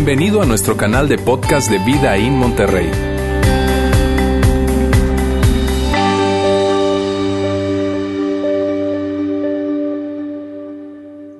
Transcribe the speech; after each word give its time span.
Bienvenido 0.00 0.40
a 0.40 0.46
nuestro 0.46 0.76
canal 0.76 1.08
de 1.08 1.18
podcast 1.18 1.68
de 1.68 1.78
Vida 1.80 2.16
en 2.16 2.34
Monterrey. 2.34 2.88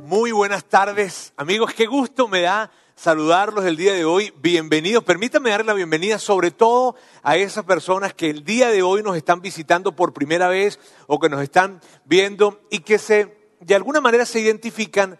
Muy 0.05 0.33
buenas 0.33 0.65
tardes, 0.65 1.33
amigos. 1.37 1.73
Qué 1.73 1.87
gusto 1.87 2.27
me 2.27 2.41
da 2.41 2.73
saludarlos 2.97 3.65
el 3.65 3.77
día 3.77 3.93
de 3.93 4.05
hoy. 4.05 4.35
Bienvenidos. 4.43 5.05
Permítanme 5.05 5.51
darle 5.51 5.67
la 5.67 5.75
bienvenida 5.75 6.19
sobre 6.19 6.51
todo 6.51 6.97
a 7.23 7.37
esas 7.37 7.65
personas 7.65 8.13
que 8.13 8.29
el 8.29 8.43
día 8.43 8.71
de 8.71 8.83
hoy 8.83 9.05
nos 9.05 9.17
están 9.17 9.41
visitando 9.41 9.95
por 9.95 10.13
primera 10.13 10.49
vez 10.49 10.81
o 11.07 11.21
que 11.21 11.29
nos 11.29 11.43
están 11.43 11.81
viendo 12.07 12.61
y 12.73 12.81
que 12.81 12.99
se, 12.99 13.39
de 13.61 13.77
alguna 13.77 14.01
manera 14.01 14.27
se 14.27 14.41
identifican 14.41 15.17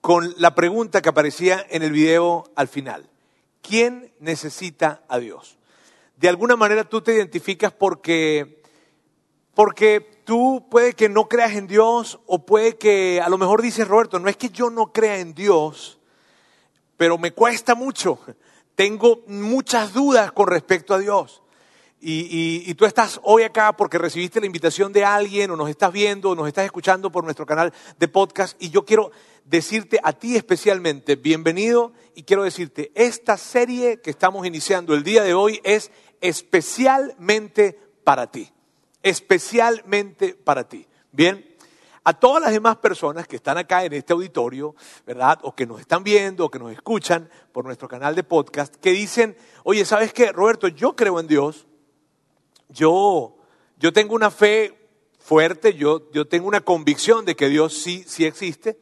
con 0.00 0.34
la 0.38 0.54
pregunta 0.54 1.02
que 1.02 1.08
aparecía 1.08 1.64
en 1.68 1.82
el 1.82 1.92
video 1.92 2.44
al 2.54 2.68
final. 2.68 3.08
¿Quién 3.62 4.12
necesita 4.18 5.02
a 5.08 5.18
Dios? 5.18 5.58
De 6.16 6.28
alguna 6.28 6.56
manera 6.56 6.84
tú 6.84 7.00
te 7.00 7.14
identificas 7.14 7.72
porque, 7.72 8.62
porque 9.54 10.00
tú 10.24 10.66
puede 10.70 10.94
que 10.94 11.08
no 11.08 11.28
creas 11.28 11.52
en 11.52 11.66
Dios 11.66 12.20
o 12.26 12.44
puede 12.44 12.76
que 12.76 13.20
a 13.22 13.28
lo 13.28 13.38
mejor 13.38 13.62
dices, 13.62 13.88
Roberto, 13.88 14.18
no 14.18 14.28
es 14.28 14.36
que 14.36 14.50
yo 14.50 14.70
no 14.70 14.92
crea 14.92 15.18
en 15.18 15.34
Dios, 15.34 15.98
pero 16.96 17.18
me 17.18 17.32
cuesta 17.32 17.74
mucho. 17.74 18.18
Tengo 18.74 19.22
muchas 19.26 19.92
dudas 19.92 20.32
con 20.32 20.46
respecto 20.46 20.94
a 20.94 20.98
Dios. 20.98 21.39
Y, 22.02 22.72
tú 22.74 22.86
estás 22.86 23.20
hoy 23.24 23.42
acá 23.42 23.76
porque 23.76 23.98
recibiste 23.98 24.40
la 24.40 24.46
invitación 24.46 24.90
de 24.90 25.04
alguien 25.04 25.50
o 25.50 25.56
nos 25.56 25.68
estás 25.68 25.92
viendo 25.92 26.30
o 26.30 26.34
nos 26.34 26.48
estás 26.48 26.64
escuchando 26.64 27.12
por 27.12 27.24
nuestro 27.24 27.44
canal 27.44 27.74
de 27.98 28.08
podcast 28.08 28.56
y 28.62 28.70
yo 28.70 28.86
quiero 28.86 29.10
decirte 29.44 30.00
a 30.02 30.14
ti 30.14 30.34
especialmente 30.34 31.16
bienvenido 31.16 31.92
y 32.14 32.22
quiero 32.22 32.42
decirte, 32.42 32.90
esta 32.94 33.36
serie 33.36 34.00
que 34.00 34.08
estamos 34.08 34.46
iniciando 34.46 34.94
el 34.94 35.02
día 35.02 35.22
de 35.22 35.34
hoy 35.34 35.60
es 35.62 35.90
especialmente 36.22 37.78
para 38.02 38.30
ti, 38.30 38.50
especialmente 39.02 40.34
para 40.34 40.66
ti. 40.66 40.86
Bien, 41.12 41.54
a 42.04 42.14
todas 42.14 42.42
las 42.42 42.52
demás 42.52 42.76
personas 42.76 43.28
que 43.28 43.36
están 43.36 43.58
acá 43.58 43.84
en 43.84 43.92
este 43.92 44.14
auditorio, 44.14 44.74
¿verdad? 45.06 45.38
O 45.42 45.54
que 45.54 45.66
nos 45.66 45.80
están 45.80 46.02
viendo 46.02 46.46
o 46.46 46.50
que 46.50 46.58
nos 46.58 46.72
escuchan 46.72 47.28
por 47.52 47.66
nuestro 47.66 47.88
canal 47.88 48.14
de 48.14 48.22
podcast, 48.22 48.74
que 48.76 48.90
dicen, 48.92 49.36
oye, 49.64 49.84
¿sabes 49.84 50.14
qué, 50.14 50.32
Roberto? 50.32 50.68
Yo 50.68 50.96
creo 50.96 51.20
en 51.20 51.26
Dios, 51.26 51.66
yo, 52.70 53.36
yo 53.78 53.92
tengo 53.92 54.14
una 54.14 54.30
fe 54.30 54.74
fuerte, 55.18 55.74
yo, 55.74 56.10
yo 56.12 56.26
tengo 56.26 56.48
una 56.48 56.60
convicción 56.60 57.24
de 57.24 57.36
que 57.36 57.48
Dios 57.48 57.74
sí, 57.74 58.04
sí 58.06 58.24
existe, 58.24 58.78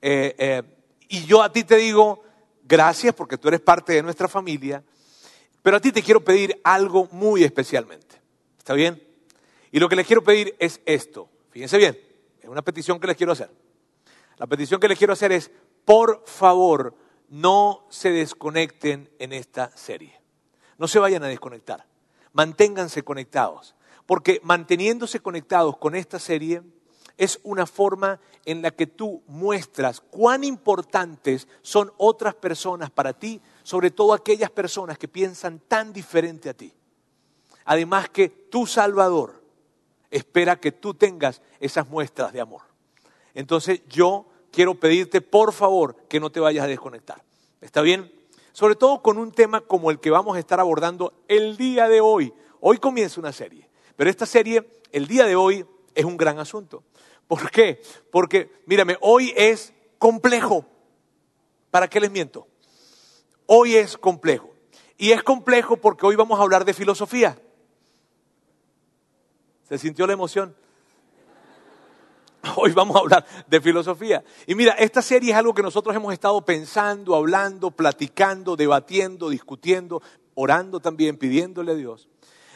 eh, 0.00 0.34
eh, 0.38 0.62
y 1.08 1.24
yo 1.26 1.42
a 1.42 1.52
ti 1.52 1.64
te 1.64 1.76
digo, 1.76 2.22
gracias 2.64 3.14
porque 3.14 3.38
tú 3.38 3.48
eres 3.48 3.60
parte 3.60 3.92
de 3.92 4.02
nuestra 4.02 4.28
familia, 4.28 4.82
pero 5.62 5.76
a 5.76 5.80
ti 5.80 5.92
te 5.92 6.02
quiero 6.02 6.24
pedir 6.24 6.60
algo 6.64 7.08
muy 7.12 7.44
especialmente. 7.44 8.20
¿Está 8.58 8.74
bien? 8.74 9.02
Y 9.70 9.78
lo 9.78 9.88
que 9.88 9.96
les 9.96 10.06
quiero 10.06 10.24
pedir 10.24 10.56
es 10.58 10.80
esto. 10.86 11.28
Fíjense 11.50 11.78
bien, 11.78 11.98
es 12.40 12.48
una 12.48 12.62
petición 12.62 12.98
que 12.98 13.06
les 13.06 13.16
quiero 13.16 13.32
hacer. 13.32 13.50
La 14.38 14.46
petición 14.46 14.80
que 14.80 14.88
les 14.88 14.98
quiero 14.98 15.12
hacer 15.12 15.32
es, 15.32 15.50
por 15.84 16.24
favor, 16.26 16.96
no 17.28 17.86
se 17.90 18.10
desconecten 18.10 19.10
en 19.18 19.32
esta 19.32 19.70
serie. 19.76 20.20
No 20.78 20.88
se 20.88 20.98
vayan 20.98 21.22
a 21.22 21.28
desconectar. 21.28 21.86
Manténganse 22.32 23.02
conectados. 23.02 23.74
Porque 24.06 24.40
manteniéndose 24.42 25.20
conectados 25.20 25.76
con 25.76 25.94
esta 25.94 26.18
serie, 26.18 26.62
es 27.16 27.40
una 27.42 27.66
forma 27.66 28.20
en 28.44 28.62
la 28.62 28.70
que 28.70 28.86
tú 28.86 29.22
muestras 29.26 30.00
cuán 30.00 30.44
importantes 30.44 31.46
son 31.62 31.92
otras 31.96 32.34
personas 32.34 32.90
para 32.90 33.12
ti, 33.12 33.40
sobre 33.62 33.90
todo 33.90 34.12
aquellas 34.12 34.50
personas 34.50 34.98
que 34.98 35.08
piensan 35.08 35.60
tan 35.60 35.92
diferente 35.92 36.48
a 36.48 36.54
ti. 36.54 36.72
Además 37.64 38.08
que 38.08 38.28
tu 38.28 38.66
Salvador 38.66 39.42
espera 40.10 40.58
que 40.58 40.72
tú 40.72 40.94
tengas 40.94 41.40
esas 41.60 41.88
muestras 41.88 42.32
de 42.32 42.40
amor. 42.40 42.62
Entonces 43.34 43.82
yo 43.88 44.26
quiero 44.50 44.74
pedirte 44.74 45.20
por 45.20 45.52
favor 45.52 45.96
que 46.08 46.20
no 46.20 46.30
te 46.30 46.40
vayas 46.40 46.64
a 46.64 46.68
desconectar. 46.68 47.22
¿Está 47.60 47.82
bien? 47.82 48.12
Sobre 48.52 48.74
todo 48.74 49.02
con 49.02 49.18
un 49.18 49.32
tema 49.32 49.62
como 49.62 49.90
el 49.90 49.98
que 49.98 50.10
vamos 50.10 50.36
a 50.36 50.38
estar 50.38 50.60
abordando 50.60 51.14
el 51.28 51.56
día 51.56 51.88
de 51.88 52.00
hoy. 52.00 52.32
Hoy 52.60 52.78
comienza 52.78 53.20
una 53.20 53.32
serie, 53.32 53.68
pero 53.96 54.10
esta 54.10 54.26
serie, 54.26 54.68
el 54.92 55.06
día 55.06 55.26
de 55.26 55.36
hoy, 55.36 55.66
es 55.94 56.04
un 56.04 56.16
gran 56.16 56.38
asunto. 56.38 56.84
¿Por 57.26 57.50
qué? 57.50 57.80
Porque, 58.10 58.50
mírame, 58.66 58.96
hoy 59.00 59.32
es 59.36 59.72
complejo. 59.98 60.66
¿Para 61.70 61.88
qué 61.88 62.00
les 62.00 62.10
miento? 62.10 62.46
Hoy 63.46 63.76
es 63.76 63.96
complejo. 63.96 64.50
Y 64.98 65.12
es 65.12 65.22
complejo 65.22 65.76
porque 65.78 66.06
hoy 66.06 66.16
vamos 66.16 66.38
a 66.38 66.42
hablar 66.42 66.64
de 66.64 66.74
filosofía. 66.74 67.38
¿Se 69.68 69.78
sintió 69.78 70.06
la 70.06 70.12
emoción? 70.12 70.54
Hoy 72.56 72.72
vamos 72.72 72.96
a 72.96 73.00
hablar 73.00 73.26
de 73.46 73.60
filosofía. 73.60 74.24
Y 74.46 74.54
mira, 74.54 74.72
esta 74.72 75.02
serie 75.02 75.30
es 75.30 75.36
algo 75.36 75.54
que 75.54 75.62
nosotros 75.62 75.94
hemos 75.94 76.12
estado 76.12 76.44
pensando, 76.44 77.14
hablando, 77.14 77.70
platicando, 77.70 78.56
debatiendo, 78.56 79.30
discutiendo, 79.30 80.02
orando 80.34 80.80
también, 80.80 81.16
pidiéndole 81.16 81.72
a 81.72 81.76
Dios. 81.76 82.08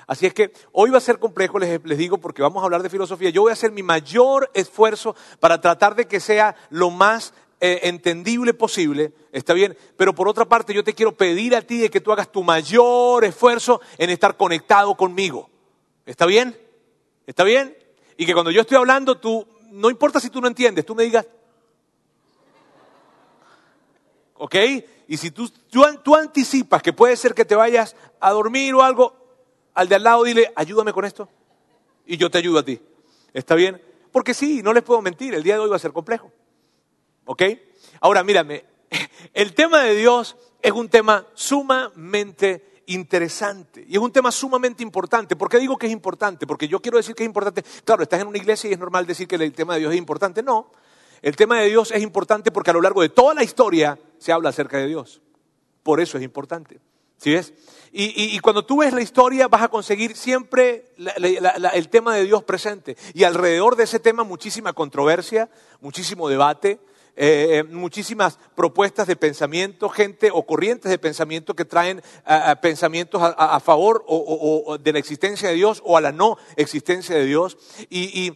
Así 0.07 0.27
es 0.27 0.35
que 0.35 0.53
hoy 0.73 0.91
va 0.91 0.99
a 0.99 1.01
ser 1.01 1.19
complejo, 1.19 1.59
les, 1.59 1.99
digo, 1.99 2.19
porque 2.19 2.43
vamos 2.43 2.63
a 2.63 2.65
hablar 2.65 2.83
de 2.83 2.91
filosofía. 2.91 3.31
Yo 3.31 3.43
voy 3.43 3.51
a 3.51 3.55
hacer 3.55 3.73
mi 3.73 3.83
mayor 3.83 4.51
esfuerzo 4.55 5.17
para 5.41 5.61
tratar 5.61 5.97
de 5.97 6.07
que 6.07 6.21
sea 6.21 6.55
lo 6.71 6.91
más 6.91 7.35
eh, 7.61 7.81
entendible 7.85 8.55
posible, 8.55 9.13
está 9.33 9.55
bien, 9.55 9.77
pero 9.97 10.15
por 10.15 10.29
otra 10.29 10.45
parte 10.45 10.75
yo 10.75 10.85
te 10.85 10.95
quiero 10.95 11.17
pedir 11.17 11.57
a 11.57 11.63
ti 11.63 11.79
de 11.79 11.91
que 11.91 12.01
tú 12.01 12.13
hagas 12.13 12.31
tu 12.31 12.45
mayor 12.45 13.25
esfuerzo 13.25 13.81
en 13.99 14.11
estar 14.11 14.37
conectado 14.37 14.95
conmigo. 14.95 15.51
¿Está 16.05 16.27
bien? 16.27 16.57
¿Está 17.27 17.43
bien? 17.43 17.77
Y 18.17 18.27
que 18.27 18.33
cuando 18.33 18.51
yo 18.51 18.61
estoy 18.61 18.77
hablando, 18.77 19.19
tú, 19.19 19.47
no 19.77 19.91
importa 19.91 20.21
si 20.21 20.31
tú 20.31 20.41
no 20.41 20.49
entiendes, 20.49 20.87
tú 20.87 20.95
me 20.95 21.05
digas, 21.05 21.27
¿ok? 24.35 24.55
Y 25.09 25.17
si 25.17 25.31
tú, 25.31 25.49
tú 26.03 26.15
anticipas 26.15 26.83
que 26.83 26.93
puede 26.93 27.17
ser 27.17 27.35
que 27.35 27.45
te 27.45 27.55
vayas 27.55 27.95
a 28.19 28.33
dormir 28.33 28.75
o 28.75 28.83
algo, 28.83 29.15
al 29.75 29.89
de 29.89 29.97
al 29.97 30.03
lado 30.05 30.25
dile, 30.25 30.53
ayúdame 30.57 30.93
con 30.93 31.05
esto. 31.05 31.29
Y 32.07 32.17
yo 32.17 32.31
te 32.31 32.39
ayudo 32.39 32.59
a 32.59 32.65
ti. 32.65 32.81
¿Está 33.33 33.55
bien? 33.55 33.81
Porque 34.11 34.33
sí, 34.33 34.63
no 34.63 34.73
les 34.73 34.83
puedo 34.83 35.03
mentir, 35.03 35.35
el 35.35 35.43
día 35.43 35.55
de 35.55 35.61
hoy 35.61 35.69
va 35.69 35.77
a 35.77 35.81
ser 35.81 35.93
complejo. 35.93 36.33
¿Ok? 37.27 37.43
Ahora, 38.01 38.25
mírame, 38.25 38.65
el 39.35 39.55
tema 39.55 39.83
de 39.83 39.95
Dios 39.95 40.37
es 40.63 40.73
un 40.73 40.89
tema 40.89 41.27
sumamente 41.35 42.76
interesante 42.87 43.85
y 43.87 43.95
es 43.95 43.99
un 43.99 44.13
tema 44.13 44.31
sumamente 44.31 44.83
importante. 44.83 45.37
¿Por 45.37 45.49
qué 45.49 45.59
digo 45.59 45.77
que 45.77 45.87
es 45.87 45.93
importante? 45.93 46.47
Porque 46.47 46.69
yo 46.69 46.81
quiero 46.81 46.99
decir 46.99 47.15
que 47.15 47.25
es 47.25 47.27
importante. 47.27 47.65
Claro, 47.85 48.03
estás 48.03 48.21
en 48.21 48.29
una 48.29 48.39
iglesia 48.39 48.71
y 48.71 48.73
es 48.73 48.79
normal 48.79 49.07
decir 49.07 49.27
que 49.27 49.37
el 49.37 49.53
tema 49.53 49.75
de 49.75 49.81
Dios 49.81 49.93
es 49.93 49.99
importante. 49.99 50.43
No, 50.43 50.71
el 51.23 51.37
tema 51.37 51.61
de 51.61 51.69
Dios 51.69 51.91
es 51.93 52.03
importante 52.03 52.51
porque 52.51 52.71
a 52.71 52.75
lo 52.75 52.81
largo 52.81 53.03
de 53.03 53.09
toda 53.09 53.35
la 53.35 53.43
historia 53.43 53.99
se 54.19 54.33
habla 54.33 54.51
acerca 54.51 54.79
de 54.79 54.87
Dios. 54.87 55.21
Por 55.83 56.01
eso 56.01 56.19
es 56.19 56.25
importante. 56.25 56.81
¿Sí 57.19 57.33
ves? 57.33 57.55
Y, 57.99 58.39
cuando 58.41 58.67
tú 58.67 58.81
ves 58.81 58.93
la 58.93 59.01
historia 59.01 59.49
vas 59.49 59.63
a 59.63 59.69
conseguir 59.69 60.17
siempre 60.17 60.93
el 60.99 61.89
tema 61.89 62.15
de 62.15 62.25
Dios 62.25 62.45
presente. 62.45 62.95
Y 63.15 63.25
alrededor 63.25 63.75
de 63.75 63.85
ese 63.85 63.99
tema 64.01 64.23
muchísima 64.23 64.75
controversia, 64.75 65.49
muchísimo 65.81 66.29
debate, 66.29 66.79
eh, 67.17 67.65
muchísimas 67.71 68.39
propuestas 68.55 69.07
de 69.07 69.17
pensamiento, 69.17 69.89
gente 69.89 70.31
o 70.33 70.45
corrientes 70.45 70.91
de 70.91 70.99
pensamiento 70.99 71.55
que 71.55 71.65
traen 71.65 72.03
pensamientos 72.61 73.21
a, 73.23 73.61
favor 73.61 74.05
o, 74.07 74.79
de 74.79 74.93
la 74.93 74.99
existencia 74.99 75.49
de 75.49 75.55
Dios 75.55 75.83
o 75.85 75.97
a 75.97 76.01
la 76.01 76.13
no 76.13 76.37
existencia 76.57 77.17
de 77.17 77.25
Dios. 77.25 77.57
y 77.89 78.33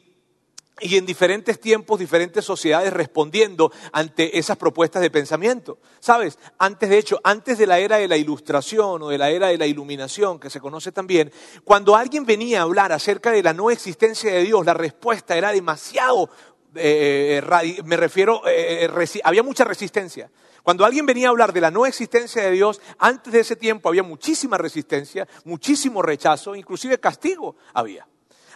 y 0.81 0.97
en 0.97 1.07
diferentes 1.07 1.61
tiempos, 1.61 1.99
diferentes 1.99 2.45
sociedades 2.45 2.93
respondiendo 2.93 3.71
ante 3.93 4.39
esas 4.39 4.57
propuestas 4.57 5.03
de 5.03 5.11
pensamiento. 5.11 5.79
¿Sabes? 6.01 6.39
Antes, 6.59 6.89
de 6.89 6.99
hecho, 6.99 7.21
antes 7.23 7.59
de 7.59 7.67
la 7.67 7.79
era 7.79 7.99
de 7.99 8.09
la 8.09 8.17
ilustración 8.17 9.03
o 9.03 9.09
de 9.09 9.19
la 9.19 9.31
era 9.31 9.49
de 9.49 9.59
la 9.59 9.67
iluminación, 9.67 10.41
que 10.41 10.51
se 10.51 10.61
conoce 10.61 10.93
también, 10.93 11.31
cuando 11.65 11.97
alguien 11.97 12.25
venía 12.25 12.61
a 12.61 12.63
hablar 12.63 12.93
acerca 12.93 13.31
de 13.31 13.43
la 13.43 13.53
no 13.53 13.71
existencia 13.71 14.33
de 14.33 14.43
Dios, 14.43 14.65
la 14.65 14.75
respuesta 14.75 15.37
era 15.37 15.53
demasiado, 15.53 16.31
eh, 16.75 17.43
eh, 17.43 17.83
me 17.85 17.97
refiero, 17.97 18.43
eh, 18.47 18.89
había 19.25 19.43
mucha 19.43 19.65
resistencia. 19.65 20.31
Cuando 20.63 20.85
alguien 20.85 21.07
venía 21.07 21.29
a 21.29 21.31
hablar 21.31 21.53
de 21.53 21.61
la 21.61 21.71
no 21.71 21.87
existencia 21.87 22.43
de 22.43 22.51
Dios, 22.51 22.81
antes 22.99 23.33
de 23.33 23.41
ese 23.41 23.57
tiempo 23.57 23.89
había 23.89 24.03
muchísima 24.03 24.59
resistencia, 24.59 25.27
muchísimo 25.45 26.03
rechazo, 26.03 26.55
inclusive 26.55 27.01
castigo 27.01 27.57
había. 27.73 28.07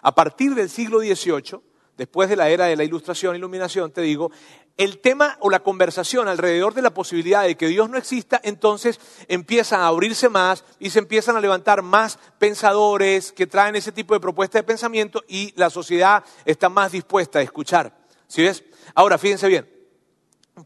A 0.03 0.15
partir 0.15 0.55
del 0.55 0.69
siglo 0.69 1.01
XVIII, 1.01 1.61
después 1.97 2.29
de 2.29 2.37
la 2.37 2.51
era 2.51 2.67
de 2.67 2.77
la 2.77 2.85
ilustración, 2.85 3.37
iluminación, 3.37 3.91
te 3.91 4.03
digo, 4.03 4.31
el 4.77 4.99
tema 4.99 5.37
o 5.41 5.51
la 5.51 5.61
conversación 5.61 6.27
alrededor 6.27 6.75
de 6.75 6.83
la 6.83 6.93
posibilidad 6.93 7.45
de 7.45 7.57
que 7.57 7.69
Dios 7.69 7.89
no 7.89 7.97
exista, 7.97 8.41
entonces 8.43 9.01
empiezan 9.29 9.81
a 9.81 9.87
abrirse 9.87 10.29
más 10.29 10.65
y 10.81 10.91
se 10.91 10.99
empiezan 10.99 11.37
a 11.37 11.41
levantar 11.41 11.83
más 11.83 12.19
pensadores 12.39 13.33
que 13.33 13.47
traen 13.47 13.77
ese 13.77 13.93
tipo 13.93 14.15
de 14.15 14.21
propuestas 14.21 14.61
de 14.61 14.67
pensamiento 14.67 15.23
y 15.29 15.53
la 15.57 15.71
sociedad 15.71 16.25
está 16.45 16.69
más 16.69 16.93
dispuesta 16.93 17.39
a 17.39 17.43
escuchar. 17.43 18.04
Ahora, 18.95 19.19
fíjense 19.19 19.49
bien, 19.49 19.69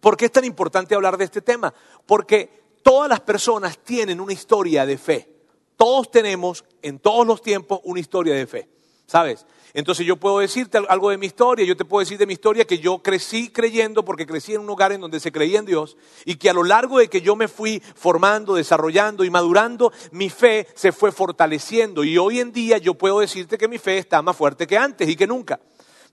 ¿por 0.00 0.17
qué 0.17 0.26
es 0.26 0.32
tan 0.32 0.44
importante 0.44 0.94
hablar 0.94 1.17
de 1.17 1.25
este 1.25 1.43
tema? 1.43 1.73
Porque 2.06 2.50
todas 2.82 3.09
las 3.09 3.20
personas 3.20 3.79
tienen 3.79 4.20
una 4.20 4.32
historia 4.32 4.87
de 4.87 4.99
fe. 4.99 5.29
Todos 5.76 6.11
tenemos 6.11 6.65
en 6.82 6.99
todos 6.99 7.26
los 7.26 7.41
tiempos 7.43 7.81
una 7.85 8.00
historia 8.00 8.35
de 8.35 8.47
fe. 8.47 8.69
¿Sabes? 9.06 9.47
Entonces 9.73 10.06
yo 10.06 10.17
puedo 10.17 10.41
decirte 10.41 10.76
algo 10.88 11.09
de 11.09 11.17
mi 11.17 11.26
historia, 11.26 11.65
yo 11.65 11.76
te 11.76 11.87
puedo 11.87 12.00
decir 12.00 12.19
de 12.19 12.26
mi 12.26 12.35
historia 12.35 12.67
que 12.67 12.79
yo 12.79 12.99
crecí 12.99 13.49
creyendo 13.49 14.05
porque 14.05 14.26
crecí 14.26 14.55
en 14.55 14.61
un 14.61 14.69
hogar 14.69 14.93
en 14.93 15.00
donde 15.00 15.19
se 15.19 15.32
creía 15.32 15.59
en 15.59 15.64
Dios 15.64 15.97
y 16.26 16.37
que 16.37 16.50
a 16.50 16.53
lo 16.53 16.62
largo 16.62 16.99
de 16.99 17.09
que 17.09 17.23
yo 17.23 17.35
me 17.35 17.49
fui 17.49 17.82
formando, 17.94 18.55
desarrollando 18.55 19.25
y 19.25 19.31
madurando, 19.31 19.93
mi 20.11 20.29
fe 20.29 20.67
se 20.75 20.93
fue 20.93 21.11
fortaleciendo 21.11 22.05
y 22.05 22.19
hoy 22.19 22.41
en 22.41 22.53
día 22.53 22.76
yo 22.76 22.94
puedo 22.94 23.21
decirte 23.21 23.56
que 23.56 23.69
mi 23.69 23.79
fe 23.79 23.97
está 23.97 24.21
más 24.21 24.37
fuerte 24.37 24.67
que 24.67 24.76
antes 24.76 25.09
y 25.09 25.17
que 25.17 25.26
nunca. 25.26 25.59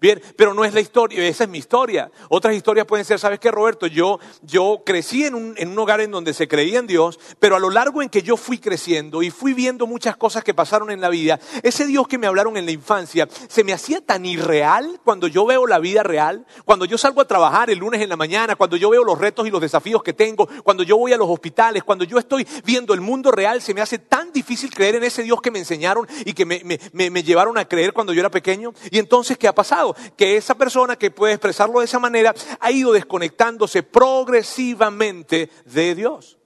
Bien, 0.02 0.22
pero 0.36 0.54
no 0.54 0.66
es 0.66 0.74
la 0.74 0.82
historia, 0.82 1.26
esa 1.26 1.46
es 1.46 1.50
mi 1.50 1.58
historia. 1.58 2.12
Otras 2.30 2.54
historias 2.54 2.86
pueden 2.86 3.06
ser, 3.06 3.18
¿sabes 3.18 3.40
qué, 3.40 3.50
Roberto? 3.50 3.88
Yo, 3.88 4.20
yo 4.42 4.82
crecí 4.86 5.26
en 5.26 5.36
un, 5.36 5.56
en 5.58 5.70
un 5.70 5.80
hogar 5.80 6.02
en 6.02 6.12
donde 6.12 6.34
se 6.34 6.48
creía 6.48 6.80
en 6.80 6.88
Dios, 6.88 7.18
pero 7.40 7.56
a 7.56 7.60
lo 7.60 7.70
largo 7.70 8.02
en 8.02 8.10
que 8.10 8.22
yo 8.22 8.36
fui 8.36 8.58
creciendo 8.58 9.24
y 9.24 9.32
fui 9.32 9.54
viendo 9.54 9.88
muchas 9.88 10.18
cosas 10.18 10.44
que 10.44 10.54
pasaron 10.54 10.92
en 10.92 11.00
la 11.00 11.10
vida, 11.10 11.40
ese 11.64 11.86
Dios 11.86 12.08
que 12.08 12.18
me 12.18 12.28
hablaron 12.28 12.58
en 12.58 12.66
la 12.66 12.72
infancia 12.72 13.28
se 13.48 13.64
me 13.64 13.74
hacía 13.74 14.02
tan 14.02 14.26
irreal 14.26 15.00
cuando 15.04 15.28
yo 15.28 15.46
veo 15.46 15.66
la 15.66 15.80
vida 15.80 16.04
real, 16.04 16.46
cuando 16.66 16.86
yo 16.86 16.98
salgo 16.98 17.22
a 17.22 17.28
trabajar 17.28 17.70
el 17.70 17.80
lunes 17.80 18.02
en 18.02 18.10
la 18.10 18.18
mañana, 18.18 18.56
cuando 18.56 18.76
yo 18.76 18.90
veo 18.90 19.04
los 19.04 19.18
retos 19.18 19.48
y 19.48 19.52
los 19.52 19.62
desafíos 19.62 20.04
que 20.04 20.14
tengo, 20.14 20.48
cuando 20.64 20.84
yo 20.84 20.98
voy 20.98 21.14
a 21.14 21.18
los 21.18 21.30
hospitales, 21.30 21.84
cuando 21.84 22.04
yo 22.04 22.20
estoy 22.20 22.46
viendo 22.66 22.94
el 22.94 23.02
mundo 23.02 23.32
real, 23.32 23.62
se 23.62 23.74
me 23.74 23.82
hace 23.82 24.00
tan 24.00 24.32
difícil 24.32 24.74
creer 24.74 24.96
en 24.96 25.04
ese 25.04 25.24
Dios 25.24 25.42
que 25.42 25.52
me 25.52 25.60
enseñaron 25.60 26.08
y 26.26 26.34
que 26.34 26.46
me, 26.46 26.62
me, 26.64 27.10
me 27.10 27.24
llevaron 27.24 27.58
a 27.58 27.66
creer 27.66 27.94
cuando 27.94 28.14
yo 28.14 28.20
era 28.20 28.30
pequeño. 28.30 28.74
Y 28.92 29.00
entonces, 29.00 29.38
¿qué 29.38 29.48
ha 29.48 29.56
pasado? 29.56 29.85
Que 30.16 30.38
esa 30.38 30.56
persona 30.56 30.96
que 30.96 31.12
puede 31.12 31.34
expresarlo 31.34 31.80
de 31.80 31.86
esa 31.86 32.00
manera 32.00 32.34
ha 32.60 32.72
ido 32.72 32.94
desconectándose 32.94 33.84
progresivamente 33.84 35.50
de 35.66 35.96
Dios. 35.96 36.38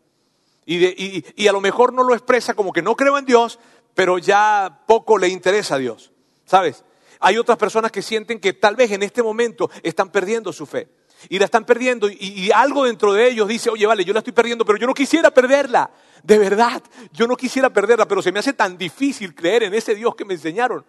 Y, 0.65 1.47
a 1.47 1.51
lo 1.51 1.61
mejor 1.61 1.93
no 1.93 2.03
lo 2.03 2.13
expresa 2.13 2.53
como 2.53 2.71
que 2.71 2.83
no 2.83 2.95
creo 2.95 3.17
en 3.17 3.25
Dios, 3.25 3.59
pero 3.95 4.19
ya 4.19 4.81
poco 4.85 5.17
le 5.17 5.27
interesa 5.27 5.75
a 5.75 5.77
Dios. 5.79 6.11
¿Sabes? 6.45 6.83
Hay 7.19 7.37
otras 7.37 7.57
personas 7.57 7.91
que 7.91 8.03
sienten 8.03 8.39
que 8.39 8.53
tal 8.53 8.75
vez 8.75 8.91
en 8.91 9.01
este 9.01 9.23
momento 9.23 9.71
están 9.81 10.11
perdiendo 10.11 10.53
su 10.53 10.67
fe. 10.67 10.87
Y 11.27 11.39
la 11.39 11.45
están 11.45 11.65
perdiendo 11.65 12.09
y, 12.09 12.17
y, 12.19 12.51
algo 12.51 12.85
dentro 12.85 13.11
de 13.13 13.29
ellos 13.29 13.47
dice, 13.47 13.69
oye, 13.69 13.85
vale, 13.85 14.05
yo 14.05 14.13
la 14.13 14.19
estoy 14.19 14.31
perdiendo, 14.31 14.63
pero 14.63 14.77
yo 14.77 14.87
no 14.87 14.93
quisiera 14.93 15.31
perderla. 15.31 15.89
De 16.23 16.37
verdad, 16.37 16.81
yo 17.11 17.27
no 17.27 17.35
quisiera 17.35 17.71
perderla, 17.71 18.07
pero 18.07 18.21
se 18.21 18.31
me 18.31 18.39
hace 18.39 18.53
tan 18.53 18.77
difícil 18.77 19.33
creer 19.33 19.63
en 19.63 19.73
ese 19.73 19.95
Dios 19.95 20.15
que 20.15 20.23
me 20.23 20.35
enseñaron. 20.35 20.85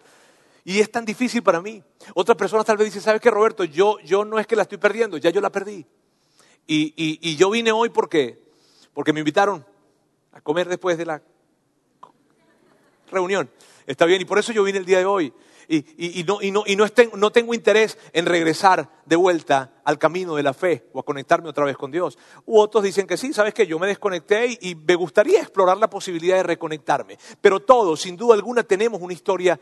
Y 0.63 0.79
es 0.79 0.91
tan 0.91 1.05
difícil 1.05 1.41
para 1.41 1.61
mí. 1.61 1.83
Otras 2.13 2.37
personas 2.37 2.65
tal 2.65 2.77
vez 2.77 2.85
dicen, 2.85 3.01
¿sabes 3.01 3.21
qué, 3.21 3.31
Roberto? 3.31 3.63
Yo, 3.63 3.99
yo 3.99 4.25
no 4.25 4.39
es 4.39 4.47
que 4.47 4.55
la 4.55 4.63
estoy 4.63 4.77
perdiendo, 4.77 5.17
ya 5.17 5.29
yo 5.29 5.41
la 5.41 5.51
perdí. 5.51 5.85
Y, 6.67 6.93
y, 6.95 7.35
yo 7.35 7.49
vine 7.49 7.71
hoy 7.71 7.89
porque, 7.89 8.39
porque 8.93 9.11
me 9.11 9.19
invitaron 9.19 9.65
a 10.31 10.41
comer 10.41 10.69
después 10.69 10.97
de 10.97 11.05
la 11.05 11.21
reunión. 13.11 13.49
Está 13.85 14.05
bien, 14.05 14.21
y 14.21 14.25
por 14.25 14.39
eso 14.39 14.53
yo 14.53 14.63
vine 14.63 14.77
el 14.77 14.85
día 14.85 14.99
de 14.99 15.05
hoy. 15.05 15.33
Y, 15.67 16.19
y, 16.19 16.23
no, 16.23 16.41
y, 16.41 16.51
no, 16.51 16.63
y 16.65 16.75
no, 16.75 16.85
no, 17.15 17.31
tengo 17.31 17.53
interés 17.53 17.97
en 18.13 18.25
regresar 18.25 18.89
de 19.05 19.15
vuelta 19.15 19.81
al 19.83 19.97
camino 19.97 20.35
de 20.35 20.43
la 20.43 20.53
fe 20.53 20.87
o 20.91 20.99
a 20.99 21.03
conectarme 21.03 21.49
otra 21.49 21.65
vez 21.65 21.77
con 21.77 21.91
Dios. 21.91 22.17
U 22.45 22.59
otros 22.59 22.83
dicen 22.83 23.07
que 23.07 23.17
sí, 23.17 23.33
sabes 23.33 23.53
que 23.53 23.65
yo 23.65 23.79
me 23.79 23.87
desconecté 23.87 24.57
y, 24.61 24.75
me 24.75 24.95
gustaría 24.95 25.39
explorar 25.39 25.77
la 25.77 25.89
posibilidad 25.89 26.37
de 26.37 26.43
reconectarme. 26.43 27.17
Pero 27.39 27.61
todos, 27.61 28.01
sin 28.01 28.17
duda 28.17 28.35
alguna, 28.35 28.63
tenemos 28.63 29.01
una 29.01 29.13
historia 29.13 29.59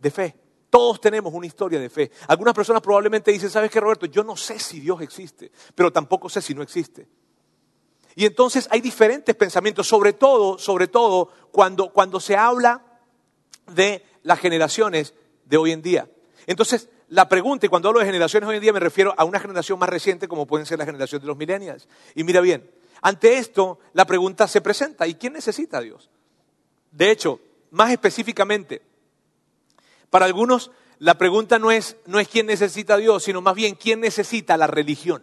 de 0.00 0.10
fe. 0.10 0.36
Todos 0.70 1.00
tenemos 1.00 1.34
una 1.34 1.46
historia 1.46 1.80
de 1.80 1.90
fe. 1.90 2.10
Algunas 2.28 2.54
personas 2.54 2.80
probablemente 2.80 3.32
dicen, 3.32 3.50
¿sabes 3.50 3.70
qué, 3.70 3.80
Roberto? 3.80 4.06
Yo 4.06 4.22
no 4.22 4.36
sé 4.36 4.58
si 4.58 4.80
Dios 4.80 5.00
existe, 5.02 5.50
pero 5.74 5.92
tampoco 5.92 6.28
sé 6.28 6.40
si 6.40 6.54
no 6.54 6.62
existe. 6.62 7.08
Y 8.14 8.24
entonces 8.24 8.68
hay 8.70 8.80
diferentes 8.80 9.34
pensamientos, 9.34 9.86
sobre 9.86 10.12
todo, 10.12 10.58
sobre 10.58 10.88
todo 10.88 11.30
cuando, 11.50 11.92
cuando 11.92 12.20
se 12.20 12.36
habla 12.36 12.84
de 13.72 14.04
las 14.22 14.38
generaciones 14.38 15.14
de 15.44 15.56
hoy 15.56 15.72
en 15.72 15.82
día. 15.82 16.08
Entonces, 16.46 16.88
la 17.08 17.28
pregunta, 17.28 17.66
y 17.66 17.68
cuando 17.68 17.88
hablo 17.88 18.00
de 18.00 18.06
generaciones 18.06 18.48
hoy 18.48 18.56
en 18.56 18.62
día 18.62 18.72
me 18.72 18.80
refiero 18.80 19.14
a 19.16 19.24
una 19.24 19.40
generación 19.40 19.78
más 19.78 19.88
reciente 19.88 20.28
como 20.28 20.46
pueden 20.46 20.66
ser 20.66 20.78
la 20.78 20.86
generación 20.86 21.20
de 21.20 21.26
los 21.26 21.36
millennials. 21.36 21.88
Y 22.14 22.22
mira 22.24 22.40
bien, 22.40 22.70
ante 23.02 23.38
esto 23.38 23.80
la 23.92 24.04
pregunta 24.04 24.46
se 24.46 24.60
presenta, 24.60 25.06
¿y 25.06 25.14
quién 25.14 25.32
necesita 25.32 25.78
a 25.78 25.80
Dios? 25.80 26.10
De 26.92 27.10
hecho, 27.10 27.40
más 27.70 27.90
específicamente, 27.90 28.82
para 30.10 30.26
algunos 30.26 30.70
la 31.00 31.16
pregunta 31.16 31.58
no 31.58 31.70
es, 31.70 31.96
no 32.04 32.20
es 32.20 32.28
quién 32.28 32.46
necesita 32.46 32.94
a 32.94 32.98
Dios, 32.98 33.22
sino 33.22 33.40
más 33.40 33.54
bien 33.54 33.74
quién 33.74 34.00
necesita 34.00 34.58
la 34.58 34.66
religión. 34.66 35.22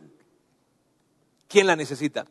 ¿Quién 1.48 1.68
la 1.68 1.76
necesita? 1.76 2.26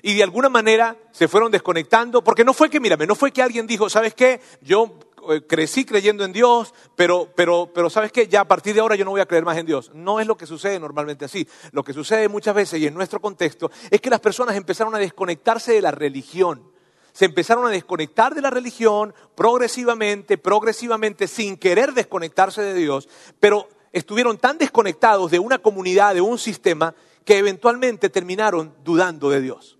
Y 0.00 0.14
de 0.14 0.22
alguna 0.22 0.48
manera 0.48 0.96
se 1.12 1.28
fueron 1.28 1.52
desconectando, 1.52 2.24
porque 2.24 2.42
no 2.42 2.54
fue 2.54 2.70
que, 2.70 2.80
mírame, 2.80 3.06
no 3.06 3.14
fue 3.14 3.32
que 3.32 3.42
alguien 3.42 3.66
dijo, 3.66 3.90
¿sabes 3.90 4.14
qué? 4.14 4.40
Yo 4.62 4.98
eh, 5.28 5.42
crecí 5.46 5.84
creyendo 5.84 6.24
en 6.24 6.32
Dios, 6.32 6.72
pero, 6.96 7.28
pero, 7.36 7.70
pero 7.74 7.90
¿sabes 7.90 8.12
qué? 8.12 8.28
Ya 8.28 8.40
a 8.40 8.48
partir 8.48 8.74
de 8.74 8.80
ahora 8.80 8.96
yo 8.96 9.04
no 9.04 9.10
voy 9.10 9.20
a 9.20 9.26
creer 9.26 9.44
más 9.44 9.58
en 9.58 9.66
Dios. 9.66 9.90
No 9.92 10.18
es 10.18 10.26
lo 10.26 10.38
que 10.38 10.46
sucede 10.46 10.80
normalmente 10.80 11.26
así. 11.26 11.46
Lo 11.72 11.84
que 11.84 11.92
sucede 11.92 12.30
muchas 12.30 12.54
veces 12.54 12.80
y 12.80 12.86
en 12.86 12.94
nuestro 12.94 13.20
contexto 13.20 13.70
es 13.90 14.00
que 14.00 14.08
las 14.08 14.20
personas 14.20 14.56
empezaron 14.56 14.94
a 14.94 14.98
desconectarse 14.98 15.72
de 15.72 15.82
la 15.82 15.90
religión 15.90 16.62
se 17.16 17.24
empezaron 17.24 17.64
a 17.66 17.70
desconectar 17.70 18.34
de 18.34 18.42
la 18.42 18.50
religión 18.50 19.14
progresivamente, 19.34 20.36
progresivamente, 20.36 21.26
sin 21.28 21.56
querer 21.56 21.94
desconectarse 21.94 22.60
de 22.60 22.74
Dios, 22.74 23.08
pero 23.40 23.70
estuvieron 23.90 24.36
tan 24.36 24.58
desconectados 24.58 25.30
de 25.30 25.38
una 25.38 25.56
comunidad, 25.56 26.12
de 26.14 26.20
un 26.20 26.36
sistema, 26.36 26.94
que 27.24 27.38
eventualmente 27.38 28.10
terminaron 28.10 28.74
dudando 28.84 29.30
de 29.30 29.40
Dios. 29.40 29.78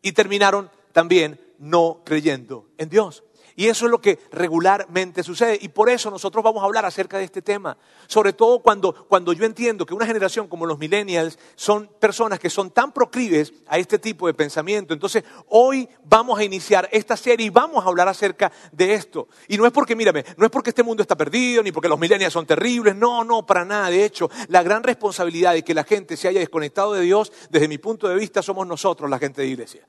Y 0.00 0.12
terminaron 0.12 0.70
también 0.92 1.38
no 1.58 2.00
creyendo 2.02 2.64
en 2.78 2.88
Dios. 2.88 3.24
Y 3.60 3.68
eso 3.68 3.84
es 3.84 3.90
lo 3.90 4.00
que 4.00 4.18
regularmente 4.32 5.22
sucede. 5.22 5.58
Y 5.60 5.68
por 5.68 5.90
eso 5.90 6.10
nosotros 6.10 6.42
vamos 6.42 6.62
a 6.62 6.64
hablar 6.64 6.86
acerca 6.86 7.18
de 7.18 7.24
este 7.24 7.42
tema. 7.42 7.76
Sobre 8.06 8.32
todo 8.32 8.60
cuando, 8.60 9.06
cuando 9.06 9.34
yo 9.34 9.44
entiendo 9.44 9.84
que 9.84 9.92
una 9.92 10.06
generación 10.06 10.48
como 10.48 10.64
los 10.64 10.78
millennials 10.78 11.38
son 11.56 11.90
personas 12.00 12.38
que 12.38 12.48
son 12.48 12.70
tan 12.70 12.90
proclives 12.90 13.52
a 13.66 13.76
este 13.76 13.98
tipo 13.98 14.26
de 14.26 14.32
pensamiento. 14.32 14.94
Entonces, 14.94 15.24
hoy 15.48 15.86
vamos 16.04 16.38
a 16.38 16.44
iniciar 16.44 16.88
esta 16.90 17.18
serie 17.18 17.48
y 17.48 17.50
vamos 17.50 17.84
a 17.84 17.88
hablar 17.88 18.08
acerca 18.08 18.50
de 18.72 18.94
esto. 18.94 19.28
Y 19.46 19.58
no 19.58 19.66
es 19.66 19.72
porque, 19.72 19.94
mírame, 19.94 20.24
no 20.38 20.46
es 20.46 20.50
porque 20.50 20.70
este 20.70 20.82
mundo 20.82 21.02
está 21.02 21.14
perdido, 21.14 21.62
ni 21.62 21.70
porque 21.70 21.90
los 21.90 22.00
millennials 22.00 22.32
son 22.32 22.46
terribles. 22.46 22.96
No, 22.96 23.24
no, 23.24 23.44
para 23.44 23.66
nada. 23.66 23.90
De 23.90 24.06
hecho, 24.06 24.30
la 24.48 24.62
gran 24.62 24.82
responsabilidad 24.82 25.52
de 25.52 25.62
que 25.62 25.74
la 25.74 25.84
gente 25.84 26.16
se 26.16 26.28
haya 26.28 26.40
desconectado 26.40 26.94
de 26.94 27.02
Dios, 27.02 27.30
desde 27.50 27.68
mi 27.68 27.76
punto 27.76 28.08
de 28.08 28.14
vista, 28.14 28.40
somos 28.40 28.66
nosotros, 28.66 29.10
la 29.10 29.18
gente 29.18 29.42
de 29.42 29.48
iglesia. 29.48 29.86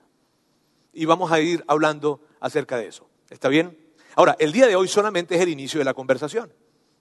Y 0.92 1.06
vamos 1.06 1.32
a 1.32 1.40
ir 1.40 1.64
hablando 1.70 2.20
acerca 2.42 2.76
de 2.76 2.88
eso. 2.88 3.11
¿Está 3.32 3.48
bien? 3.48 3.78
Ahora, 4.16 4.36
el 4.40 4.52
día 4.52 4.68
de 4.68 4.76
hoy 4.76 4.90
solamente 4.90 5.36
es 5.36 5.42
el 5.42 5.48
inicio 5.48 5.80
de 5.80 5.86
la 5.86 5.94
conversación. 5.94 6.52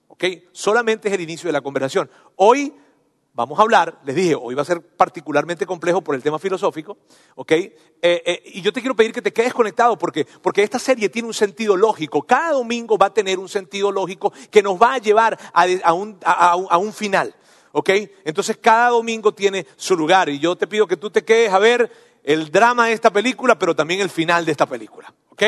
¿Ok? 0.07 0.23
Solamente 0.53 1.09
es 1.09 1.13
el 1.13 1.21
inicio 1.21 1.49
de 1.49 1.51
la 1.51 1.61
conversación. 1.61 2.09
Hoy 2.37 2.73
vamos 3.33 3.59
a 3.59 3.63
hablar, 3.63 3.99
les 4.05 4.15
dije, 4.15 4.35
hoy 4.35 4.55
va 4.55 4.61
a 4.61 4.65
ser 4.65 4.81
particularmente 4.81 5.65
complejo 5.65 6.01
por 6.01 6.15
el 6.15 6.23
tema 6.23 6.39
filosófico, 6.39 6.97
¿ok? 7.35 7.51
Eh, 7.51 7.73
eh, 8.01 8.43
y 8.45 8.61
yo 8.61 8.73
te 8.73 8.81
quiero 8.81 8.95
pedir 8.95 9.13
que 9.13 9.21
te 9.21 9.31
quedes 9.31 9.53
conectado 9.53 9.97
porque, 9.97 10.25
porque 10.41 10.63
esta 10.63 10.79
serie 10.79 11.09
tiene 11.09 11.27
un 11.27 11.33
sentido 11.33 11.75
lógico. 11.75 12.23
Cada 12.23 12.53
domingo 12.53 12.97
va 12.97 13.07
a 13.07 13.13
tener 13.13 13.39
un 13.39 13.49
sentido 13.49 13.91
lógico 13.91 14.33
que 14.49 14.61
nos 14.61 14.81
va 14.81 14.95
a 14.95 14.97
llevar 14.99 15.37
a, 15.53 15.93
un, 15.93 16.17
a 16.23 16.77
un 16.77 16.93
final, 16.93 17.35
¿ok? 17.73 17.89
Entonces 18.23 18.57
cada 18.57 18.89
domingo 18.89 19.33
tiene 19.33 19.65
su 19.75 19.97
lugar 19.97 20.29
y 20.29 20.39
yo 20.39 20.55
te 20.55 20.67
pido 20.67 20.87
que 20.87 20.97
tú 20.97 21.09
te 21.09 21.23
quedes 21.25 21.51
a 21.51 21.59
ver 21.59 21.91
el 22.23 22.51
drama 22.51 22.87
de 22.87 22.93
esta 22.93 23.11
película, 23.11 23.57
pero 23.57 23.75
también 23.75 24.01
el 24.01 24.09
final 24.09 24.45
de 24.45 24.51
esta 24.51 24.65
película, 24.65 25.13
¿ok? 25.29 25.43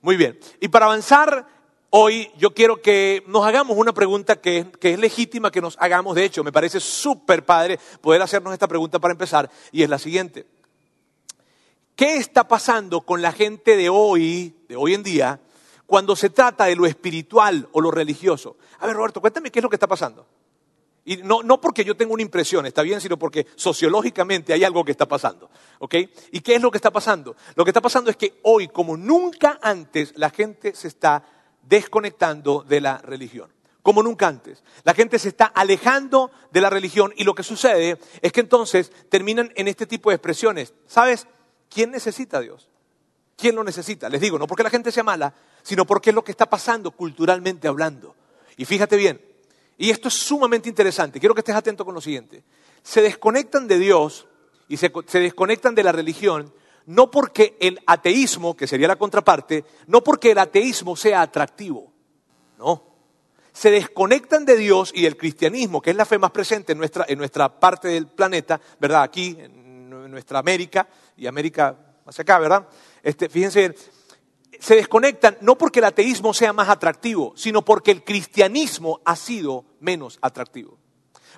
Muy 0.00 0.16
bien. 0.16 0.38
Y 0.60 0.68
para 0.68 0.86
avanzar 0.86 1.46
hoy, 1.90 2.30
yo 2.36 2.54
quiero 2.54 2.80
que 2.80 3.22
nos 3.26 3.44
hagamos 3.46 3.76
una 3.76 3.92
pregunta 3.92 4.40
que, 4.40 4.70
es 4.80 4.98
legítima 4.98 5.50
que 5.50 5.60
nos 5.60 5.76
hagamos. 5.80 6.14
De 6.14 6.24
hecho, 6.24 6.44
me 6.44 6.52
parece 6.52 6.80
súper 6.80 7.44
padre 7.44 7.78
poder 8.00 8.22
hacernos 8.22 8.52
esta 8.52 8.68
pregunta 8.68 8.98
para 8.98 9.12
empezar. 9.12 9.50
Y 9.72 9.82
es 9.82 9.88
la 9.88 9.98
siguiente. 9.98 10.46
¿Qué 11.96 12.16
está 12.16 12.46
pasando 12.46 13.00
con 13.00 13.22
la 13.22 13.32
gente 13.32 13.76
de 13.76 13.88
hoy, 13.88 14.54
de 14.68 14.76
hoy 14.76 14.94
en 14.94 15.02
día, 15.02 15.40
cuando 15.86 16.14
se 16.14 16.30
trata 16.30 16.66
de 16.66 16.76
lo 16.76 16.86
espiritual 16.86 17.68
o 17.72 17.80
lo 17.80 17.90
religioso? 17.90 18.56
A 18.78 18.86
ver, 18.86 18.94
Roberto, 18.94 19.20
cuéntame 19.20 19.50
qué 19.50 19.58
es 19.58 19.62
lo 19.62 19.68
que 19.68 19.76
está 19.76 19.88
pasando. 19.88 20.26
Y 21.08 21.16
no, 21.24 21.42
no 21.42 21.58
porque 21.58 21.86
yo 21.86 21.96
tenga 21.96 22.12
una 22.12 22.20
impresión, 22.20 22.66
está 22.66 22.82
bien, 22.82 23.00
sino 23.00 23.18
porque 23.18 23.46
sociológicamente 23.56 24.52
hay 24.52 24.62
algo 24.62 24.84
que 24.84 24.90
está 24.90 25.08
pasando. 25.08 25.48
¿Ok? 25.78 25.94
¿Y 26.32 26.40
qué 26.40 26.56
es 26.56 26.60
lo 26.60 26.70
que 26.70 26.76
está 26.76 26.90
pasando? 26.90 27.34
Lo 27.54 27.64
que 27.64 27.70
está 27.70 27.80
pasando 27.80 28.10
es 28.10 28.16
que 28.18 28.38
hoy, 28.42 28.68
como 28.68 28.94
nunca 28.94 29.58
antes, 29.62 30.12
la 30.16 30.28
gente 30.28 30.74
se 30.74 30.86
está 30.86 31.24
desconectando 31.62 32.62
de 32.62 32.82
la 32.82 32.98
religión. 32.98 33.50
Como 33.80 34.02
nunca 34.02 34.28
antes. 34.28 34.62
La 34.84 34.92
gente 34.92 35.18
se 35.18 35.28
está 35.28 35.46
alejando 35.46 36.30
de 36.50 36.60
la 36.60 36.68
religión 36.68 37.14
y 37.16 37.24
lo 37.24 37.34
que 37.34 37.42
sucede 37.42 37.98
es 38.20 38.30
que 38.30 38.40
entonces 38.40 38.92
terminan 39.08 39.50
en 39.56 39.66
este 39.66 39.86
tipo 39.86 40.10
de 40.10 40.16
expresiones. 40.16 40.74
¿Sabes? 40.86 41.26
¿Quién 41.70 41.90
necesita 41.90 42.36
a 42.36 42.40
Dios? 42.42 42.68
¿Quién 43.34 43.56
lo 43.56 43.64
necesita? 43.64 44.10
Les 44.10 44.20
digo, 44.20 44.38
no 44.38 44.46
porque 44.46 44.62
la 44.62 44.68
gente 44.68 44.92
sea 44.92 45.04
mala, 45.04 45.32
sino 45.62 45.86
porque 45.86 46.10
es 46.10 46.14
lo 46.14 46.22
que 46.22 46.32
está 46.32 46.50
pasando 46.50 46.90
culturalmente 46.90 47.66
hablando. 47.66 48.14
Y 48.58 48.66
fíjate 48.66 48.96
bien, 48.96 49.22
y 49.78 49.90
esto 49.90 50.08
es 50.08 50.14
sumamente 50.14 50.68
interesante. 50.68 51.20
Quiero 51.20 51.34
que 51.34 51.40
estés 51.40 51.54
atento 51.54 51.84
con 51.84 51.94
lo 51.94 52.00
siguiente. 52.00 52.42
Se 52.82 53.00
desconectan 53.00 53.68
de 53.68 53.78
Dios 53.78 54.26
y 54.66 54.76
se, 54.76 54.90
desconectan 55.12 55.74
de 55.76 55.84
la 55.84 55.92
religión, 55.92 56.52
no 56.86 57.10
porque 57.10 57.56
el 57.60 57.80
ateísmo, 57.86 58.56
que 58.56 58.66
sería 58.66 58.88
la 58.88 58.96
contraparte, 58.96 59.64
no 59.86 60.02
porque 60.02 60.32
el 60.32 60.38
ateísmo 60.38 60.96
sea 60.96 61.22
atractivo, 61.22 61.92
no. 62.58 62.86
Se 63.52 63.70
desconectan 63.70 64.44
de 64.44 64.56
Dios 64.56 64.92
y 64.94 65.02
del 65.02 65.16
cristianismo, 65.16 65.80
que 65.80 65.90
es 65.90 65.96
la 65.96 66.04
fe 66.04 66.18
más 66.18 66.32
presente 66.32 66.72
en 66.72 66.78
nuestra, 66.78 67.06
en 67.08 67.18
nuestra 67.18 67.48
parte 67.48 67.88
del 67.88 68.08
planeta, 68.08 68.60
¿verdad? 68.80 69.02
Aquí, 69.02 69.36
en 69.38 70.10
nuestra 70.10 70.38
América, 70.38 70.88
y 71.16 71.26
América 71.26 71.76
hacia 72.06 72.22
acá, 72.22 72.38
¿verdad? 72.38 72.68
Este, 73.02 73.28
fíjense, 73.28 73.74
se 74.58 74.76
desconectan 74.76 75.38
no 75.40 75.56
porque 75.56 75.78
el 75.78 75.86
ateísmo 75.86 76.34
sea 76.34 76.52
más 76.52 76.68
atractivo, 76.68 77.32
sino 77.36 77.64
porque 77.64 77.90
el 77.90 78.04
cristianismo 78.04 79.00
ha 79.04 79.16
sido 79.16 79.64
menos 79.80 80.18
atractivo. 80.20 80.78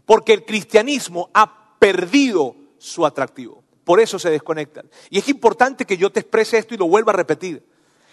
Porque 0.06 0.32
el 0.32 0.44
cristianismo 0.44 1.30
ha 1.34 1.76
perdido 1.78 2.56
su 2.78 3.04
atractivo. 3.04 3.62
Por 3.84 4.00
eso 4.00 4.18
se 4.18 4.30
desconectan. 4.30 4.88
Y 5.10 5.18
es 5.18 5.28
importante 5.28 5.84
que 5.84 5.96
yo 5.96 6.10
te 6.10 6.20
exprese 6.20 6.58
esto 6.58 6.74
y 6.74 6.78
lo 6.78 6.88
vuelva 6.88 7.12
a 7.12 7.16
repetir. 7.16 7.66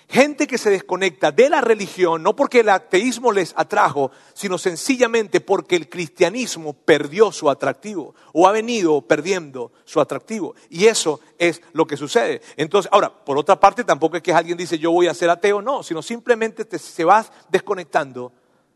Gente 0.10 0.48
que 0.48 0.58
se 0.58 0.70
desconecta 0.70 1.32
de 1.32 1.50
la 1.50 1.60
religión, 1.60 2.24
no 2.24 2.36
porque 2.36 2.62
el 2.62 2.70
ateísmo 2.70 3.32
les 3.34 3.54
atrajo, 3.58 4.12
sino 4.34 4.58
sencillamente 4.58 5.42
porque 5.42 5.76
el 5.76 5.90
cristianismo 5.90 6.74
perdió 6.74 7.32
su 7.32 7.50
atractivo 7.50 8.16
o 8.32 8.48
ha 8.48 8.54
venido 8.54 9.02
perdiendo 9.02 9.74
su 9.84 10.00
atractivo. 10.00 10.56
Y 10.70 10.86
eso 10.86 11.20
es 11.38 11.62
lo 11.74 11.86
que 11.86 11.98
sucede. 11.98 12.42
Entonces, 12.56 12.90
ahora, 12.94 13.10
por 13.10 13.38
otra 13.38 13.60
parte, 13.60 13.84
tampoco 13.84 14.16
es 14.16 14.24
que 14.24 14.32
alguien 14.32 14.58
dice 14.58 14.80
yo 14.80 14.92
voy 14.92 15.08
a 15.08 15.14
ser 15.14 15.30
ateo, 15.30 15.62
no, 15.62 15.84
sino 15.84 16.02
simplemente 16.02 16.64
te, 16.64 16.80
se 16.80 17.04
vas 17.04 17.32
desconectando 17.50 18.32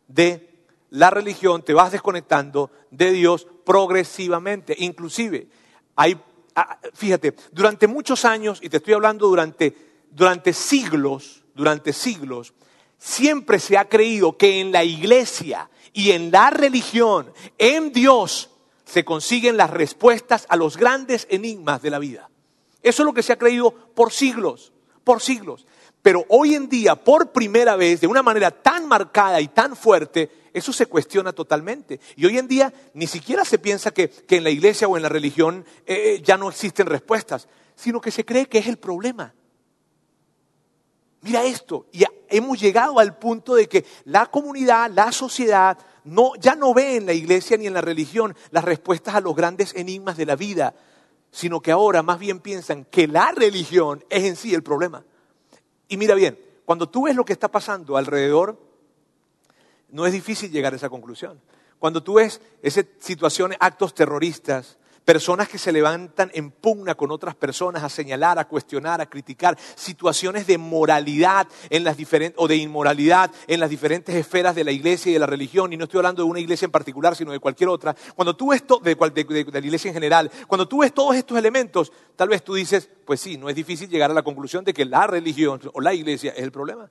de 0.08 0.66
la 0.90 1.10
religión, 1.10 1.64
te 1.64 1.74
vas 1.74 1.94
desconectando 1.94 2.72
de 2.90 3.12
Dios 3.12 3.48
progresivamente. 3.64 4.76
Inclusive, 4.80 5.48
hay 5.96 6.18
Ah, 6.56 6.78
fíjate, 6.94 7.34
durante 7.52 7.88
muchos 7.88 8.26
años, 8.26 8.60
y 8.62 8.70
te 8.70 8.78
estoy 8.78 8.94
hablando 8.94 9.28
durante, 9.28 9.74
durante 10.12 10.54
siglos, 10.54 11.44
durante 11.56 11.94
siglos, 11.94 12.54
siempre 12.98 13.60
se 13.60 13.78
ha 13.78 13.90
creído 13.90 14.38
que 14.38 14.60
en 14.60 14.72
la 14.72 14.84
iglesia 14.84 15.70
y 15.94 16.12
en 16.12 16.32
la 16.32 16.50
religión, 16.50 17.34
en 17.58 17.92
Dios, 17.92 18.50
se 18.86 19.04
consiguen 19.06 19.58
las 19.58 19.70
respuestas 19.70 20.46
a 20.50 20.56
los 20.56 20.78
grandes 20.78 21.26
enigmas 21.30 21.82
de 21.82 21.90
la 21.90 22.00
vida. 22.00 22.30
Eso 22.84 23.04
es 23.04 23.06
lo 23.06 23.14
que 23.14 23.24
se 23.24 23.34
ha 23.34 23.38
creído 23.38 23.72
por 23.72 24.12
siglos, 24.12 24.74
por 25.04 25.22
siglos. 25.22 25.66
Pero 26.02 26.26
hoy 26.30 26.56
en 26.56 26.68
día, 26.68 26.96
por 26.96 27.32
primera 27.32 27.76
vez, 27.76 28.02
de 28.02 28.08
una 28.08 28.24
manera 28.24 28.52
tan 28.52 28.88
marcada 28.88 29.40
y 29.40 29.48
tan 29.48 29.76
fuerte, 29.76 30.30
eso 30.54 30.74
se 30.74 30.88
cuestiona 30.88 31.32
totalmente. 31.32 32.00
Y 32.16 32.26
hoy 32.26 32.38
en 32.38 32.48
día 32.48 32.74
ni 32.94 33.08
siquiera 33.08 33.46
se 33.46 33.60
piensa 33.60 33.92
que, 33.92 34.12
en 34.28 34.44
la 34.44 34.50
iglesia 34.50 34.88
o 34.88 34.98
en 34.98 35.04
la 35.04 35.10
religión 35.10 35.66
eh, 35.86 36.22
ya 36.24 36.38
no 36.38 36.50
existen 36.50 36.88
respuestas, 36.88 37.48
sino 37.76 38.02
que 38.02 38.12
se 38.12 38.26
cree 38.26 38.48
que 38.48 38.58
es 38.58 38.68
el 38.68 38.78
problema. 38.78 39.34
Mira 41.22 41.44
esto, 41.44 41.86
y 41.92 42.04
hemos 42.30 42.60
llegado 42.60 42.98
al 42.98 43.18
punto 43.18 43.54
de 43.56 43.70
que 43.70 43.86
la 44.06 44.26
comunidad, 44.26 44.90
la 44.92 45.12
sociedad, 45.12 45.78
no, 46.04 46.34
ya 46.40 46.56
no 46.56 46.74
ve 46.74 46.96
en 46.96 47.06
la 47.06 47.14
iglesia 47.14 47.58
ni 47.58 47.68
en 47.68 47.76
la 47.76 47.82
religión 47.82 48.36
las 48.50 48.64
respuestas 48.64 49.14
a 49.14 49.22
los 49.22 49.36
grandes 49.36 49.76
enigmas 49.76 50.18
de 50.18 50.26
la 50.26 50.36
vida, 50.36 50.74
sino 51.30 51.62
que 51.62 51.72
ahora 51.72 52.02
más 52.02 52.18
bien 52.18 52.40
piensan 52.40 52.86
que 52.86 53.08
la 53.08 53.32
religión 53.32 54.04
es 54.10 54.24
en 54.24 54.36
sí 54.36 54.54
el 54.54 54.64
problema. 54.64 55.06
Y 55.88 55.98
mira 55.98 56.16
bien, 56.16 56.40
cuando 56.66 56.90
tú 56.90 57.04
ves 57.04 57.16
lo 57.16 57.26
que 57.26 57.34
está 57.34 57.50
pasando 57.50 57.98
alrededor, 57.98 58.60
no 59.90 60.08
es 60.08 60.14
difícil 60.14 60.52
llegar 60.52 60.74
a 60.74 60.78
esa 60.78 60.90
conclusión. 60.90 61.40
Cuando 61.78 62.02
tú 62.02 62.16
ves 62.16 62.42
esas 62.64 62.86
situaciones, 63.00 63.58
actos 63.60 63.94
terroristas, 63.94 64.78
personas 65.06 65.50
que 65.50 65.58
se 65.58 65.72
levantan 65.72 66.32
en 66.34 66.52
pugna 66.52 66.96
con 66.96 67.12
otras 67.12 67.36
personas 67.36 67.84
a 67.84 67.90
señalar, 67.90 68.38
a 68.40 68.48
cuestionar, 68.48 69.02
a 69.02 69.10
criticar, 69.10 69.58
situaciones 69.76 70.48
de 70.48 70.58
moralidad 70.58 71.48
en 71.70 71.84
las 71.84 71.98
o 72.36 72.48
de 72.48 72.56
inmoralidad 72.56 73.32
en 73.48 73.60
las 73.60 73.70
diferentes 73.70 74.16
esferas 74.16 74.56
de 74.56 74.64
la 74.64 74.72
iglesia 74.72 75.10
y 75.10 75.14
de 75.14 75.20
la 75.20 75.26
religión, 75.26 75.72
y 75.72 75.78
no 75.78 75.86
estoy 75.86 76.00
hablando 76.00 76.24
de 76.24 76.30
una 76.30 76.40
iglesia 76.40 76.66
en 76.66 76.72
particular, 76.72 77.16
sino 77.16 77.32
de 77.32 77.40
cualquier 77.40 77.70
otra. 77.70 77.96
Cuando 78.16 78.36
tú 78.36 78.50
ves 78.50 78.64
de, 78.84 78.96
de 78.96 79.62
la 79.62 79.66
iglesia 79.66 79.90
en 79.90 79.94
general, 79.94 80.32
cuando 80.48 80.68
tú 80.68 80.80
ves 80.80 80.94
todos 80.94 81.16
estos 81.16 81.38
elementos, 81.38 81.92
tal 82.16 82.30
vez 82.30 82.44
tú 82.44 82.54
dices, 82.54 82.90
pues 83.06 83.22
sí, 83.22 83.38
no 83.38 83.50
es 83.50 83.56
difícil 83.56 83.90
llegar 83.90 84.12
a 84.12 84.14
la 84.14 84.24
conclusión 84.24 84.64
de 84.66 84.74
que 84.74 84.86
la 84.86 85.08
religión 85.08 85.62
o 85.74 85.82
la 85.82 85.94
iglesia 85.94 86.32
es 86.32 86.44
el 86.44 86.52
problema. 86.52 86.90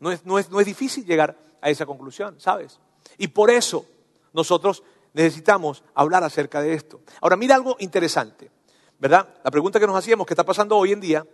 No 0.00 0.10
es, 0.10 0.24
no 0.24 0.38
es, 0.38 0.50
no 0.50 0.60
es 0.60 0.66
difícil 0.66 1.04
llegar 1.04 1.36
a 1.60 1.70
esa 1.70 1.86
conclusión, 1.86 2.34
¿sabes? 2.38 2.80
Y 3.18 3.28
por 3.28 3.50
eso 3.50 3.86
nosotros 4.32 4.82
necesitamos 5.12 5.82
hablar 5.94 6.24
acerca 6.24 6.60
de 6.60 6.74
esto. 6.74 7.00
Ahora, 7.20 7.36
mira 7.36 7.54
algo 7.54 7.76
interesante, 7.78 8.50
¿verdad? 8.98 9.28
La 9.44 9.50
pregunta 9.50 9.80
que 9.80 9.86
nos 9.86 9.96
hacíamos, 9.96 10.26
¿qué 10.26 10.34
está 10.34 10.44
pasando 10.44 10.76
hoy 10.76 10.92
en 10.92 11.00
día? 11.00 11.26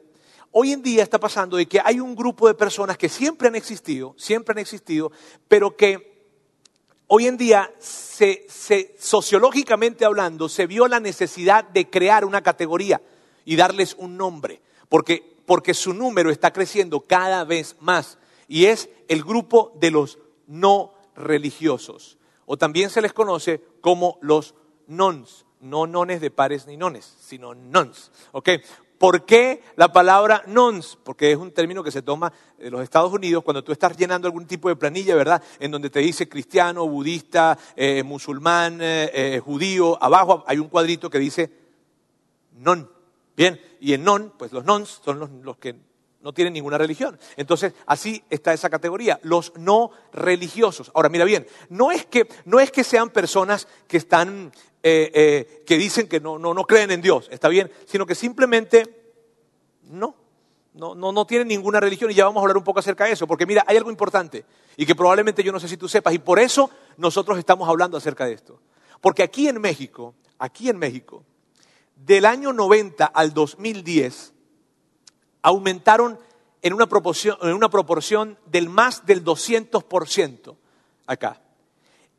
Hoy 0.51 0.73
en 0.73 0.83
día 0.83 1.03
está 1.03 1.21
pasando 1.21 1.57
de 1.57 1.67
que 1.67 1.81
hay 1.85 2.01
un 2.01 2.15
grupo 2.15 2.49
de 2.49 2.55
personas 2.55 2.97
que 2.97 3.09
siempre 3.09 3.49
han 3.49 3.55
existido, 3.55 4.15
siempre 4.17 4.53
han 4.53 4.59
existido, 4.59 5.13
pero 5.47 5.77
que 5.77 6.19
hoy 7.09 7.27
en 7.27 7.37
día, 7.37 7.73
se, 7.79 8.47
sociológicamente 8.99 10.05
hablando, 10.05 10.49
se 10.49 10.67
vio 10.67 10.89
la 10.89 11.01
necesidad 11.01 11.65
de 11.65 11.91
crear 11.91 12.25
una 12.25 12.43
categoría 12.43 13.03
y 13.45 13.57
darles 13.57 13.95
un 13.99 14.17
nombre, 14.17 14.63
porque, 14.89 15.37
porque 15.47 15.75
su 15.75 15.93
número 15.93 16.31
está 16.31 16.53
creciendo 16.53 17.01
cada 17.01 17.45
vez 17.45 17.77
más 17.81 18.19
y 18.47 18.67
es 18.67 18.89
el 19.09 19.25
grupo 19.25 19.73
de 19.81 19.91
los 19.91 20.19
no 20.47 20.95
religiosos, 21.15 22.19
o 22.47 22.57
también 22.57 22.89
se 22.89 23.03
les 23.03 23.13
conoce 23.13 23.63
como 23.81 24.19
los 24.21 24.55
nons, 24.87 25.47
no 25.61 25.87
nones 25.87 26.21
de 26.21 26.31
pares 26.31 26.67
ni 26.67 26.77
nones, 26.77 27.17
sino 27.21 27.55
nons. 27.55 28.11
¿Por 28.99 29.25
qué 29.25 29.63
la 29.77 29.93
palabra 29.93 30.43
nons? 30.47 30.99
Porque 31.05 31.31
es 31.31 31.39
un 31.39 31.53
término 31.53 31.85
que 31.85 31.93
se 31.93 32.03
toma 32.03 32.33
en 32.59 32.73
los 32.73 32.83
Estados 32.83 33.13
Unidos 33.13 33.45
cuando 33.45 33.63
tú 33.63 33.71
estás 33.71 33.97
llenando 33.97 34.27
algún 34.27 34.47
tipo 34.47 34.69
de 34.69 34.75
planilla, 34.75 35.15
¿verdad? 35.15 35.41
En 35.61 35.71
donde 35.71 35.89
te 35.89 36.01
dice 36.01 36.29
cristiano, 36.29 36.87
budista, 36.89 37.57
eh, 37.77 38.03
musulmán, 38.03 38.81
eh, 38.83 39.11
eh, 39.15 39.41
judío. 39.45 40.03
Abajo 40.03 40.43
hay 40.49 40.59
un 40.59 40.69
cuadrito 40.69 41.09
que 41.11 41.19
dice 41.21 41.51
non. 42.57 42.91
Bien, 43.37 43.61
y 43.79 43.93
en 43.93 44.03
non, 44.03 44.33
pues 44.37 44.51
los 44.51 44.65
nons 44.65 45.01
son 45.05 45.45
los 45.45 45.57
que 45.59 45.77
no 46.21 46.33
tienen 46.33 46.53
ninguna 46.53 46.79
religión. 46.79 47.19
Entonces, 47.37 47.75
así 47.87 48.23
está 48.31 48.53
esa 48.53 48.71
categoría, 48.71 49.21
los 49.23 49.53
no 49.57 49.91
religiosos. 50.13 50.91
Ahora, 50.95 51.09
mira 51.09 51.25
bien, 51.25 51.47
no 51.69 51.91
es 51.91 52.07
que, 52.07 52.29
no 52.45 52.61
es 52.61 52.71
que 52.71 52.85
sean 52.85 53.11
personas 53.11 53.69
que 53.87 53.97
están, 53.97 54.53
eh, 54.83 55.11
eh, 55.15 55.63
que 55.67 55.79
dicen 55.79 56.09
que 56.09 56.21
no, 56.21 56.39
no, 56.39 56.55
no 56.55 56.65
creen 56.65 56.91
en 56.91 57.03
Dios, 57.03 57.29
está 57.31 57.49
bien, 57.49 57.71
sino 57.87 58.07
que 58.07 58.15
simplemente 58.15 59.15
no, 59.85 60.17
no, 60.75 60.95
no, 60.95 61.13
no 61.13 61.27
tienen 61.27 61.49
ninguna 61.49 61.81
religión 61.81 62.11
y 62.11 62.15
ya 62.15 62.25
vamos 62.25 62.41
a 62.41 62.43
hablar 62.43 62.57
un 62.57 62.65
poco 62.65 62.81
acerca 62.81 63.05
de 63.05 63.13
eso, 63.13 63.27
porque 63.27 63.47
mira, 63.47 63.65
hay 63.67 63.77
algo 63.77 63.91
importante 63.91 64.45
y 64.77 64.87
que 64.87 64.95
probablemente 64.95 65.43
yo 65.43 65.53
no 65.53 65.61
sé 65.61 65.69
si 65.69 65.77
tú 65.77 65.89
sepas 65.89 66.15
y 66.15 66.19
por 66.19 66.39
eso 66.39 66.71
nosotros 66.97 67.39
estamos 67.39 67.69
hablando 67.69 67.97
acerca 67.97 68.27
de 68.27 68.35
esto. 68.35 68.61
Porque 69.01 69.23
aquí 69.23 69.49
en 69.49 69.61
México, 69.61 70.15
aquí 70.39 70.69
en 70.69 70.79
México, 70.79 71.25
del 71.95 72.25
año 72.25 72.53
90 72.53 73.07
al 73.07 73.33
2010, 73.33 74.35
aumentaron 75.49 76.19
en 76.63 76.73
una 76.73 76.87
proporción, 76.87 78.39
del 78.47 78.69
más 78.69 79.07
del 79.07 79.25
200% 79.25 80.57
acá. 81.07 81.41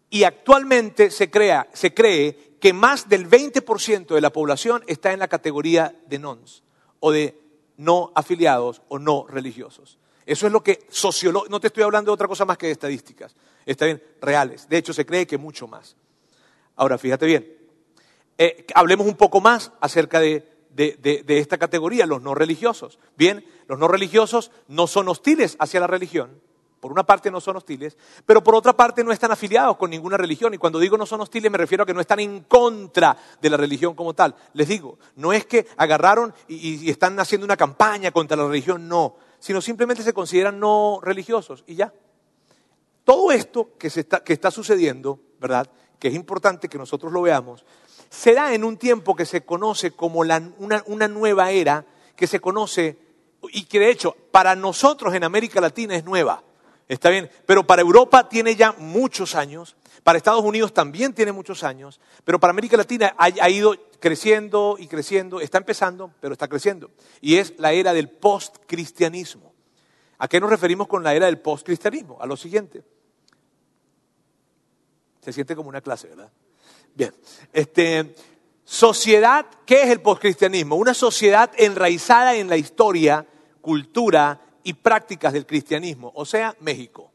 Y 0.10 0.24
actualmente 0.24 1.12
se, 1.12 1.30
se 1.74 1.94
cree 1.94 2.58
que 2.60 2.74
más 2.74 3.08
del 3.08 3.30
20% 3.30 4.08
de 4.16 4.22
la 4.22 4.32
población 4.32 4.84
está 4.88 5.14
en 5.14 5.20
la 5.20 5.28
categoría 5.28 5.96
de 6.08 6.20
nons 6.20 6.64
o 7.00 7.12
de 7.12 7.40
no 7.78 8.12
afiliados 8.16 8.82
o 8.88 8.98
no 8.98 9.26
religiosos. 9.28 10.00
Eso 10.26 10.48
es 10.48 10.54
lo 10.54 10.64
que 10.64 10.86
sociológicamente, 10.90 11.52
no 11.52 11.60
te 11.60 11.68
estoy 11.68 11.84
hablando 11.84 12.12
de 12.12 12.14
otra 12.16 12.28
cosa 12.28 12.46
más 12.46 12.58
que 12.58 12.68
de 12.68 12.74
estadísticas, 12.74 13.36
está 13.66 13.86
bien, 13.86 14.02
reales. 14.22 14.68
De 14.68 14.78
hecho, 14.78 14.94
se 14.94 15.06
cree 15.06 15.28
que 15.28 15.38
mucho 15.38 15.68
más. 15.68 15.96
Ahora, 16.76 16.98
fíjate 16.98 17.26
bien, 17.26 17.58
eh, 18.38 18.66
hablemos 18.74 19.06
un 19.06 19.16
poco 19.16 19.42
más 19.42 19.72
acerca 19.80 20.20
de 20.20 20.59
de, 20.70 21.24
esta 21.28 21.58
categoría, 21.58 22.06
los 22.06 22.22
no 22.22 22.36
religiosos. 22.36 23.00
Bien, 23.18 23.46
los 23.68 23.80
no 23.80 23.88
religiosos 23.88 24.52
no 24.68 24.88
son 24.88 25.08
hostiles 25.10 25.56
hacia 25.60 25.80
la 25.80 25.88
religión, 25.88 26.42
por 26.80 26.92
una 26.92 27.04
parte 27.04 27.30
no 27.30 27.42
son 27.42 27.58
hostiles, 27.58 27.98
pero 28.26 28.42
por 28.42 28.56
otra 28.56 28.74
parte 28.74 29.04
no 29.04 29.12
están 29.12 29.32
afiliados 29.32 29.76
con 29.78 29.90
ninguna 29.90 30.18
religión. 30.18 30.54
Y 30.54 30.58
cuando 30.58 30.80
digo 30.80 30.98
no 30.98 31.06
son 31.06 31.22
hostiles 31.22 31.52
me 31.52 31.58
refiero 31.58 31.84
a 31.84 31.86
que 31.86 31.94
no 31.94 32.00
están 32.00 32.20
en 32.20 32.42
contra 32.42 33.18
de 33.42 33.50
la 33.50 33.58
religión 33.58 33.96
como 33.96 34.14
tal. 34.14 34.36
Les 34.54 34.68
digo, 34.68 34.98
no 35.16 35.34
es 35.34 35.46
que 35.46 35.68
agarraron 35.78 36.34
y, 36.48 36.90
están 36.90 37.20
haciendo 37.20 37.46
una 37.46 37.58
campaña 37.58 38.12
contra 38.12 38.38
la 38.38 38.48
religión, 38.48 38.88
no, 38.88 39.16
sino 39.40 39.62
simplemente 39.62 40.04
se 40.04 40.14
consideran 40.14 40.60
no 40.60 41.00
religiosos 41.02 41.64
y 41.68 41.76
ya. 41.76 41.94
Todo 43.04 43.32
esto 43.32 43.72
que, 43.78 43.88
está, 43.88 44.24
que 44.24 44.34
está 44.34 44.52
sucediendo, 44.52 45.20
¿verdad? 45.40 45.70
Que 45.98 46.10
es 46.10 46.14
importante 46.14 46.70
que 46.70 46.78
nosotros 46.78 47.12
lo 47.12 47.24
veamos, 47.24 47.66
se 48.10 48.34
da 48.34 48.54
en 48.54 48.64
un 48.64 48.78
tiempo 48.78 49.16
que 49.16 49.26
se 49.26 49.42
conoce 49.42 49.92
como 49.92 50.20
una, 50.20 51.08
nueva 51.08 51.52
era, 51.52 51.86
que 52.16 52.28
se 52.28 52.40
conoce, 52.40 52.98
y 53.52 53.66
que 53.66 53.80
de 53.80 53.92
hecho 53.92 54.16
para 54.32 54.56
nosotros 54.56 55.14
en 55.14 55.24
América 55.24 55.62
Latina 55.62 55.96
es 55.96 56.04
nueva, 56.04 56.44
está 56.88 57.10
bien, 57.10 57.30
pero 57.46 57.66
para 57.66 57.82
Europa 57.82 58.28
tiene 58.28 58.56
ya 58.56 58.74
muchos 58.74 59.36
años, 59.36 59.76
Para 60.04 60.18
Estados 60.18 60.44
Unidos 60.44 60.74
también 60.74 61.14
tiene 61.14 61.32
muchos 61.32 61.64
años, 61.64 62.00
pero 62.24 62.40
para 62.40 62.52
América 62.52 62.78
Latina 62.78 63.14
ha, 63.18 63.50
ido 63.50 63.76
creciendo 64.00 64.78
y 64.80 64.88
creciendo, 64.88 65.42
está 65.42 65.58
empezando, 65.58 66.12
pero 66.22 66.34
está 66.34 66.48
creciendo. 66.48 66.90
Y 67.20 67.36
es 67.36 67.54
la 67.58 67.74
era 67.74 67.92
del 67.94 68.10
post-cristianismo. 68.10 69.54
¿A 70.18 70.30
qué 70.30 70.40
nos 70.40 70.50
referimos 70.50 70.88
con 70.88 71.04
la 71.04 71.14
era 71.14 71.26
del 71.26 71.40
post-cristianismo? 71.40 72.18
A 72.22 72.26
lo 72.26 72.38
siguiente. 72.38 72.82
Se 75.22 75.34
siente 75.34 75.54
como 75.54 75.68
una 75.68 75.82
clase, 75.82 76.08
¿verdad? 76.08 76.32
Bien. 76.96 77.14
Este, 77.54 78.16
sociedad, 78.64 79.46
¿qué 79.66 79.84
es 79.84 79.90
el 79.90 80.02
post-cristianismo? 80.02 80.76
Una 80.76 80.94
sociedad 80.94 81.52
enraizada 81.58 82.36
en 82.36 82.50
la 82.50 82.58
historia, 82.58 83.26
cultura 83.62 84.42
y 84.64 84.74
prácticas 84.74 85.34
del 85.34 85.46
cristianismo, 85.46 86.12
o 86.16 86.26
sea, 86.26 86.56
México. 86.60 87.12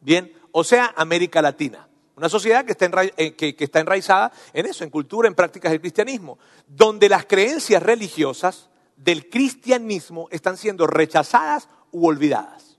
Bien, 0.00 0.32
o 0.52 0.64
sea, 0.64 0.94
América 0.96 1.42
Latina. 1.42 1.88
Una 2.16 2.28
sociedad 2.28 2.64
que 2.64 2.72
está, 2.72 2.88
eh, 3.16 3.34
que 3.34 3.56
está, 3.58 3.80
enraizada 3.80 4.32
en 4.52 4.66
eso, 4.66 4.84
en 4.84 4.90
cultura, 4.90 5.26
en 5.26 5.34
prácticas 5.34 5.72
del 5.72 5.80
cristianismo, 5.80 6.38
donde 6.68 7.08
las 7.08 7.26
creencias 7.26 7.82
religiosas 7.82 8.68
del 8.96 9.28
cristianismo 9.28 10.28
están 10.30 10.56
siendo 10.56 10.86
rechazadas 10.86 11.68
u 11.90 12.06
olvidadas. 12.06 12.78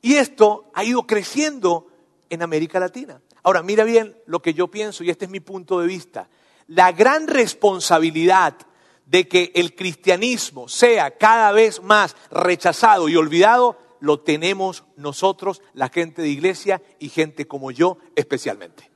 Y 0.00 0.14
esto 0.14 0.70
ha 0.74 0.84
ido 0.84 1.06
creciendo 1.06 1.88
en 2.30 2.42
América 2.42 2.78
Latina. 2.78 3.20
Ahora, 3.46 3.62
mira 3.62 3.84
bien 3.84 4.20
lo 4.26 4.42
que 4.42 4.54
yo 4.54 4.66
pienso, 4.66 5.04
y 5.04 5.10
este 5.10 5.26
es 5.26 5.30
mi 5.30 5.38
punto 5.38 5.78
de 5.78 5.86
vista. 5.86 6.28
La 6.66 6.90
gran 6.90 7.28
responsabilidad 7.28 8.56
de 9.04 9.28
que 9.28 9.52
el 9.54 9.76
cristianismo 9.76 10.66
sea 10.66 11.16
cada 11.16 11.52
vez 11.52 11.80
más 11.80 12.16
rechazado 12.32 13.08
y 13.08 13.14
olvidado 13.14 13.78
lo 14.00 14.18
tenemos 14.18 14.82
nosotros, 14.96 15.62
la 15.74 15.90
gente 15.90 16.22
de 16.22 16.28
iglesia 16.28 16.82
y 16.98 17.08
gente 17.08 17.46
como 17.46 17.70
yo 17.70 17.98
especialmente. 18.16 18.90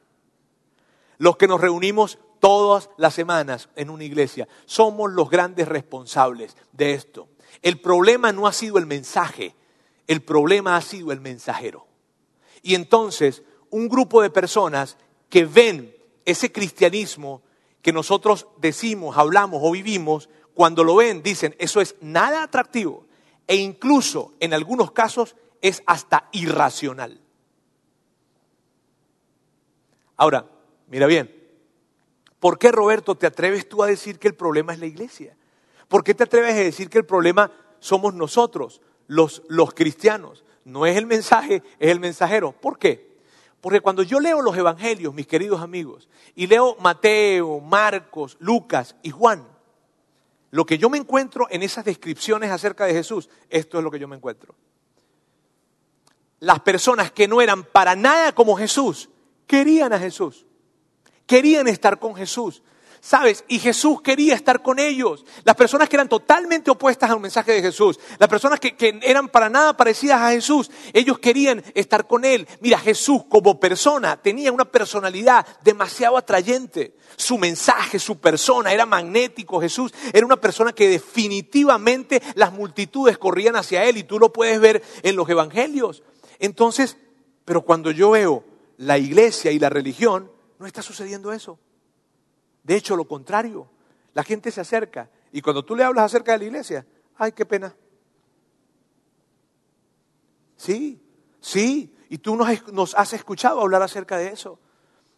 Los 1.19 1.37
que 1.37 1.47
nos 1.47 1.61
reunimos 1.61 2.19
todas 2.41 2.91
las 2.97 3.15
semanas 3.15 3.69
en 3.77 3.89
una 3.89 4.03
iglesia, 4.03 4.49
somos 4.67 5.13
los 5.13 5.31
grandes 5.31 5.69
responsables 5.69 6.57
de 6.73 6.95
esto. 6.95 7.29
El 7.63 7.81
problema 7.81 8.33
no 8.33 8.49
ha 8.49 8.53
sido 8.53 8.79
el 8.79 8.87
mensaje, 8.87 9.55
el 10.09 10.23
problema 10.23 10.75
ha 10.75 10.81
sido 10.81 11.13
el 11.13 11.21
mensajero. 11.21 11.87
Y 12.63 12.75
entonces, 12.75 13.45
un 13.71 13.89
grupo 13.89 14.23
de 14.23 14.31
personas 14.31 14.97
que 15.29 15.45
ven 15.45 15.95
ese 16.25 16.53
cristianismo 16.53 17.43
que 17.83 17.93
nosotros 17.93 18.47
decimos, 18.59 19.17
hablamos 19.17 19.61
o 19.63 19.71
vivimos, 19.71 20.29
cuando 20.55 20.85
lo 20.85 20.97
ven 20.97 21.23
dicen, 21.23 21.55
eso 21.59 21.81
es 21.81 21.97
nada 22.01 22.43
atractivo, 22.43 23.07
e 23.47 23.57
incluso 23.57 24.35
en 24.41 24.53
algunos 24.53 24.93
casos 24.93 25.37
es 25.63 25.83
hasta 25.87 26.29
irracional. 26.33 27.21
Ahora, 30.17 30.47
mira 30.89 31.07
bien, 31.07 31.35
¿por 32.39 32.59
qué 32.59 32.71
Roberto 32.71 33.15
te 33.15 33.27
atreves 33.27 33.69
tú 33.69 33.83
a 33.83 33.87
decir 33.87 34.19
que 34.19 34.29
el 34.29 34.35
problema 34.35 34.73
es 34.73 34.79
la 34.79 34.87
iglesia? 34.87 35.37
¿Por 35.89 36.05
qué 36.05 36.15
te 36.15 36.25
atreves 36.25 36.53
a 36.53 36.59
decir 36.59 36.91
que 36.91 36.99
el 36.99 37.07
problema 37.07 37.51
somos 37.79 38.15
nosotros, 38.15 38.83
los, 39.07 39.43
los 39.49 39.73
cristianos? 39.73 40.45
No 40.65 40.85
es 40.85 40.97
el 40.97 41.07
mensaje, 41.07 41.63
es 41.79 41.91
el 41.91 42.01
mensajero. 42.01 42.53
¿Por 42.53 42.79
qué? 42.79 43.10
Porque 43.61 43.81
cuando 43.81 44.03
yo 44.03 44.21
leo 44.21 44.41
los 44.41 44.57
evangelios, 44.57 45.13
mis 45.13 45.27
queridos 45.27 45.61
amigos, 45.61 46.09
y 46.35 46.47
leo 46.47 46.77
Mateo, 46.81 47.61
Marcos, 47.61 48.37
Lucas 48.41 48.97
y 49.03 49.11
Juan, 49.11 49.47
lo 50.51 50.65
que 50.65 50.79
yo 50.79 50.89
me 50.91 50.99
encuentro 50.99 51.47
en 51.51 51.63
esas 51.63 51.85
descripciones 51.85 52.51
acerca 52.51 52.87
de 52.87 52.95
Jesús, 52.95 53.29
esto 53.51 53.79
es 53.79 53.85
lo 53.85 53.91
que 53.91 53.99
yo 53.99 54.09
me 54.09 54.17
encuentro. 54.17 54.55
Las 56.41 56.61
personas 56.61 57.13
que 57.13 57.29
no 57.29 57.41
eran 57.41 57.65
para 57.65 57.95
nada 57.95 58.35
como 58.35 58.57
Jesús, 58.57 59.11
querían 59.47 59.93
a 59.93 59.99
Jesús, 59.99 60.47
querían 61.27 61.69
estar 61.69 61.99
con 61.99 62.17
Jesús, 62.17 62.63
¿Sabes? 63.03 63.45
Y 63.49 63.59
Jesús 63.59 64.03
quería 64.03 64.35
estar 64.35 64.63
con 64.63 64.79
ellos. 64.79 65.25
Las 65.45 65.57
personas 65.57 65.89
que 65.89 65.97
eran 65.97 66.09
totalmente 66.09 66.71
opuestas 66.71 67.11
al 67.11 67.19
mensaje 67.19 67.53
de 67.53 67.63
Jesús, 67.63 67.99
las 68.19 68.29
personas 68.29 68.61
que, 68.61 68.75
eran 69.03 69.31
para 69.31 69.49
nada 69.49 69.75
parecidas 69.75 70.21
a 70.21 70.33
Jesús, 70.33 70.71
ellos 70.93 71.19
querían 71.19 71.65
estar 71.75 72.07
con 72.07 72.27
Él. 72.27 72.47
Mira, 72.61 72.79
Jesús 72.79 73.23
como 73.31 73.59
persona 73.59 74.19
tenía 74.19 74.53
una 74.53 74.67
personalidad 74.67 75.47
demasiado 75.65 76.19
atrayente. 76.19 76.95
Su 77.17 77.39
mensaje, 77.39 77.99
su 77.99 78.19
persona 78.19 78.73
era 78.75 78.85
magnético. 78.85 79.63
Jesús 79.63 79.95
era 80.13 80.27
una 80.27 80.37
persona 80.37 80.75
que 80.75 80.89
definitivamente 80.89 82.23
las 82.35 82.53
multitudes 82.53 83.17
corrían 83.17 83.57
hacia 83.57 83.85
Él 83.85 83.97
y 83.97 84.05
tú 84.05 84.19
lo 84.19 84.31
puedes 84.31 84.61
ver 84.61 84.83
en 85.03 85.17
los 85.17 85.27
evangelios. 85.31 86.03
Entonces, 86.39 86.99
pero 87.47 87.63
cuando 87.63 87.91
yo 87.93 88.11
veo 88.11 88.45
la 88.77 88.99
iglesia 88.99 89.53
y 89.53 89.59
la 89.59 89.71
religión, 89.71 90.31
no 90.59 90.67
está 90.67 90.83
sucediendo 90.83 91.33
eso. 91.33 91.59
De 92.63 92.77
hecho, 92.77 92.97
lo 92.97 93.07
contrario, 93.07 93.69
la 94.15 94.23
gente 94.23 94.51
se 94.51 94.61
acerca 94.61 95.11
y 95.33 95.41
cuando 95.41 95.65
tú 95.65 95.77
le 95.77 95.85
hablas 95.85 96.05
acerca 96.05 96.33
de 96.33 96.39
la 96.39 96.45
iglesia, 96.45 96.87
ay, 97.17 97.33
qué 97.33 97.47
pena. 97.47 97.75
Sí, 100.57 101.01
sí, 101.41 101.97
y 102.11 102.19
tú 102.19 102.37
nos, 102.37 102.95
has 102.95 103.13
escuchado 103.13 103.61
hablar 103.61 103.83
acerca 103.83 104.19
de 104.19 104.29
eso. 104.29 104.59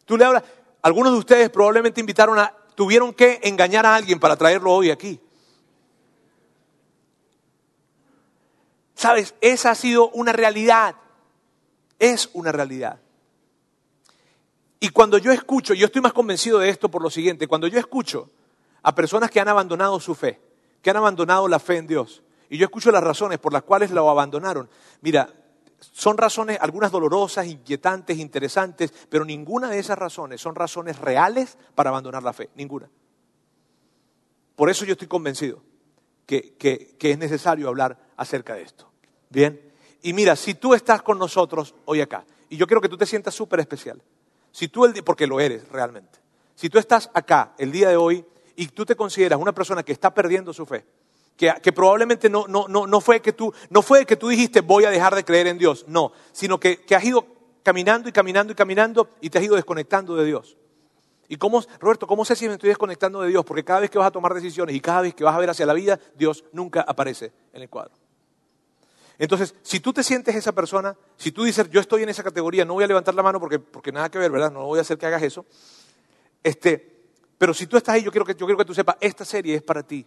Tú 0.05 0.16
le 0.16 0.24
hablas, 0.24 0.44
algunos 0.83 1.12
de 1.12 1.18
ustedes 1.18 1.50
probablemente 1.50 2.00
invitaron 2.00 2.38
a, 2.38 2.55
tuvieron 2.74 3.12
que 3.12 3.40
engañar 3.42 3.87
a 3.87 3.96
alguien 3.96 4.20
para 4.20 4.37
traerlo 4.37 4.72
hoy 4.72 4.90
aquí. 4.90 5.20
Sabes, 8.94 9.35
esa 9.40 9.72
ha 9.72 9.74
sido 9.74 10.11
una 10.11 10.33
realidad, 10.33 10.94
es 11.98 12.31
una 12.35 12.52
realidad. 12.52 13.02
Y 14.83 14.88
cuando 14.88 15.16
yo 15.16 15.31
escucho, 15.31 15.75
yo 15.75 15.87
estoy 15.87 16.03
más 16.03 16.12
convencido 16.12 16.59
de 16.59 16.68
esto 16.68 16.90
por 16.90 17.03
lo 17.03 17.09
siguiente, 17.09 17.47
cuando 17.47 17.68
yo 17.68 17.79
escucho 17.79 18.31
a 18.83 18.92
personas 18.92 19.31
que 19.31 19.38
han 19.38 19.47
abandonado 19.47 20.01
su 20.01 20.12
fe, 20.12 20.40
que 20.83 20.90
han 20.90 20.97
abandonado 20.97 21.47
la 21.47 21.61
fe 21.61 21.77
en 21.77 21.87
Dios, 21.87 22.25
y 22.51 22.59
yo 22.59 22.64
escucho 22.64 22.90
las 22.90 23.05
razones 23.05 23.38
por 23.38 23.53
las 23.53 23.62
cuales 23.62 23.92
lo 23.92 24.11
abandonaron, 24.11 24.68
mira, 25.01 25.33
son 25.79 26.18
razones, 26.18 26.59
algunas 26.61 26.90
dolorosas, 26.90 27.47
inquietantes, 27.47 28.18
interesantes, 28.18 28.92
pero 29.09 29.25
ninguna 29.25 29.71
de 29.71 29.79
esas 29.79 29.97
razones 29.97 30.40
son 30.40 30.57
razones 30.57 30.99
reales 30.99 31.59
para 31.77 31.90
abandonar 31.90 32.25
la 32.25 32.33
fe, 32.33 32.51
ninguna. 32.57 32.90
Por 34.57 34.68
eso 34.68 34.85
yo 34.85 34.95
estoy 34.95 35.07
convencido 35.07 35.62
que, 36.27 36.55
que, 36.55 36.97
es 36.99 37.18
necesario 37.18 37.68
hablar 37.68 37.97
acerca 38.16 38.55
de 38.57 38.62
esto. 38.62 38.90
Bien, 39.31 39.61
y 40.03 40.12
mira, 40.12 40.35
si 40.35 40.55
tú 40.55 40.75
estás 40.75 41.03
con 41.03 41.21
nosotros 41.21 41.73
hoy 41.85 42.01
acá, 42.01 42.25
y 42.49 42.57
yo 42.57 42.66
quiero 42.66 42.81
que 42.81 42.88
tú 42.88 42.97
te 42.97 43.07
sientas 43.07 43.33
súper 43.33 43.61
especial, 43.61 44.03
si 44.53 44.69
tú, 44.69 44.85
el, 44.85 45.03
porque 45.03 45.27
lo 45.27 45.41
eres 45.41 45.69
realmente, 45.69 46.21
si 46.55 46.71
tú 46.71 46.79
estás 46.79 47.11
acá 47.15 47.55
el 47.59 47.73
día 47.73 47.88
de 47.88 47.97
hoy 47.97 48.25
y 48.55 48.69
tú 48.69 48.85
te 48.87 48.95
consideras 48.95 49.41
una 49.41 49.53
persona 49.53 49.83
que 49.83 49.93
está 49.93 50.15
perdiendo 50.15 50.53
su 50.53 50.65
fe, 50.65 50.85
que, 51.37 51.73
probablemente 51.73 52.31
no, 52.31 52.47
no, 52.47 52.69
no, 52.69 52.87
no, 52.87 53.01
fue 53.01 53.21
que 53.21 53.33
tú, 53.33 53.53
no 53.71 53.83
fue 53.83 54.07
que 54.07 54.17
tú 54.17 54.29
dijiste 54.29 54.61
voy 54.61 54.85
a 54.85 54.91
dejar 54.91 55.15
de 55.15 55.25
creer 55.25 55.49
en 55.49 55.59
Dios, 55.59 55.87
no, 55.88 56.12
sino 56.31 56.61
que, 56.61 56.83
que 56.83 56.95
has 56.95 57.05
ido 57.05 57.27
caminando 57.62 58.09
y 58.09 58.12
caminando 58.12 58.53
y 58.53 58.57
caminando 58.57 59.09
y 59.21 59.31
te 59.31 59.38
has 59.38 59.45
ido 59.45 59.57
desconectando 59.57 60.15
de 60.15 60.25
Dios. 60.25 60.57
¿Y 61.29 61.37
cómo, 61.37 61.62
Roberto, 61.81 62.07
cómo 62.07 62.25
sé 62.25 62.37
si 62.37 62.47
me 62.47 62.55
estoy 62.55 62.69
desconectando 62.69 63.23
de 63.23 63.29
Dios? 63.29 63.45
Porque 63.45 63.65
cada 63.65 63.81
vez 63.81 63.91
que 63.91 63.99
vas 63.99 64.09
a 64.09 64.11
tomar 64.11 64.35
decisiones 64.35 64.77
y 64.77 64.81
cada 64.81 65.01
vez 65.01 65.15
que 65.15 65.25
vas 65.25 65.35
a 65.35 65.38
ver 65.38 65.49
hacia 65.49 65.65
la 65.65 65.73
vida, 65.73 65.99
Dios 66.15 66.45
nunca 66.53 66.83
aparece 66.83 67.33
en 67.55 67.62
el 67.62 67.71
cuadro. 67.71 68.02
Entonces, 69.23 69.55
si 69.63 69.79
tú 69.79 69.93
te 69.93 70.03
sientes 70.03 70.35
esa 70.35 70.51
persona, 70.51 70.97
si 71.17 71.31
tú 71.31 71.45
dices, 71.45 71.71
yo 71.71 71.81
estoy 71.81 72.03
en 72.03 72.09
esa 72.09 72.25
categoría, 72.25 72.65
no 72.65 72.75
voy 72.75 72.83
a 72.83 72.89
levantar 72.89 73.15
la 73.15 73.23
mano 73.23 73.39
porque, 73.39 73.61
porque 73.61 73.93
nada 73.93 74.11
que 74.11 74.19
ver, 74.19 74.33
¿verdad? 74.33 74.51
No 74.51 74.65
voy 74.67 74.81
a 74.81 74.83
hacer 74.83 74.99
que 74.99 75.07
hagas 75.07 75.23
eso. 75.23 75.47
Este, 76.43 77.05
pero 77.39 77.55
si 77.55 77.69
tú 77.69 77.77
estás 77.77 77.95
ahí, 77.95 78.03
yo 78.03 78.11
quiero, 78.11 78.25
que, 78.25 78.35
yo 78.35 78.47
quiero 78.47 78.59
que 78.59 78.65
tú 78.65 78.75
sepas, 78.75 78.97
esta 79.01 79.25
serie 79.25 79.55
es 79.55 79.63
para 79.63 79.85
ti. 79.85 80.05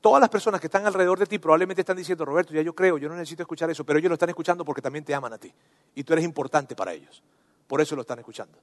Todas 0.00 0.20
las 0.20 0.28
personas 0.28 0.60
que 0.60 0.66
están 0.66 0.84
alrededor 0.84 1.20
de 1.20 1.26
ti 1.26 1.38
probablemente 1.38 1.82
están 1.82 1.96
diciendo, 1.96 2.24
Roberto, 2.24 2.52
ya 2.52 2.62
yo 2.62 2.74
creo, 2.74 2.98
yo 2.98 3.08
no 3.08 3.14
necesito 3.14 3.44
escuchar 3.44 3.70
eso, 3.70 3.84
pero 3.84 4.00
ellos 4.00 4.08
lo 4.08 4.14
están 4.14 4.30
escuchando 4.30 4.64
porque 4.64 4.82
también 4.82 5.04
te 5.04 5.14
aman 5.14 5.34
a 5.34 5.38
ti. 5.38 5.54
Y 5.94 6.02
tú 6.02 6.12
eres 6.12 6.24
importante 6.24 6.74
para 6.74 6.92
ellos. 6.92 7.22
Por 7.68 7.80
eso 7.80 7.94
lo 7.94 8.00
están 8.00 8.18
escuchando. 8.18 8.58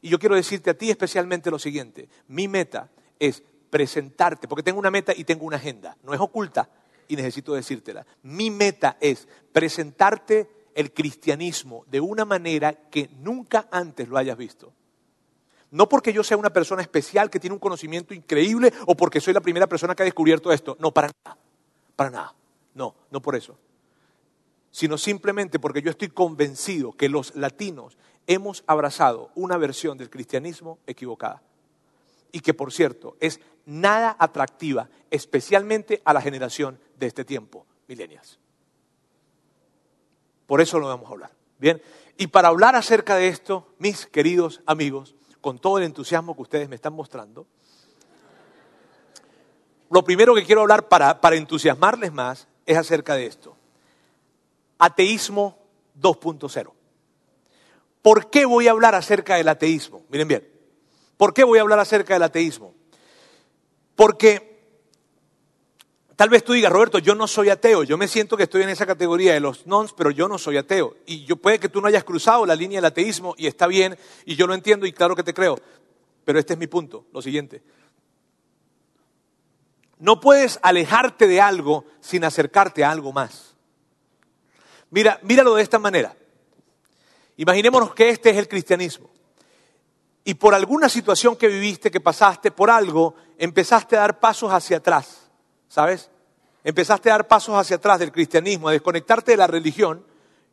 Y 0.00 0.10
yo 0.10 0.20
quiero 0.20 0.36
decirte 0.36 0.70
a 0.70 0.74
ti 0.74 0.90
especialmente 0.90 1.50
lo 1.50 1.58
siguiente. 1.58 2.08
Mi 2.28 2.46
meta 2.46 2.88
es 3.18 3.42
presentarte, 3.68 4.46
porque 4.46 4.62
tengo 4.62 4.78
una 4.78 4.92
meta 4.92 5.12
y 5.12 5.24
tengo 5.24 5.44
una 5.44 5.56
agenda. 5.56 5.96
No 6.04 6.14
es 6.14 6.20
oculta, 6.20 6.68
y 7.08 7.16
necesito 7.16 7.54
decírtela. 7.54 8.06
Mi 8.22 8.50
meta 8.50 8.96
es 9.00 9.26
presentarte 9.52 10.48
el 10.74 10.92
cristianismo 10.92 11.84
de 11.88 12.00
una 12.00 12.24
manera 12.24 12.72
que 12.90 13.10
nunca 13.18 13.66
antes 13.72 14.08
lo 14.08 14.18
hayas 14.18 14.36
visto. 14.36 14.72
No 15.70 15.88
porque 15.88 16.12
yo 16.12 16.22
sea 16.22 16.36
una 16.36 16.52
persona 16.52 16.82
especial 16.82 17.30
que 17.30 17.40
tiene 17.40 17.54
un 17.54 17.60
conocimiento 17.60 18.14
increíble 18.14 18.72
o 18.86 18.94
porque 18.94 19.20
soy 19.20 19.34
la 19.34 19.40
primera 19.40 19.66
persona 19.66 19.94
que 19.94 20.02
ha 20.02 20.04
descubierto 20.04 20.52
esto. 20.52 20.76
No, 20.78 20.92
para 20.92 21.10
nada. 21.24 21.38
Para 21.96 22.10
nada. 22.10 22.34
No, 22.74 22.94
no 23.10 23.20
por 23.20 23.34
eso. 23.34 23.58
Sino 24.70 24.96
simplemente 24.96 25.58
porque 25.58 25.82
yo 25.82 25.90
estoy 25.90 26.08
convencido 26.08 26.92
que 26.92 27.08
los 27.08 27.34
latinos 27.34 27.98
hemos 28.26 28.62
abrazado 28.66 29.30
una 29.34 29.56
versión 29.56 29.98
del 29.98 30.10
cristianismo 30.10 30.78
equivocada 30.86 31.42
y 32.32 32.40
que, 32.40 32.54
por 32.54 32.72
cierto, 32.72 33.16
es 33.20 33.40
nada 33.66 34.16
atractiva, 34.18 34.88
especialmente 35.10 36.02
a 36.04 36.12
la 36.12 36.20
generación 36.20 36.78
de 36.98 37.06
este 37.06 37.24
tiempo, 37.24 37.66
milenias. 37.86 38.38
Por 40.46 40.60
eso 40.60 40.78
lo 40.78 40.88
vamos 40.88 41.08
a 41.08 41.12
hablar. 41.12 41.32
Bien, 41.58 41.82
y 42.16 42.28
para 42.28 42.48
hablar 42.48 42.76
acerca 42.76 43.16
de 43.16 43.28
esto, 43.28 43.74
mis 43.78 44.06
queridos 44.06 44.62
amigos, 44.66 45.14
con 45.40 45.58
todo 45.58 45.78
el 45.78 45.84
entusiasmo 45.84 46.34
que 46.34 46.42
ustedes 46.42 46.68
me 46.68 46.76
están 46.76 46.94
mostrando, 46.94 47.46
lo 49.90 50.04
primero 50.04 50.34
que 50.34 50.44
quiero 50.44 50.62
hablar 50.62 50.88
para, 50.88 51.20
para 51.20 51.36
entusiasmarles 51.36 52.12
más 52.12 52.48
es 52.66 52.76
acerca 52.76 53.14
de 53.14 53.26
esto. 53.26 53.56
Ateísmo 54.78 55.58
2.0. 56.00 56.72
¿Por 58.02 58.30
qué 58.30 58.44
voy 58.44 58.68
a 58.68 58.72
hablar 58.72 58.94
acerca 58.94 59.36
del 59.36 59.48
ateísmo? 59.48 60.02
Miren 60.08 60.28
bien, 60.28 60.57
¿por 61.18 61.34
qué 61.34 61.44
voy 61.44 61.58
a 61.58 61.62
hablar 61.62 61.78
acerca 61.78 62.14
del 62.14 62.22
ateísmo? 62.22 62.72
Porque 63.94 64.62
tal 66.16 66.30
vez 66.30 66.42
tú 66.42 66.54
digas, 66.54 66.72
Roberto, 66.72 66.98
yo 66.98 67.14
no 67.14 67.26
soy 67.26 67.50
ateo, 67.50 67.82
yo 67.82 67.98
me 67.98 68.08
siento 68.08 68.38
que 68.38 68.44
estoy 68.44 68.62
en 68.62 68.70
esa 68.70 68.86
categoría 68.86 69.34
de 69.34 69.40
los 69.40 69.66
nons, 69.66 69.92
pero 69.92 70.10
yo 70.10 70.26
no 70.28 70.38
soy 70.38 70.56
ateo. 70.56 70.96
Y 71.04 71.26
yo 71.26 71.36
puede 71.36 71.58
que 71.58 71.68
tú 71.68 71.82
no 71.82 71.88
hayas 71.88 72.04
cruzado 72.04 72.46
la 72.46 72.56
línea 72.56 72.78
del 72.78 72.86
ateísmo 72.86 73.34
y 73.36 73.46
está 73.46 73.66
bien, 73.66 73.98
y 74.24 74.36
yo 74.36 74.46
lo 74.46 74.54
entiendo 74.54 74.86
y 74.86 74.92
claro 74.92 75.14
que 75.14 75.22
te 75.22 75.34
creo. 75.34 75.58
Pero 76.24 76.38
este 76.38 76.54
es 76.54 76.58
mi 76.58 76.66
punto, 76.66 77.04
lo 77.12 77.20
siguiente. 77.20 77.62
No 79.98 80.20
puedes 80.20 80.58
alejarte 80.62 81.26
de 81.26 81.40
algo 81.40 81.84
sin 82.00 82.24
acercarte 82.24 82.84
a 82.84 82.90
algo 82.90 83.12
más. 83.12 83.56
Mira, 84.90 85.18
míralo 85.22 85.54
de 85.54 85.62
esta 85.62 85.78
manera. 85.78 86.16
Imaginémonos 87.36 87.94
que 87.94 88.10
este 88.10 88.30
es 88.30 88.36
el 88.36 88.48
cristianismo. 88.48 89.10
Y 90.28 90.34
por 90.34 90.54
alguna 90.54 90.90
situación 90.90 91.36
que 91.36 91.48
viviste, 91.48 91.90
que 91.90 92.02
pasaste 92.02 92.50
por 92.50 92.70
algo, 92.70 93.14
empezaste 93.38 93.96
a 93.96 94.00
dar 94.00 94.20
pasos 94.20 94.52
hacia 94.52 94.76
atrás, 94.76 95.30
¿sabes? 95.68 96.10
Empezaste 96.62 97.08
a 97.08 97.14
dar 97.14 97.26
pasos 97.26 97.54
hacia 97.56 97.76
atrás 97.76 97.98
del 97.98 98.12
cristianismo, 98.12 98.68
a 98.68 98.72
desconectarte 98.72 99.30
de 99.30 99.38
la 99.38 99.46
religión 99.46 100.04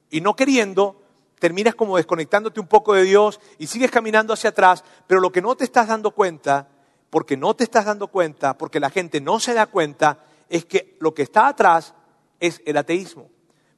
y 0.10 0.22
no 0.22 0.34
queriendo, 0.34 1.02
terminas 1.40 1.76
como 1.76 1.98
desconectándote 1.98 2.62
un 2.62 2.68
poco 2.68 2.94
de 2.94 3.04
Dios 3.04 3.42
y 3.58 3.68
sigues 3.68 3.92
caminando 3.92 4.32
hacia 4.32 4.52
atrás, 4.52 4.82
pero 5.08 5.20
lo 5.20 5.34
que 5.34 5.42
no 5.42 5.58
te 5.58 5.66
estás 5.66 5.90
dando 5.90 6.12
cuenta, 6.12 6.70
porque 7.10 7.36
no 7.36 7.54
te 7.54 7.66
estás 7.66 7.84
dando 7.84 8.08
cuenta, 8.08 8.58
porque 8.58 8.80
la 8.80 8.90
gente 8.90 9.20
no 9.20 9.42
se 9.42 9.54
da 9.54 9.66
cuenta, 9.66 10.20
es 10.48 10.64
que 10.64 10.96
lo 11.02 11.14
que 11.14 11.24
está 11.24 11.50
atrás 11.50 11.94
es 12.40 12.62
el 12.66 12.78
ateísmo. 12.78 13.30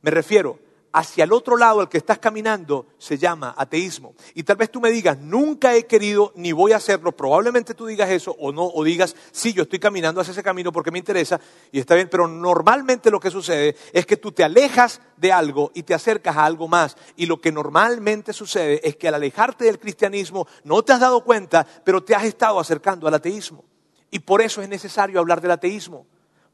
Me 0.03 0.11
refiero, 0.11 0.59
hacia 0.97 1.25
el 1.25 1.31
otro 1.31 1.57
lado 1.57 1.79
al 1.79 1.89
que 1.89 1.99
estás 1.99 2.17
caminando 2.17 2.87
se 2.97 3.19
llama 3.19 3.53
ateísmo. 3.55 4.15
Y 4.33 4.41
tal 4.41 4.55
vez 4.55 4.71
tú 4.71 4.81
me 4.81 4.89
digas, 4.89 5.19
nunca 5.19 5.75
he 5.75 5.85
querido 5.85 6.33
ni 6.35 6.53
voy 6.53 6.71
a 6.71 6.77
hacerlo. 6.77 7.11
Probablemente 7.11 7.75
tú 7.75 7.85
digas 7.85 8.09
eso 8.09 8.35
o 8.39 8.51
no, 8.51 8.65
o 8.65 8.83
digas, 8.83 9.15
sí, 9.31 9.53
yo 9.53 9.61
estoy 9.61 9.77
caminando 9.77 10.19
hacia 10.19 10.31
ese 10.31 10.41
camino 10.41 10.71
porque 10.71 10.89
me 10.89 10.97
interesa 10.97 11.39
y 11.71 11.79
está 11.79 11.93
bien, 11.93 12.09
pero 12.09 12.27
normalmente 12.27 13.11
lo 13.11 13.19
que 13.19 13.29
sucede 13.29 13.75
es 13.93 14.07
que 14.07 14.17
tú 14.17 14.31
te 14.31 14.43
alejas 14.43 14.99
de 15.17 15.31
algo 15.31 15.71
y 15.75 15.83
te 15.83 15.93
acercas 15.93 16.35
a 16.35 16.45
algo 16.45 16.67
más. 16.67 16.97
Y 17.15 17.27
lo 17.27 17.39
que 17.39 17.51
normalmente 17.51 18.33
sucede 18.33 18.81
es 18.83 18.95
que 18.95 19.07
al 19.07 19.13
alejarte 19.13 19.65
del 19.65 19.77
cristianismo 19.77 20.47
no 20.63 20.81
te 20.81 20.93
has 20.93 20.99
dado 20.99 21.23
cuenta, 21.23 21.67
pero 21.83 22.03
te 22.03 22.15
has 22.15 22.23
estado 22.23 22.59
acercando 22.59 23.07
al 23.07 23.13
ateísmo. 23.13 23.63
Y 24.09 24.17
por 24.17 24.41
eso 24.41 24.63
es 24.63 24.69
necesario 24.69 25.19
hablar 25.19 25.41
del 25.41 25.51
ateísmo. 25.51 26.07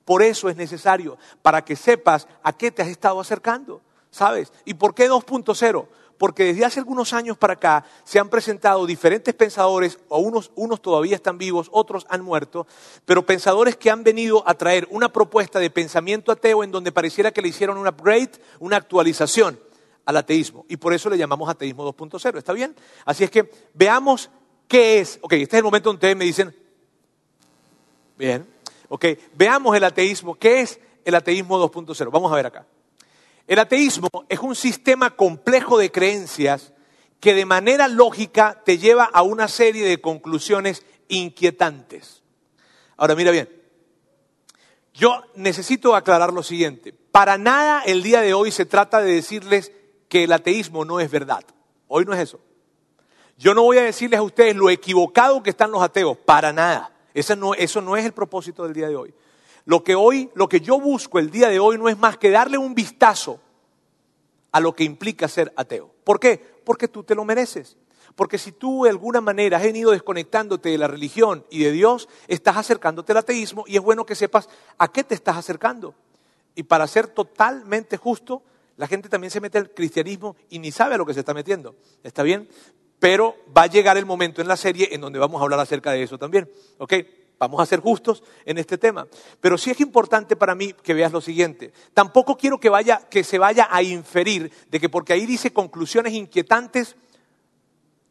Por 0.03 0.21
eso 0.21 0.49
es 0.49 0.57
necesario, 0.57 1.17
para 1.41 1.63
que 1.63 1.77
sepas 1.77 2.27
a 2.43 2.51
qué 2.51 2.71
te 2.71 2.81
has 2.81 2.89
estado 2.89 3.21
acercando. 3.21 3.81
¿Sabes? 4.13 4.53
¿Y 4.63 4.75
por 4.75 4.93
qué 4.93 5.09
2.0? 5.09 5.87
Porque 6.19 6.43
desde 6.45 6.63
hace 6.63 6.79
algunos 6.79 7.13
años 7.13 7.35
para 7.35 7.53
acá 7.53 7.83
se 8.03 8.19
han 8.19 8.29
presentado 8.29 8.85
diferentes 8.85 9.33
pensadores, 9.33 9.97
o 10.07 10.19
unos, 10.19 10.51
unos 10.53 10.83
todavía 10.83 11.15
están 11.15 11.39
vivos, 11.39 11.67
otros 11.71 12.05
han 12.09 12.21
muerto, 12.21 12.67
pero 13.05 13.25
pensadores 13.25 13.75
que 13.75 13.89
han 13.89 14.03
venido 14.03 14.47
a 14.47 14.53
traer 14.53 14.87
una 14.91 15.11
propuesta 15.11 15.57
de 15.57 15.71
pensamiento 15.71 16.31
ateo 16.31 16.63
en 16.63 16.69
donde 16.69 16.91
pareciera 16.91 17.31
que 17.31 17.41
le 17.41 17.47
hicieron 17.47 17.75
un 17.79 17.87
upgrade, 17.87 18.33
una 18.59 18.77
actualización 18.77 19.59
al 20.05 20.17
ateísmo. 20.17 20.63
Y 20.69 20.77
por 20.77 20.93
eso 20.93 21.09
le 21.09 21.17
llamamos 21.17 21.49
ateísmo 21.49 21.91
2.0. 21.91 22.37
¿Está 22.37 22.53
bien? 22.53 22.75
Así 23.05 23.23
es 23.23 23.31
que 23.31 23.49
veamos 23.73 24.29
qué 24.67 24.99
es. 24.99 25.17
Ok, 25.23 25.33
este 25.33 25.55
es 25.55 25.59
el 25.59 25.63
momento 25.63 25.89
donde 25.89 25.97
ustedes 25.97 26.15
me 26.15 26.25
dicen, 26.25 26.55
bien, 28.15 28.47
ok, 28.89 29.05
veamos 29.33 29.75
el 29.75 29.83
ateísmo. 29.83 30.35
¿Qué 30.35 30.61
es 30.61 30.79
el 31.03 31.15
ateísmo 31.15 31.57
2.0? 31.57 32.11
Vamos 32.11 32.31
a 32.31 32.35
ver 32.35 32.45
acá. 32.45 32.67
El 33.47 33.59
ateísmo 33.59 34.07
es 34.29 34.39
un 34.39 34.55
sistema 34.55 35.15
complejo 35.15 35.77
de 35.77 35.91
creencias 35.91 36.73
que 37.19 37.33
de 37.33 37.45
manera 37.45 37.87
lógica 37.87 38.61
te 38.65 38.77
lleva 38.77 39.05
a 39.05 39.21
una 39.21 39.47
serie 39.47 39.87
de 39.87 40.01
conclusiones 40.01 40.85
inquietantes. 41.07 42.23
Ahora 42.97 43.15
mira 43.15 43.31
bien, 43.31 43.49
yo 44.93 45.23
necesito 45.35 45.95
aclarar 45.95 46.31
lo 46.31 46.43
siguiente. 46.43 46.93
Para 47.11 47.37
nada 47.37 47.81
el 47.85 48.03
día 48.03 48.21
de 48.21 48.33
hoy 48.33 48.51
se 48.51 48.65
trata 48.65 49.01
de 49.01 49.13
decirles 49.13 49.71
que 50.07 50.23
el 50.23 50.31
ateísmo 50.31 50.85
no 50.85 50.99
es 50.99 51.09
verdad. 51.09 51.43
Hoy 51.87 52.05
no 52.05 52.13
es 52.13 52.19
eso. 52.19 52.39
Yo 53.37 53.53
no 53.53 53.63
voy 53.63 53.77
a 53.77 53.83
decirles 53.83 54.19
a 54.19 54.23
ustedes 54.23 54.55
lo 54.55 54.69
equivocado 54.69 55.41
que 55.43 55.49
están 55.49 55.71
los 55.71 55.81
ateos, 55.81 56.17
para 56.17 56.53
nada. 56.53 56.93
Eso 57.13 57.35
no, 57.35 57.53
eso 57.53 57.81
no 57.81 57.97
es 57.97 58.05
el 58.05 58.13
propósito 58.13 58.63
del 58.63 58.73
día 58.73 58.87
de 58.87 58.95
hoy. 58.95 59.13
Lo 59.65 59.83
que 59.83 59.95
hoy, 59.95 60.29
lo 60.35 60.49
que 60.49 60.59
yo 60.61 60.79
busco 60.79 61.19
el 61.19 61.29
día 61.31 61.49
de 61.49 61.59
hoy 61.59 61.77
no 61.77 61.89
es 61.89 61.97
más 61.97 62.17
que 62.17 62.29
darle 62.29 62.57
un 62.57 62.75
vistazo 62.75 63.39
a 64.51 64.59
lo 64.59 64.73
que 64.73 64.83
implica 64.83 65.27
ser 65.27 65.53
ateo. 65.55 65.93
¿Por 66.03 66.19
qué? 66.19 66.37
Porque 66.65 66.87
tú 66.87 67.03
te 67.03 67.15
lo 67.15 67.25
mereces. 67.25 67.77
Porque 68.15 68.37
si 68.37 68.51
tú 68.51 68.83
de 68.83 68.89
alguna 68.89 69.21
manera 69.21 69.57
has 69.57 69.63
venido 69.63 69.91
desconectándote 69.91 70.69
de 70.69 70.77
la 70.77 70.87
religión 70.87 71.45
y 71.49 71.63
de 71.63 71.71
Dios, 71.71 72.07
estás 72.27 72.57
acercándote 72.57 73.11
al 73.11 73.19
ateísmo 73.19 73.63
y 73.67 73.77
es 73.77 73.81
bueno 73.81 74.05
que 74.05 74.15
sepas 74.15 74.49
a 74.77 74.91
qué 74.91 75.03
te 75.03 75.15
estás 75.15 75.37
acercando. 75.37 75.95
Y 76.55 76.63
para 76.63 76.85
ser 76.85 77.07
totalmente 77.07 77.97
justo, 77.97 78.43
la 78.77 78.87
gente 78.87 79.09
también 79.09 79.31
se 79.31 79.41
mete 79.41 79.57
al 79.57 79.71
cristianismo 79.71 80.35
y 80.49 80.59
ni 80.59 80.71
sabe 80.71 80.95
a 80.95 80.97
lo 80.97 81.05
que 81.05 81.13
se 81.13 81.21
está 81.21 81.33
metiendo. 81.33 81.75
¿Está 82.03 82.21
bien? 82.21 82.47
Pero 82.99 83.35
va 83.55 83.63
a 83.63 83.67
llegar 83.67 83.97
el 83.97 84.05
momento 84.05 84.41
en 84.41 84.47
la 84.47 84.57
serie 84.57 84.89
en 84.91 85.01
donde 85.01 85.19
vamos 85.19 85.39
a 85.39 85.43
hablar 85.43 85.59
acerca 85.59 85.91
de 85.91 86.03
eso 86.03 86.19
también. 86.19 86.49
¿Ok? 86.77 86.93
Vamos 87.47 87.61
a 87.61 87.65
ser 87.65 87.79
justos 87.79 88.23
en 88.45 88.57
este 88.57 88.77
tema. 88.77 89.07
Pero 89.41 89.57
sí 89.57 89.71
es 89.71 89.79
importante 89.81 90.35
para 90.35 90.55
mí 90.55 90.73
que 90.73 90.93
veas 90.93 91.11
lo 91.11 91.21
siguiente. 91.21 91.73
Tampoco 91.93 92.37
quiero 92.37 92.59
que, 92.59 92.69
vaya, 92.69 93.07
que 93.09 93.23
se 93.23 93.37
vaya 93.37 93.67
a 93.69 93.81
inferir 93.83 94.51
de 94.69 94.79
que 94.79 94.89
porque 94.89 95.13
ahí 95.13 95.25
dice 95.25 95.53
conclusiones 95.53 96.13
inquietantes, 96.13 96.95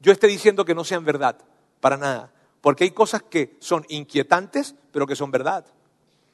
yo 0.01 0.13
esté 0.13 0.27
diciendo 0.27 0.65
que 0.65 0.75
no 0.75 0.85
sean 0.85 1.05
verdad. 1.05 1.39
Para 1.81 1.97
nada. 1.97 2.33
Porque 2.61 2.85
hay 2.85 2.91
cosas 2.91 3.23
que 3.23 3.57
son 3.61 3.85
inquietantes, 3.89 4.75
pero 4.93 5.07
que 5.07 5.17
son 5.17 5.31
verdad. 5.31 5.65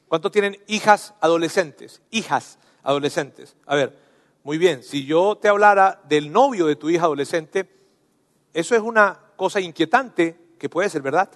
¿Cuántos 0.09 0.33
tienen 0.33 0.59
hijas 0.67 1.15
adolescentes? 1.21 2.03
Hijas 2.11 2.59
adolescentes. 2.83 3.57
A 3.67 3.75
ver, 3.75 3.99
muy 4.43 4.57
bien, 4.57 4.83
si 4.83 5.05
yo 5.05 5.37
te 5.37 5.49
hablara 5.49 6.01
del 6.09 6.33
novio 6.33 6.67
de 6.67 6.77
tu 6.77 6.89
hija 6.89 7.05
adolescente, 7.05 7.69
eso 8.55 8.75
es 8.75 8.81
una 8.81 9.21
cosa 9.37 9.61
inquietante 9.61 10.37
que 10.59 10.69
puede 10.69 10.89
ser 10.89 11.03
verdad. 11.03 11.31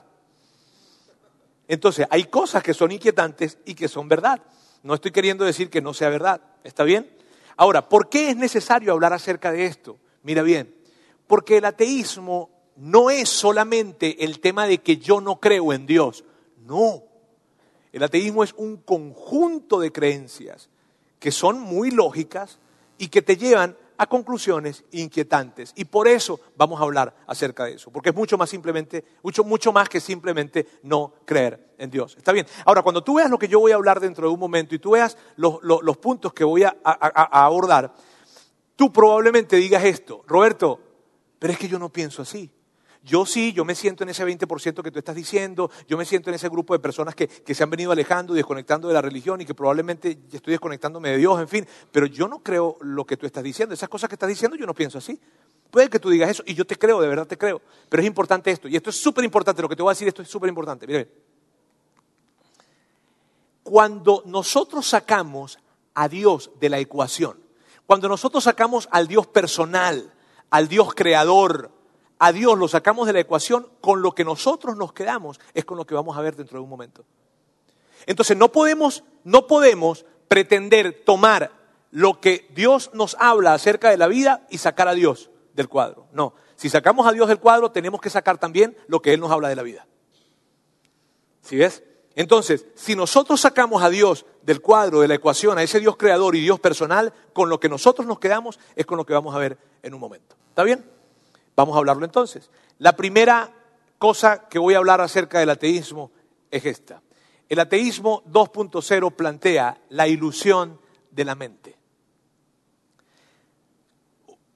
Entonces, 1.72 2.06
hay 2.10 2.24
cosas 2.24 2.62
que 2.62 2.74
son 2.74 2.92
inquietantes 2.92 3.56
y 3.64 3.72
que 3.72 3.88
son 3.88 4.06
verdad. 4.06 4.42
No 4.82 4.92
estoy 4.92 5.10
queriendo 5.10 5.46
decir 5.46 5.70
que 5.70 5.80
no 5.80 5.94
sea 5.94 6.10
verdad. 6.10 6.42
¿Está 6.64 6.84
bien? 6.84 7.10
Ahora, 7.56 7.88
¿por 7.88 8.10
qué 8.10 8.28
es 8.28 8.36
necesario 8.36 8.92
hablar 8.92 9.14
acerca 9.14 9.50
de 9.50 9.64
esto? 9.64 9.96
Mira 10.22 10.42
bien, 10.42 10.74
porque 11.26 11.56
el 11.56 11.64
ateísmo 11.64 12.50
no 12.76 13.08
es 13.08 13.30
solamente 13.30 14.22
el 14.22 14.40
tema 14.40 14.66
de 14.66 14.82
que 14.82 14.98
yo 14.98 15.22
no 15.22 15.40
creo 15.40 15.72
en 15.72 15.86
Dios. 15.86 16.24
No. 16.58 17.04
El 17.90 18.02
ateísmo 18.02 18.44
es 18.44 18.52
un 18.58 18.76
conjunto 18.76 19.80
de 19.80 19.92
creencias 19.92 20.68
que 21.18 21.32
son 21.32 21.58
muy 21.58 21.90
lógicas 21.90 22.58
y 22.98 23.08
que 23.08 23.22
te 23.22 23.38
llevan 23.38 23.78
a 23.96 24.06
conclusiones 24.06 24.84
inquietantes. 24.90 25.72
Y 25.76 25.84
por 25.84 26.08
eso 26.08 26.40
vamos 26.56 26.80
a 26.80 26.84
hablar 26.84 27.14
acerca 27.26 27.64
de 27.64 27.74
eso, 27.74 27.90
porque 27.90 28.10
es 28.10 28.14
mucho 28.14 28.38
más 28.38 28.50
simplemente, 28.50 29.04
mucho, 29.22 29.44
mucho 29.44 29.72
más 29.72 29.88
que 29.88 30.00
simplemente 30.00 30.66
no 30.82 31.14
creer 31.24 31.74
en 31.78 31.90
Dios. 31.90 32.16
¿Está 32.16 32.32
bien? 32.32 32.46
Ahora, 32.64 32.82
cuando 32.82 33.02
tú 33.02 33.14
veas 33.14 33.30
lo 33.30 33.38
que 33.38 33.48
yo 33.48 33.60
voy 33.60 33.72
a 33.72 33.76
hablar 33.76 34.00
dentro 34.00 34.28
de 34.28 34.34
un 34.34 34.40
momento 34.40 34.74
y 34.74 34.78
tú 34.78 34.92
veas 34.92 35.16
los, 35.36 35.58
los 35.62 35.96
puntos 35.98 36.32
que 36.32 36.44
voy 36.44 36.64
a, 36.64 36.76
a 36.84 37.44
abordar, 37.44 37.92
tú 38.76 38.92
probablemente 38.92 39.56
digas 39.56 39.84
esto, 39.84 40.22
Roberto, 40.26 40.80
pero 41.38 41.52
es 41.52 41.58
que 41.58 41.68
yo 41.68 41.78
no 41.78 41.88
pienso 41.88 42.22
así. 42.22 42.50
Yo 43.04 43.26
sí, 43.26 43.52
yo 43.52 43.64
me 43.64 43.74
siento 43.74 44.04
en 44.04 44.10
ese 44.10 44.24
20% 44.24 44.80
que 44.80 44.90
tú 44.92 44.98
estás 45.00 45.16
diciendo, 45.16 45.70
yo 45.88 45.98
me 45.98 46.04
siento 46.04 46.30
en 46.30 46.34
ese 46.34 46.48
grupo 46.48 46.72
de 46.72 46.78
personas 46.78 47.16
que, 47.16 47.28
se 47.28 47.62
han 47.62 47.70
venido 47.70 47.90
alejando 47.90 48.32
y 48.32 48.36
desconectando 48.36 48.86
de 48.86 48.94
la 48.94 49.02
religión 49.02 49.40
y 49.40 49.44
que 49.44 49.54
probablemente 49.54 50.18
estoy 50.32 50.52
desconectándome 50.52 51.10
de 51.10 51.16
Dios, 51.16 51.40
en 51.40 51.48
fin, 51.48 51.66
pero 51.90 52.06
yo 52.06 52.28
no 52.28 52.38
creo 52.38 52.76
lo 52.80 53.04
que 53.04 53.16
tú 53.16 53.26
estás 53.26 53.42
diciendo, 53.42 53.74
esas 53.74 53.88
cosas 53.88 54.08
que 54.08 54.14
estás 54.14 54.28
diciendo 54.28 54.56
yo 54.56 54.66
no 54.66 54.74
pienso 54.74 54.98
así. 54.98 55.18
Puede 55.70 55.88
que 55.88 55.98
tú 55.98 56.10
digas 56.10 56.30
eso 56.30 56.44
y 56.46 56.54
yo 56.54 56.64
te 56.64 56.76
creo, 56.76 57.00
de 57.00 57.08
verdad 57.08 57.26
te 57.26 57.36
creo, 57.36 57.60
pero 57.88 58.02
es 58.02 58.06
importante 58.06 58.52
esto, 58.52 58.68
y 58.68 58.76
esto 58.76 58.90
es 58.90 58.96
súper 58.96 59.24
importante, 59.24 59.62
lo 59.62 59.68
que 59.68 59.76
te 59.76 59.82
voy 59.82 59.90
a 59.90 59.94
decir, 59.94 60.06
esto 60.06 60.22
es 60.22 60.28
súper 60.28 60.48
importante. 60.48 60.86
Mire, 60.86 61.10
cuando 63.64 64.22
nosotros 64.26 64.86
sacamos 64.86 65.58
a 65.94 66.08
Dios 66.08 66.52
de 66.60 66.68
la 66.68 66.78
ecuación, 66.78 67.40
cuando 67.84 68.08
nosotros 68.08 68.44
sacamos 68.44 68.88
al 68.92 69.08
Dios 69.08 69.26
personal, 69.26 70.12
al 70.50 70.68
Dios 70.68 70.94
creador, 70.94 71.81
a 72.24 72.30
Dios 72.30 72.56
lo 72.56 72.68
sacamos 72.68 73.08
de 73.08 73.12
la 73.12 73.18
ecuación, 73.18 73.66
con 73.80 74.00
lo 74.00 74.14
que 74.14 74.24
nosotros 74.24 74.76
nos 74.76 74.92
quedamos 74.92 75.40
es 75.54 75.64
con 75.64 75.76
lo 75.76 75.84
que 75.84 75.96
vamos 75.96 76.16
a 76.16 76.20
ver 76.20 76.36
dentro 76.36 76.56
de 76.56 76.62
un 76.62 76.70
momento. 76.70 77.04
Entonces 78.06 78.36
no 78.36 78.52
podemos, 78.52 79.02
no 79.24 79.48
podemos 79.48 80.06
pretender 80.28 81.02
tomar 81.04 81.50
lo 81.90 82.20
que 82.20 82.46
Dios 82.54 82.92
nos 82.94 83.16
habla 83.18 83.54
acerca 83.54 83.90
de 83.90 83.96
la 83.96 84.06
vida 84.06 84.46
y 84.50 84.58
sacar 84.58 84.86
a 84.86 84.94
Dios 84.94 85.30
del 85.54 85.68
cuadro. 85.68 86.06
No, 86.12 86.34
si 86.54 86.70
sacamos 86.70 87.08
a 87.08 87.12
Dios 87.12 87.26
del 87.26 87.40
cuadro, 87.40 87.72
tenemos 87.72 88.00
que 88.00 88.08
sacar 88.08 88.38
también 88.38 88.76
lo 88.86 89.02
que 89.02 89.12
Él 89.12 89.18
nos 89.18 89.32
habla 89.32 89.48
de 89.48 89.56
la 89.56 89.64
vida. 89.64 89.88
¿Sí 91.40 91.56
ves? 91.56 91.82
Entonces, 92.14 92.66
si 92.76 92.94
nosotros 92.94 93.40
sacamos 93.40 93.82
a 93.82 93.90
Dios 93.90 94.26
del 94.42 94.60
cuadro, 94.60 95.00
de 95.00 95.08
la 95.08 95.14
ecuación, 95.14 95.58
a 95.58 95.64
ese 95.64 95.80
Dios 95.80 95.96
creador 95.96 96.36
y 96.36 96.40
Dios 96.40 96.60
personal, 96.60 97.12
con 97.32 97.48
lo 97.48 97.58
que 97.58 97.68
nosotros 97.68 98.06
nos 98.06 98.20
quedamos 98.20 98.60
es 98.76 98.86
con 98.86 98.96
lo 98.96 99.04
que 99.04 99.12
vamos 99.12 99.34
a 99.34 99.38
ver 99.38 99.58
en 99.82 99.92
un 99.92 99.98
momento. 99.98 100.36
¿Está 100.50 100.62
bien? 100.62 101.01
Vamos 101.56 101.74
a 101.74 101.78
hablarlo 101.78 102.04
entonces. 102.04 102.50
La 102.78 102.96
primera 102.96 103.52
cosa 103.98 104.48
que 104.48 104.58
voy 104.58 104.74
a 104.74 104.78
hablar 104.78 105.00
acerca 105.00 105.38
del 105.38 105.50
ateísmo 105.50 106.10
es 106.50 106.64
esta. 106.66 107.02
El 107.48 107.60
ateísmo 107.60 108.22
2.0 108.24 109.14
plantea 109.14 109.80
la 109.90 110.08
ilusión 110.08 110.80
de 111.10 111.24
la 111.24 111.34
mente. 111.34 111.76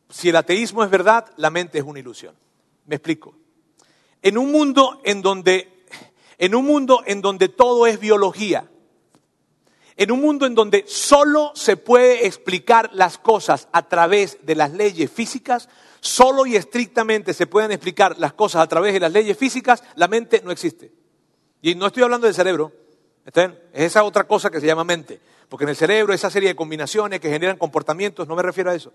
Si 0.08 0.30
el 0.30 0.36
ateísmo 0.36 0.82
es 0.82 0.90
verdad, 0.90 1.30
la 1.36 1.50
mente 1.50 1.78
es 1.78 1.84
una 1.84 1.98
ilusión. 1.98 2.34
Me 2.86 2.96
explico. 2.96 3.34
En 4.22 4.38
un 4.38 4.50
mundo 4.50 5.00
en 5.04 5.20
donde 5.20 5.76
en 6.38 6.54
un 6.54 6.66
mundo 6.66 7.02
en 7.06 7.22
donde 7.22 7.48
todo 7.48 7.86
es 7.86 7.98
biología, 7.98 8.68
en 9.96 10.10
un 10.10 10.20
mundo 10.20 10.46
en 10.46 10.54
donde 10.54 10.84
solo 10.86 11.52
se 11.54 11.76
puede 11.76 12.26
explicar 12.26 12.90
las 12.92 13.16
cosas 13.16 13.68
a 13.72 13.88
través 13.88 14.38
de 14.44 14.54
las 14.54 14.72
leyes 14.72 15.10
físicas, 15.10 15.68
solo 16.06 16.46
y 16.46 16.56
estrictamente 16.56 17.34
se 17.34 17.46
pueden 17.46 17.72
explicar 17.72 18.18
las 18.18 18.32
cosas 18.32 18.62
a 18.62 18.68
través 18.68 18.92
de 18.92 19.00
las 19.00 19.12
leyes 19.12 19.36
físicas, 19.36 19.82
la 19.96 20.08
mente 20.08 20.40
no 20.44 20.50
existe. 20.50 20.92
Y 21.62 21.74
no 21.74 21.86
estoy 21.86 22.02
hablando 22.02 22.26
del 22.26 22.34
cerebro, 22.34 22.72
es 23.24 23.52
esa 23.72 24.04
otra 24.04 24.24
cosa 24.24 24.50
que 24.50 24.60
se 24.60 24.66
llama 24.66 24.84
mente, 24.84 25.20
porque 25.48 25.64
en 25.64 25.70
el 25.70 25.76
cerebro 25.76 26.12
esa 26.12 26.30
serie 26.30 26.50
de 26.50 26.56
combinaciones 26.56 27.20
que 27.20 27.30
generan 27.30 27.56
comportamientos, 27.56 28.28
no 28.28 28.36
me 28.36 28.42
refiero 28.42 28.70
a 28.70 28.74
eso. 28.74 28.92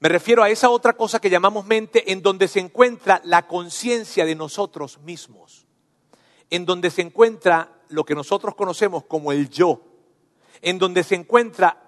Me 0.00 0.08
refiero 0.08 0.44
a 0.44 0.50
esa 0.50 0.70
otra 0.70 0.92
cosa 0.92 1.20
que 1.20 1.28
llamamos 1.28 1.66
mente 1.66 2.12
en 2.12 2.22
donde 2.22 2.46
se 2.46 2.60
encuentra 2.60 3.20
la 3.24 3.48
conciencia 3.48 4.24
de 4.24 4.36
nosotros 4.36 4.98
mismos 5.00 5.68
en 6.50 6.64
donde 6.64 6.90
se 6.90 7.02
encuentra 7.02 7.72
lo 7.88 8.04
que 8.04 8.14
nosotros 8.14 8.54
conocemos 8.54 9.04
como 9.04 9.32
el 9.32 9.48
yo, 9.50 9.82
en 10.62 10.78
donde 10.78 11.02
se 11.02 11.14
encuentra 11.14 11.82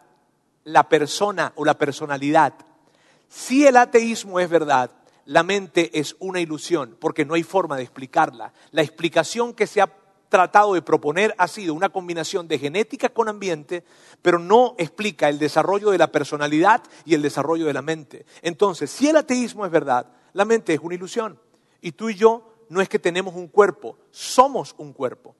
la 0.64 0.88
persona 0.88 1.52
o 1.56 1.64
la 1.64 1.78
personalidad. 1.78 2.54
Si 3.30 3.64
el 3.64 3.76
ateísmo 3.76 4.40
es 4.40 4.50
verdad, 4.50 4.90
la 5.24 5.44
mente 5.44 5.96
es 5.96 6.16
una 6.18 6.40
ilusión, 6.40 6.96
porque 6.98 7.24
no 7.24 7.34
hay 7.34 7.44
forma 7.44 7.76
de 7.76 7.84
explicarla. 7.84 8.52
La 8.72 8.82
explicación 8.82 9.54
que 9.54 9.68
se 9.68 9.80
ha 9.80 9.88
tratado 10.28 10.74
de 10.74 10.82
proponer 10.82 11.32
ha 11.38 11.46
sido 11.46 11.74
una 11.74 11.90
combinación 11.90 12.48
de 12.48 12.58
genética 12.58 13.08
con 13.08 13.28
ambiente, 13.28 13.84
pero 14.20 14.40
no 14.40 14.74
explica 14.78 15.28
el 15.28 15.38
desarrollo 15.38 15.90
de 15.90 15.98
la 15.98 16.10
personalidad 16.10 16.82
y 17.04 17.14
el 17.14 17.22
desarrollo 17.22 17.66
de 17.66 17.72
la 17.72 17.82
mente. 17.82 18.26
Entonces, 18.42 18.90
si 18.90 19.08
el 19.08 19.16
ateísmo 19.16 19.64
es 19.64 19.70
verdad, 19.70 20.10
la 20.32 20.44
mente 20.44 20.74
es 20.74 20.80
una 20.80 20.96
ilusión. 20.96 21.38
Y 21.80 21.92
tú 21.92 22.10
y 22.10 22.16
yo 22.16 22.52
no 22.68 22.80
es 22.80 22.88
que 22.88 22.98
tenemos 22.98 23.36
un 23.36 23.46
cuerpo, 23.46 23.96
somos 24.10 24.74
un 24.76 24.92
cuerpo. 24.92 25.36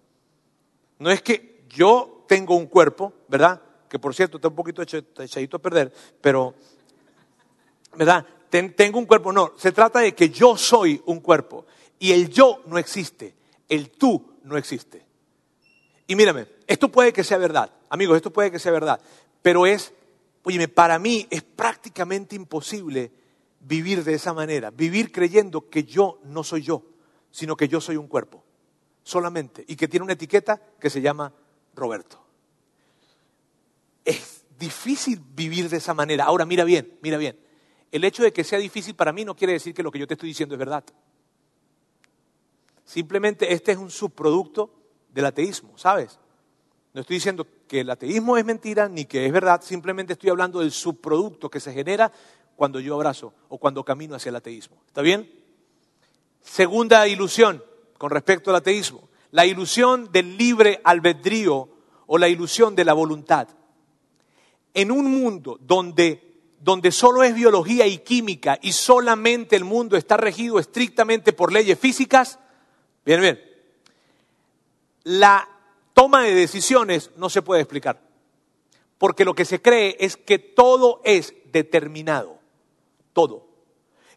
No 1.01 1.11
es 1.11 1.23
que 1.23 1.65
yo 1.69 2.25
tengo 2.29 2.55
un 2.55 2.67
cuerpo, 2.67 3.13
¿verdad? 3.27 3.61
Que 3.89 3.99
por 3.99 4.15
cierto 4.15 4.37
está 4.37 4.47
un 4.47 4.55
poquito 4.55 4.81
echadito 4.81 5.57
a 5.57 5.61
perder, 5.61 5.93
pero, 6.21 6.55
¿verdad? 7.97 8.27
tengo 8.51 8.99
un 8.99 9.07
cuerpo, 9.07 9.33
no, 9.33 9.53
se 9.57 9.73
trata 9.73 10.01
de 10.01 10.15
que 10.15 10.31
yo 10.31 10.57
soy 10.57 11.01
un 11.07 11.21
cuerpo 11.21 11.67
y 11.99 12.13
el 12.13 12.29
yo 12.31 12.63
no 12.67 12.79
existe, 12.79 13.35
el 13.69 13.91
tú 13.91 14.35
no 14.43 14.57
existe. 14.57 15.07
Y 16.07 16.17
mírame, 16.17 16.49
esto 16.67 16.91
puede 16.91 17.13
que 17.13 17.23
sea 17.23 17.39
verdad, 17.39 17.73
amigos, 17.89 18.17
esto 18.17 18.33
puede 18.33 18.51
que 18.51 18.59
sea 18.59 18.73
verdad, 18.73 19.01
pero 19.43 19.67
es, 19.67 19.93
oye, 20.43 20.67
para 20.67 20.99
mí 20.99 21.29
es 21.31 21.43
prácticamente 21.43 22.35
imposible 22.35 23.13
vivir 23.61 24.03
de 24.03 24.15
esa 24.15 24.33
manera, 24.33 24.71
vivir 24.71 25.13
creyendo 25.13 25.69
que 25.69 25.85
yo 25.85 26.19
no 26.25 26.43
soy 26.43 26.63
yo 26.63 26.83
sino 27.31 27.57
que 27.57 27.69
yo 27.69 27.81
soy 27.81 27.97
un 27.97 28.09
cuerpo, 28.09 28.43
solamente, 29.03 29.65
y 29.69 29.77
que 29.77 29.89
tiene 29.89 30.05
una 30.05 30.15
etiqueta 30.15 30.61
que 30.79 30.91
se 30.91 31.01
llama 31.01 31.33
Roberto. 31.75 32.23
Es 34.05 34.45
difícil 34.59 35.21
vivir 35.35 35.69
de 35.69 35.77
esa 35.77 35.95
manera. 35.95 36.25
Ahora, 36.25 36.45
mira 36.45 36.65
bien, 36.65 36.99
mira 37.03 37.17
bien. 37.17 37.39
El 37.91 38.05
hecho 38.05 38.23
de 38.23 38.33
que 38.33 38.45
sea 38.45 38.59
difícil 38.59 38.95
para 38.95 39.13
mí 39.13 39.25
no 39.25 39.35
quiere 39.35 39.55
decir 39.55 39.75
que 39.75 39.83
lo 39.83 39.91
que 39.91 39.99
yo 39.99 40.07
te 40.07 40.15
estoy 40.15 40.29
diciendo 40.29 40.55
es 40.55 40.59
verdad. 40.59 40.85
Simplemente 42.85 43.53
este 43.53 43.73
es 43.73 43.79
un 43.79 43.91
subproducto 43.91 44.71
del 45.13 45.27
ateísmo, 45.27 45.77
¿sabes? 45.77 46.19
No 46.93 47.03
estoy 47.03 47.17
diciendo 47.17 47.47
que 47.69 47.81
el 47.81 47.91
ateísmo 47.91 48.37
es 48.37 48.45
mentira 48.45 48.89
ni 48.89 49.05
que 49.05 49.27
es 49.27 49.33
verdad, 49.33 49.63
simplemente 49.63 50.15
estoy 50.15 50.31
hablando 50.31 50.61
del 50.61 50.73
subproducto 50.73 51.49
que 51.49 51.61
se 51.61 51.73
genera 51.73 52.11
cuando 52.57 52.81
yo 52.81 52.95
abrazo 52.95 53.33
o 53.49 53.59
cuando 53.59 53.85
camino 53.85 54.17
hacia 54.17 54.31
el 54.31 54.37
ateísmo. 54.37 54.83
¿Está 54.87 55.03
bien? 55.03 55.31
Segunda 56.43 57.07
ilusión 57.07 57.63
con 57.97 58.11
respecto 58.11 58.51
al 58.51 58.57
ateísmo, 58.57 59.09
la 59.31 59.47
ilusión 59.47 60.11
del 60.11 60.37
libre 60.37 60.81
albedrío 60.83 61.69
o 62.07 62.19
la 62.19 62.29
ilusión 62.29 62.75
de 62.75 62.85
la 62.85 62.93
voluntad. 62.93 63.49
En 64.75 64.91
un 64.91 65.11
mundo 65.11 65.59
donde, 65.61 66.30
donde 66.61 66.93
solo 66.93 67.23
es 67.23 67.35
biología 67.35 67.87
y 67.87 67.99
química 67.99 68.59
y 68.61 68.73
solamente 68.73 69.57
el 69.57 69.65
mundo 69.65 69.97
está 69.97 70.17
regido 70.17 70.59
estrictamente 70.59 71.33
por 71.33 71.53
leyes 71.53 71.79
físicas, 71.79 72.39
bien, 73.05 73.21
bien, 73.23 73.41
la 75.05 75.49
toma 75.95 76.23
de 76.23 76.35
decisiones 76.35 77.11
no 77.17 77.31
se 77.31 77.43
puede 77.43 77.63
explicar. 77.63 78.01
Porque 78.99 79.25
lo 79.25 79.35
que 79.35 79.47
se 79.47 79.63
cree 79.63 79.97
es 79.99 80.19
que 80.19 80.39
todo 80.39 81.01
es 81.05 81.35
determinado. 81.51 82.39
Todo. 83.15 83.49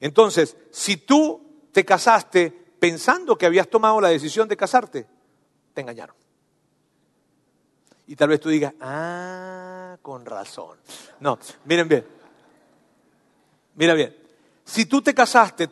Entonces, 0.01 0.57
si 0.71 0.97
tú 0.97 1.41
te 1.71 1.85
casaste 1.85 2.51
pensando 2.79 3.37
que 3.37 3.45
habías 3.45 3.69
tomado 3.69 4.01
la 4.01 4.09
decisión 4.09 4.49
de 4.49 4.57
casarte, 4.57 5.07
te 5.73 5.81
engañaron. 5.81 6.17
Y 8.07 8.17
tal 8.17 8.27
vez 8.27 8.41
tú 8.41 8.49
digas, 8.49 8.73
ah, 8.81 9.97
con 10.01 10.25
razón. 10.25 10.77
No, 11.21 11.39
miren 11.63 11.87
bien. 11.87 12.22
Mira 13.75 13.93
bien. 13.93 14.15
Si 14.65 14.85
tú 14.85 15.01
te 15.01 15.13
casaste 15.13 15.69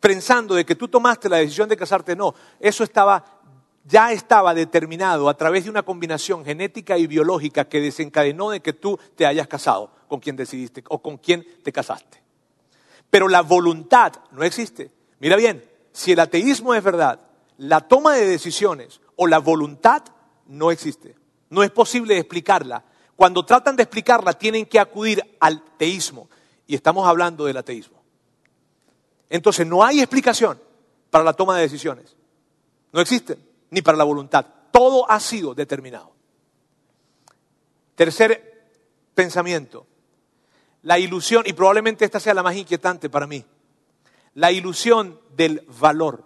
pensando 0.00 0.54
de 0.54 0.64
que 0.64 0.74
tú 0.74 0.88
tomaste 0.88 1.28
la 1.28 1.38
decisión 1.38 1.68
de 1.68 1.76
casarte, 1.76 2.14
no, 2.14 2.34
eso 2.60 2.84
estaba 2.84 3.38
ya 3.88 4.12
estaba 4.12 4.52
determinado 4.52 5.30
a 5.30 5.36
través 5.36 5.64
de 5.64 5.70
una 5.70 5.82
combinación 5.82 6.44
genética 6.44 6.98
y 6.98 7.06
biológica 7.06 7.64
que 7.64 7.80
desencadenó 7.80 8.50
de 8.50 8.60
que 8.60 8.74
tú 8.74 8.98
te 9.16 9.24
hayas 9.24 9.48
casado 9.48 9.90
con 10.08 10.20
quien 10.20 10.36
decidiste 10.36 10.84
o 10.88 11.00
con 11.00 11.16
quien 11.16 11.46
te 11.62 11.72
casaste. 11.72 12.22
Pero 13.08 13.28
la 13.28 13.40
voluntad 13.40 14.12
no 14.32 14.42
existe. 14.42 14.90
Mira 15.20 15.36
bien, 15.36 15.64
si 15.92 16.12
el 16.12 16.20
ateísmo 16.20 16.74
es 16.74 16.84
verdad, 16.84 17.20
la 17.56 17.80
toma 17.80 18.14
de 18.14 18.26
decisiones 18.26 19.00
o 19.16 19.26
la 19.26 19.38
voluntad 19.38 20.02
no 20.46 20.70
existe. 20.70 21.16
No 21.48 21.62
es 21.62 21.70
posible 21.70 22.18
explicarla. 22.18 22.84
Cuando 23.16 23.44
tratan 23.46 23.74
de 23.74 23.84
explicarla 23.84 24.34
tienen 24.34 24.66
que 24.66 24.78
acudir 24.78 25.22
al 25.40 25.62
teísmo. 25.78 26.28
Y 26.68 26.76
estamos 26.76 27.08
hablando 27.08 27.46
del 27.46 27.56
ateísmo. 27.56 28.00
Entonces 29.28 29.66
no 29.66 29.82
hay 29.82 29.98
explicación 29.98 30.60
para 31.10 31.24
la 31.24 31.32
toma 31.32 31.56
de 31.56 31.62
decisiones. 31.62 32.14
No 32.92 33.00
existe, 33.00 33.36
ni 33.70 33.82
para 33.82 33.98
la 33.98 34.04
voluntad. 34.04 34.46
Todo 34.70 35.10
ha 35.10 35.18
sido 35.18 35.52
determinado. 35.52 36.12
Tercer 37.96 38.70
pensamiento 39.16 39.88
la 40.82 40.98
ilusión, 40.98 41.42
y 41.46 41.52
probablemente 41.52 42.04
esta 42.04 42.20
sea 42.20 42.34
la 42.34 42.42
más 42.42 42.56
inquietante 42.56 43.10
para 43.10 43.26
mí, 43.26 43.44
la 44.34 44.52
ilusión 44.52 45.20
del 45.36 45.64
valor. 45.80 46.24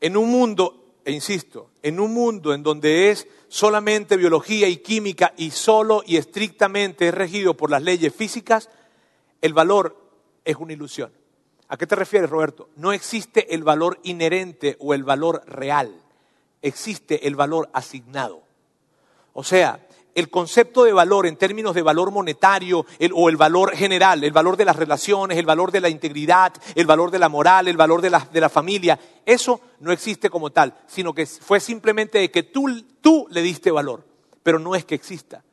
En 0.00 0.16
un 0.16 0.30
mundo, 0.30 0.87
e 1.08 1.12
insisto, 1.12 1.70
en 1.82 2.00
un 2.00 2.12
mundo 2.12 2.52
en 2.52 2.62
donde 2.62 3.10
es 3.10 3.26
solamente 3.48 4.18
biología 4.18 4.68
y 4.68 4.76
química 4.76 5.32
y 5.38 5.52
solo 5.52 6.02
y 6.04 6.18
estrictamente 6.18 7.08
es 7.08 7.14
regido 7.14 7.54
por 7.54 7.70
las 7.70 7.82
leyes 7.82 8.14
físicas, 8.14 8.68
el 9.40 9.54
valor 9.54 9.96
es 10.44 10.56
una 10.56 10.74
ilusión. 10.74 11.10
¿A 11.68 11.78
qué 11.78 11.86
te 11.86 11.96
refieres, 11.96 12.28
Roberto? 12.28 12.68
No 12.76 12.92
existe 12.92 13.54
el 13.54 13.64
valor 13.64 13.98
inherente 14.02 14.76
o 14.80 14.92
el 14.92 15.02
valor 15.02 15.44
real, 15.46 15.98
existe 16.60 17.26
el 17.26 17.36
valor 17.36 17.70
asignado. 17.72 18.42
O 19.32 19.42
sea, 19.42 19.87
el 20.18 20.30
concepto 20.30 20.82
de 20.82 20.92
valor 20.92 21.26
en 21.26 21.36
términos 21.36 21.74
de 21.74 21.82
valor 21.82 22.10
monetario 22.10 22.84
o 23.14 23.28
el 23.28 23.36
valor 23.36 23.76
general, 23.76 24.24
el 24.24 24.32
valor 24.32 24.56
de 24.56 24.64
las 24.64 24.74
relaciones, 24.74 25.38
el 25.38 25.46
valor 25.46 25.70
de 25.70 25.80
la 25.80 25.88
integridad, 25.88 26.52
el 26.74 26.86
valor 26.86 27.12
de 27.12 27.20
la 27.20 27.28
moral, 27.28 27.68
el 27.68 27.76
valor 27.76 28.00
de 28.00 28.10
la, 28.10 28.28
de 28.32 28.40
la 28.40 28.48
familia, 28.48 28.98
eso 29.24 29.60
no 29.78 29.92
existe 29.92 30.28
como 30.28 30.50
tal, 30.50 30.74
sino 30.88 31.14
que 31.14 31.24
fue 31.24 31.60
simplemente 31.60 32.18
de 32.18 32.32
que 32.32 32.42
tú, 32.42 32.66
tú 33.00 33.26
le 33.30 33.42
diste 33.42 33.70
valor, 33.70 34.04
pero 34.42 34.58
no 34.58 34.74
es 34.74 34.84
que 34.84 34.96
exista, 34.96 35.44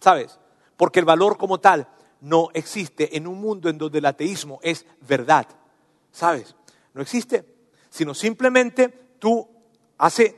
¿sabes? 0.00 0.38
Porque 0.76 0.98
el 0.98 1.06
valor 1.06 1.38
como 1.38 1.58
tal 1.58 1.88
no 2.20 2.48
existe 2.52 3.16
en 3.16 3.26
un 3.26 3.40
mundo 3.40 3.70
en 3.70 3.78
donde 3.78 4.00
el 4.00 4.06
ateísmo 4.06 4.60
es 4.62 4.84
verdad, 5.00 5.46
¿sabes? 6.12 6.54
No 6.92 7.00
existe, 7.00 7.44
sino 7.88 8.12
simplemente 8.12 8.88
tú 9.18 9.48
hace 9.96 10.36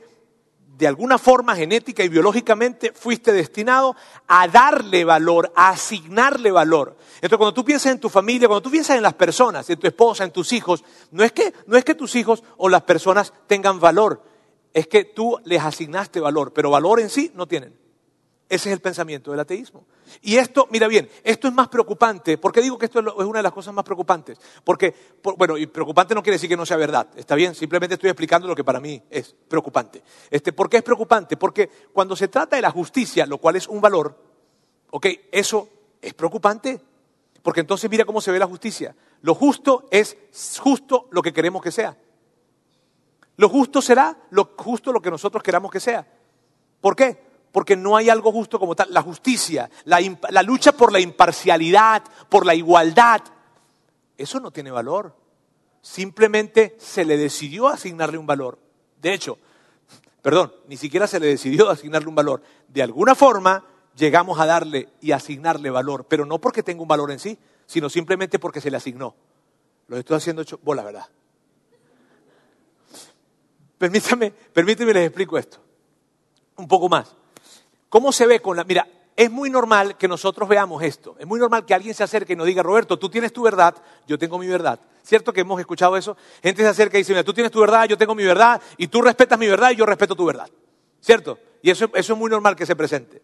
de 0.77 0.87
alguna 0.87 1.17
forma 1.17 1.55
genética 1.55 2.03
y 2.03 2.09
biológicamente 2.09 2.91
fuiste 2.93 3.31
destinado 3.31 3.95
a 4.27 4.47
darle 4.47 5.05
valor, 5.05 5.51
a 5.55 5.69
asignarle 5.69 6.51
valor. 6.51 6.97
Entonces, 7.15 7.37
cuando 7.37 7.53
tú 7.53 7.63
piensas 7.63 7.91
en 7.91 7.99
tu 7.99 8.09
familia, 8.09 8.47
cuando 8.47 8.63
tú 8.63 8.71
piensas 8.71 8.97
en 8.97 9.03
las 9.03 9.13
personas, 9.13 9.69
en 9.69 9.79
tu 9.79 9.87
esposa, 9.87 10.23
en 10.23 10.31
tus 10.31 10.51
hijos, 10.51 10.83
no 11.11 11.23
es 11.23 11.31
que, 11.31 11.53
no 11.67 11.77
es 11.77 11.85
que 11.85 11.95
tus 11.95 12.15
hijos 12.15 12.43
o 12.57 12.69
las 12.69 12.83
personas 12.83 13.33
tengan 13.47 13.79
valor, 13.79 14.23
es 14.73 14.87
que 14.87 15.05
tú 15.05 15.39
les 15.45 15.61
asignaste 15.61 16.19
valor, 16.19 16.53
pero 16.53 16.71
valor 16.71 16.99
en 16.99 17.09
sí 17.09 17.31
no 17.35 17.47
tienen. 17.47 17.82
Ese 18.53 18.69
es 18.69 18.73
el 18.73 18.81
pensamiento 18.81 19.31
del 19.31 19.39
ateísmo. 19.39 19.83
Y 20.21 20.37
esto, 20.37 20.67
mira 20.69 20.87
bien, 20.87 21.09
esto 21.23 21.47
es 21.47 21.53
más 21.55 21.69
preocupante. 21.69 22.37
¿Por 22.37 22.51
qué 22.51 22.61
digo 22.61 22.77
que 22.77 22.85
esto 22.85 22.99
es 22.99 23.25
una 23.25 23.39
de 23.39 23.43
las 23.43 23.51
cosas 23.51 23.73
más 23.73 23.83
preocupantes? 23.83 24.37
Porque, 24.63 24.93
bueno, 25.23 25.57
y 25.57 25.65
preocupante 25.65 26.13
no 26.13 26.21
quiere 26.21 26.35
decir 26.35 26.49
que 26.49 26.55
no 26.55 26.63
sea 26.63 26.77
verdad, 26.77 27.07
está 27.15 27.33
bien, 27.33 27.55
simplemente 27.55 27.95
estoy 27.95 28.11
explicando 28.11 28.47
lo 28.47 28.55
que 28.55 28.63
para 28.63 28.79
mí 28.79 29.01
es 29.09 29.35
preocupante. 29.47 30.03
Este, 30.29 30.53
¿Por 30.53 30.69
qué 30.69 30.77
es 30.77 30.83
preocupante? 30.83 31.35
Porque 31.35 31.67
cuando 31.91 32.15
se 32.15 32.27
trata 32.27 32.55
de 32.55 32.61
la 32.61 32.69
justicia, 32.69 33.25
lo 33.25 33.39
cual 33.39 33.55
es 33.55 33.67
un 33.67 33.81
valor, 33.81 34.15
ok, 34.91 35.07
eso 35.31 35.67
es 35.99 36.13
preocupante. 36.13 36.79
Porque 37.41 37.61
entonces 37.61 37.89
mira 37.89 38.05
cómo 38.05 38.21
se 38.21 38.31
ve 38.31 38.37
la 38.37 38.45
justicia. 38.45 38.95
Lo 39.23 39.33
justo 39.33 39.87
es 39.89 40.15
justo 40.59 41.07
lo 41.09 41.23
que 41.23 41.33
queremos 41.33 41.63
que 41.63 41.71
sea. 41.71 41.97
Lo 43.35 43.49
justo 43.49 43.81
será 43.81 44.15
lo 44.29 44.53
justo 44.55 44.93
lo 44.93 45.01
que 45.01 45.09
nosotros 45.09 45.41
queramos 45.41 45.71
que 45.71 45.79
sea. 45.79 46.07
¿Por 46.79 46.95
qué? 46.95 47.32
Porque 47.53 47.75
no 47.75 47.95
hay 47.95 48.09
algo 48.09 48.31
justo 48.31 48.59
como 48.59 48.75
tal. 48.75 48.91
La 48.91 49.03
justicia, 49.03 49.69
la, 49.85 50.01
lucha 50.41 50.71
por 50.71 50.91
la 50.91 50.99
imparcialidad, 50.99 52.03
por 52.27 52.47
la 52.47 52.55
igualdad, 52.55 53.21
eso 54.17 54.39
no 54.39 54.49
tiene 54.49 54.71
valor. 54.71 55.15
Simplemente 55.79 56.75
se 56.79 57.05
le 57.05 57.15
decidió 57.15 57.67
asignarle 57.67 58.17
un 58.17 58.25
valor. 58.25 58.57
De 58.99 59.13
hecho, 59.13 59.37
perdón, 60.23 60.51
ni 60.67 60.77
siquiera 60.77 61.05
se 61.05 61.19
le 61.19 61.27
decidió 61.27 61.69
asignarle 61.69 62.09
un 62.09 62.15
valor. 62.15 62.41
De 62.67 62.81
alguna 62.81 63.13
forma 63.13 63.63
llegamos 63.95 64.39
a 64.39 64.47
darle 64.47 64.89
y 64.99 65.11
asignarle 65.11 65.69
valor, 65.69 66.07
pero 66.09 66.25
no 66.25 66.41
porque 66.41 66.63
tenga 66.63 66.81
un 66.81 66.87
valor 66.87 67.11
en 67.11 67.19
sí, 67.19 67.37
sino 67.67 67.87
simplemente 67.87 68.39
porque 68.39 68.61
se 68.61 68.71
le 68.71 68.77
asignó. 68.77 69.13
Lo 69.89 69.97
estoy 69.97 70.17
haciendo 70.17 70.41
hecho, 70.41 70.59
vos 70.63 70.75
la 70.75 70.83
verdad. 70.83 71.07
Permítame, 73.77 74.31
permíteme 74.31 74.91
les 74.91 75.05
explico 75.05 75.37
esto. 75.37 75.59
Un 76.55 76.67
poco 76.67 76.89
más. 76.89 77.15
¿Cómo 77.93 78.11
se 78.11 78.25
ve 78.25 78.39
con 78.39 78.57
la... 78.57 78.63
Mira, 78.63 78.87
es 79.15 79.29
muy 79.29 79.51
normal 79.51 79.97
que 79.97 80.07
nosotros 80.07 80.49
veamos 80.49 80.81
esto. 80.81 81.15
Es 81.19 81.27
muy 81.27 81.39
normal 81.39 81.63
que 81.63 81.75
alguien 81.75 81.93
se 81.93 82.03
acerque 82.03 82.33
y 82.33 82.35
nos 82.35 82.47
diga, 82.47 82.63
Roberto, 82.63 82.97
tú 82.97 83.07
tienes 83.07 83.31
tu 83.31 83.43
verdad, 83.43 83.75
yo 84.07 84.17
tengo 84.17 84.39
mi 84.39 84.47
verdad. 84.47 84.79
¿Cierto 85.03 85.31
que 85.31 85.41
hemos 85.41 85.59
escuchado 85.59 85.95
eso? 85.95 86.17
Gente 86.41 86.63
se 86.63 86.69
acerca 86.69 86.97
y 86.97 87.01
dice, 87.01 87.13
mira, 87.13 87.23
tú 87.23 87.35
tienes 87.35 87.51
tu 87.51 87.59
verdad, 87.59 87.85
yo 87.87 87.95
tengo 87.95 88.15
mi 88.15 88.23
verdad, 88.23 88.59
y 88.77 88.87
tú 88.87 89.03
respetas 89.03 89.37
mi 89.37 89.47
verdad 89.47 89.69
y 89.69 89.75
yo 89.75 89.85
respeto 89.85 90.15
tu 90.15 90.25
verdad. 90.25 90.49
¿Cierto? 91.01 91.37
Y 91.61 91.69
eso, 91.69 91.87
es 91.93 92.09
muy 92.17 92.31
normal 92.31 92.55
que 92.55 92.65
se 92.65 92.75
presente. 92.75 93.21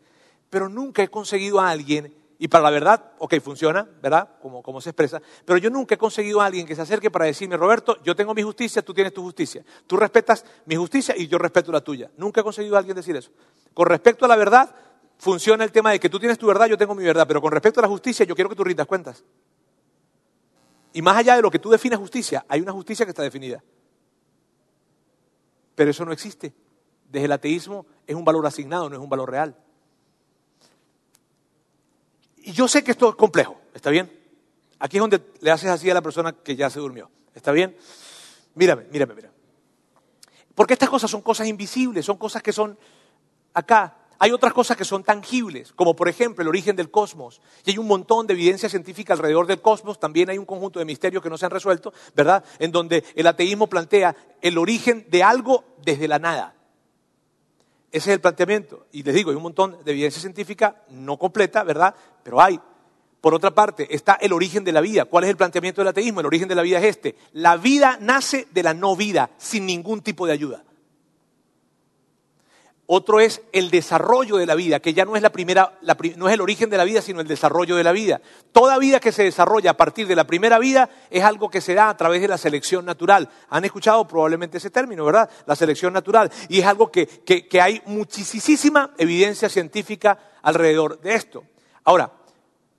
Pero 0.51 0.69
nunca 0.69 1.01
he 1.01 1.07
conseguido 1.07 1.59
a 1.59 1.71
alguien, 1.71 2.13
y 2.37 2.47
para 2.47 2.65
la 2.65 2.69
verdad, 2.69 3.13
ok, 3.17 3.39
funciona, 3.39 3.89
¿verdad? 4.03 4.29
Como, 4.39 4.61
como 4.61 4.81
se 4.81 4.91
expresa, 4.91 5.19
pero 5.45 5.57
yo 5.57 5.71
nunca 5.71 5.95
he 5.95 5.97
conseguido 5.97 6.41
a 6.41 6.45
alguien 6.45 6.67
que 6.67 6.75
se 6.75 6.83
acerque 6.83 7.09
para 7.09 7.25
decirme, 7.25 7.57
Roberto, 7.57 7.97
yo 8.03 8.15
tengo 8.15 8.35
mi 8.35 8.43
justicia, 8.43 8.83
tú 8.83 8.93
tienes 8.93 9.15
tu 9.15 9.23
justicia. 9.23 9.65
Tú 9.87 9.97
respetas 9.97 10.45
mi 10.67 10.75
justicia 10.75 11.15
y 11.17 11.27
yo 11.27 11.39
respeto 11.39 11.71
la 11.71 11.81
tuya. 11.81 12.11
Nunca 12.17 12.41
he 12.41 12.43
conseguido 12.43 12.75
a 12.75 12.77
alguien 12.77 12.95
decir 12.95 13.15
eso. 13.15 13.31
Con 13.73 13.87
respecto 13.87 14.25
a 14.25 14.27
la 14.27 14.35
verdad, 14.35 14.75
funciona 15.17 15.63
el 15.63 15.71
tema 15.71 15.91
de 15.91 15.99
que 15.99 16.09
tú 16.09 16.19
tienes 16.19 16.37
tu 16.37 16.47
verdad, 16.47 16.67
yo 16.67 16.77
tengo 16.77 16.95
mi 16.95 17.03
verdad, 17.03 17.27
pero 17.27 17.41
con 17.41 17.51
respecto 17.51 17.79
a 17.79 17.83
la 17.83 17.89
justicia, 17.89 18.25
yo 18.25 18.35
quiero 18.35 18.49
que 18.49 18.55
tú 18.55 18.63
rindas 18.63 18.87
cuentas. 18.87 19.23
Y 20.93 21.01
más 21.01 21.17
allá 21.17 21.35
de 21.35 21.41
lo 21.41 21.51
que 21.51 21.59
tú 21.59 21.69
defines 21.69 21.99
justicia, 21.99 22.45
hay 22.47 22.61
una 22.61 22.71
justicia 22.71 23.05
que 23.05 23.11
está 23.11 23.21
definida. 23.21 23.63
Pero 25.75 25.91
eso 25.91 26.03
no 26.03 26.11
existe. 26.11 26.53
Desde 27.09 27.25
el 27.25 27.31
ateísmo 27.31 27.85
es 28.05 28.15
un 28.15 28.25
valor 28.25 28.45
asignado, 28.45 28.89
no 28.89 28.95
es 28.95 29.01
un 29.01 29.09
valor 29.09 29.29
real. 29.29 29.55
Y 32.37 32.51
yo 32.51 32.67
sé 32.67 32.83
que 32.83 32.91
esto 32.91 33.09
es 33.09 33.15
complejo, 33.15 33.59
¿está 33.73 33.89
bien? 33.89 34.11
Aquí 34.79 34.97
es 34.97 35.01
donde 35.01 35.21
le 35.41 35.51
haces 35.51 35.69
así 35.69 35.89
a 35.89 35.93
la 35.93 36.01
persona 36.01 36.31
que 36.31 36.55
ya 36.55 36.69
se 36.69 36.79
durmió, 36.79 37.09
¿está 37.35 37.51
bien? 37.51 37.75
Mírame, 38.55 38.85
mírame, 38.91 39.13
mírame. 39.13 39.35
Porque 40.55 40.73
estas 40.73 40.89
cosas 40.89 41.11
son 41.11 41.21
cosas 41.21 41.47
invisibles, 41.47 42.05
son 42.05 42.17
cosas 42.17 42.41
que 42.41 42.51
son 42.51 42.77
acá. 43.53 43.95
Hay 44.21 44.31
otras 44.31 44.51
cosas 44.51 44.75
que 44.75 44.83
son 44.83 45.03
tangibles, 45.03 45.71
como 45.71 45.95
por 45.95 46.09
ejemplo 46.09 46.41
el 46.41 46.49
origen 46.49 46.75
del 46.75 46.91
cosmos. 46.91 47.41
Y 47.65 47.71
hay 47.71 47.77
un 47.77 47.87
montón 47.87 48.27
de 48.27 48.33
evidencia 48.33 48.67
científica 48.67 49.13
alrededor 49.13 49.47
del 49.47 49.61
cosmos. 49.61 49.97
También 49.97 50.29
hay 50.29 50.37
un 50.37 50.45
conjunto 50.45 50.79
de 50.79 50.85
misterios 50.85 51.23
que 51.23 51.29
no 51.29 51.37
se 51.37 51.45
han 51.45 51.51
resuelto, 51.51 51.93
¿verdad? 52.15 52.43
En 52.59 52.71
donde 52.71 53.05
el 53.15 53.27
ateísmo 53.27 53.67
plantea 53.67 54.15
el 54.41 54.57
origen 54.57 55.05
de 55.09 55.23
algo 55.23 55.63
desde 55.85 56.09
la 56.09 56.19
nada. 56.19 56.53
Ese 57.91 58.11
es 58.11 58.15
el 58.15 58.19
planteamiento. 58.21 58.87
Y 58.91 59.03
les 59.03 59.15
digo, 59.15 59.31
hay 59.31 59.37
un 59.37 59.43
montón 59.43 59.77
de 59.85 59.91
evidencia 59.91 60.19
científica 60.19 60.83
no 60.89 61.17
completa, 61.17 61.63
¿verdad? 61.63 61.95
Pero 62.21 62.41
hay. 62.41 62.59
Por 63.21 63.33
otra 63.33 63.51
parte, 63.51 63.93
está 63.93 64.13
el 64.15 64.31
origen 64.31 64.63
de 64.63 64.71
la 64.71 64.81
vida. 64.81 65.05
¿Cuál 65.05 65.23
es 65.23 65.29
el 65.29 65.37
planteamiento 65.37 65.81
del 65.81 65.89
ateísmo? 65.89 66.19
El 66.19 66.25
origen 66.25 66.47
de 66.47 66.55
la 66.55 66.61
vida 66.61 66.79
es 66.79 66.85
este. 66.85 67.15
La 67.33 67.57
vida 67.57 67.97
nace 67.99 68.47
de 68.51 68.63
la 68.63 68.73
no 68.73 68.95
vida, 68.95 69.29
sin 69.37 69.65
ningún 69.65 70.01
tipo 70.01 70.25
de 70.25 70.33
ayuda. 70.33 70.63
Otro 72.91 73.19
es 73.19 73.43
el 73.51 73.69
desarrollo 73.69 74.37
de 74.37 74.47
la 74.47 74.55
vida, 74.55 74.79
que 74.79 74.95
ya 74.95 75.05
no 75.05 75.15
es, 75.15 75.21
la 75.21 75.31
primera, 75.31 75.77
no 76.17 76.27
es 76.27 76.33
el 76.33 76.41
origen 76.41 76.71
de 76.71 76.77
la 76.77 76.85
vida, 76.85 77.03
sino 77.03 77.21
el 77.21 77.27
desarrollo 77.27 77.75
de 77.75 77.83
la 77.83 77.91
vida. 77.91 78.19
Toda 78.51 78.79
vida 78.79 78.99
que 78.99 79.11
se 79.11 79.21
desarrolla 79.21 79.69
a 79.69 79.77
partir 79.77 80.07
de 80.07 80.15
la 80.15 80.25
primera 80.25 80.57
vida 80.57 80.89
es 81.11 81.23
algo 81.23 81.51
que 81.51 81.61
se 81.61 81.75
da 81.75 81.89
a 81.89 81.95
través 81.95 82.19
de 82.19 82.27
la 82.27 82.39
selección 82.39 82.85
natural. 82.85 83.29
Han 83.49 83.63
escuchado 83.63 84.07
probablemente 84.07 84.57
ese 84.57 84.71
término, 84.71 85.05
¿verdad? 85.05 85.29
La 85.45 85.55
selección 85.55 85.93
natural. 85.93 86.31
Y 86.47 86.61
es 86.61 86.65
algo 86.65 86.91
que, 86.91 87.07
hay 87.61 87.79
muchísima 87.85 88.95
evidencia 88.97 89.49
científica 89.49 90.17
alrededor 90.41 90.99
de 90.99 91.13
esto. 91.13 91.43
Ahora, 91.83 92.11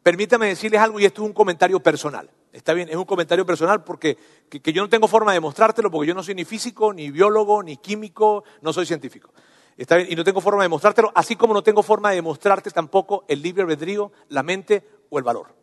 permítame 0.02 0.48
decirles 0.48 0.80
algo 0.80 0.98
y 0.98 1.04
esto 1.04 1.22
es 1.22 1.28
un 1.28 1.34
comentario 1.34 1.78
personal. 1.78 2.28
Está 2.52 2.74
bien, 2.74 2.88
es 2.88 2.96
un 2.96 3.04
comentario 3.04 3.46
personal 3.46 3.84
porque 3.84 4.18
que 4.48 4.72
yo 4.72 4.82
no 4.82 4.88
tengo 4.88 5.06
forma 5.06 5.32
de 5.32 5.38
mostrártelo 5.38 5.88
porque 5.88 6.08
yo 6.08 6.14
no 6.14 6.24
soy 6.24 6.34
ni 6.34 6.44
físico, 6.44 6.92
ni 6.92 7.12
biólogo, 7.12 7.62
ni 7.62 7.76
químico, 7.76 8.42
no 8.60 8.72
soy 8.72 8.86
científico. 8.86 9.30
Y 9.76 10.14
no 10.14 10.24
tengo 10.24 10.40
forma 10.40 10.62
de 10.62 10.68
mostrártelo, 10.68 11.10
así 11.14 11.36
como 11.36 11.54
no 11.54 11.62
tengo 11.62 11.82
forma 11.82 12.10
de 12.10 12.20
mostrarte 12.20 12.70
tampoco 12.70 13.24
el 13.28 13.40
libre 13.40 13.62
albedrío, 13.62 14.12
la 14.28 14.42
mente 14.42 14.86
o 15.08 15.18
el 15.18 15.24
valor. 15.24 15.54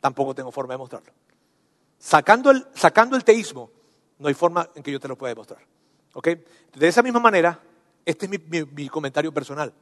Tampoco 0.00 0.34
tengo 0.34 0.50
forma 0.50 0.74
de 0.74 0.78
mostrarlo. 0.78 1.12
Sacando 1.98 2.50
el, 2.50 2.66
sacando 2.74 3.16
el 3.16 3.24
teísmo, 3.24 3.70
no 4.18 4.28
hay 4.28 4.34
forma 4.34 4.70
en 4.74 4.82
que 4.82 4.90
yo 4.90 4.98
te 4.98 5.08
lo 5.08 5.16
pueda 5.16 5.30
demostrar. 5.30 5.60
De 6.74 6.88
esa 6.88 7.02
misma 7.02 7.20
manera, 7.20 7.60
este 8.04 8.26
es 8.26 8.30
mi, 8.30 8.64
mi 8.64 8.88
comentario 8.88 9.32
personal. 9.32 9.72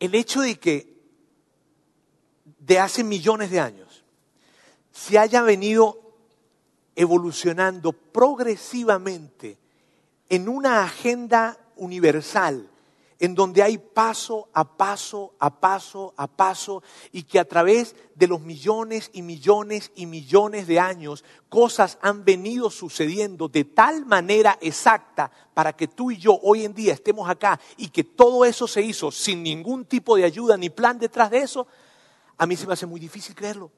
El 0.00 0.14
hecho 0.14 0.40
de 0.40 0.58
que 0.58 0.96
de 2.58 2.78
hace 2.80 3.04
millones 3.04 3.50
de 3.50 3.60
años 3.60 4.04
se 4.90 5.18
haya 5.18 5.42
venido 5.42 6.00
evolucionando 6.96 7.92
progresivamente 7.92 9.58
en 10.28 10.48
una 10.48 10.82
agenda 10.82 11.58
universal 11.76 12.70
en 13.18 13.34
donde 13.34 13.62
hay 13.62 13.78
paso 13.78 14.48
a 14.52 14.76
paso, 14.76 15.34
a 15.38 15.58
paso, 15.58 16.12
a 16.16 16.26
paso, 16.26 16.82
y 17.12 17.22
que 17.22 17.38
a 17.38 17.46
través 17.46 17.96
de 18.14 18.26
los 18.26 18.40
millones 18.40 19.10
y 19.12 19.22
millones 19.22 19.90
y 19.94 20.06
millones 20.06 20.66
de 20.66 20.80
años 20.80 21.24
cosas 21.48 21.98
han 22.02 22.24
venido 22.24 22.70
sucediendo 22.70 23.48
de 23.48 23.64
tal 23.64 24.04
manera 24.04 24.58
exacta 24.60 25.30
para 25.54 25.74
que 25.74 25.88
tú 25.88 26.10
y 26.10 26.18
yo 26.18 26.38
hoy 26.42 26.64
en 26.64 26.74
día 26.74 26.92
estemos 26.92 27.28
acá 27.28 27.58
y 27.76 27.88
que 27.88 28.04
todo 28.04 28.44
eso 28.44 28.66
se 28.68 28.82
hizo 28.82 29.10
sin 29.10 29.42
ningún 29.42 29.86
tipo 29.86 30.16
de 30.16 30.24
ayuda 30.24 30.56
ni 30.56 30.68
plan 30.68 30.98
detrás 30.98 31.30
de 31.30 31.38
eso, 31.38 31.66
a 32.36 32.46
mí 32.46 32.54
se 32.56 32.66
me 32.66 32.74
hace 32.74 32.86
muy 32.86 33.00
difícil 33.00 33.34
creerlo. 33.34 33.70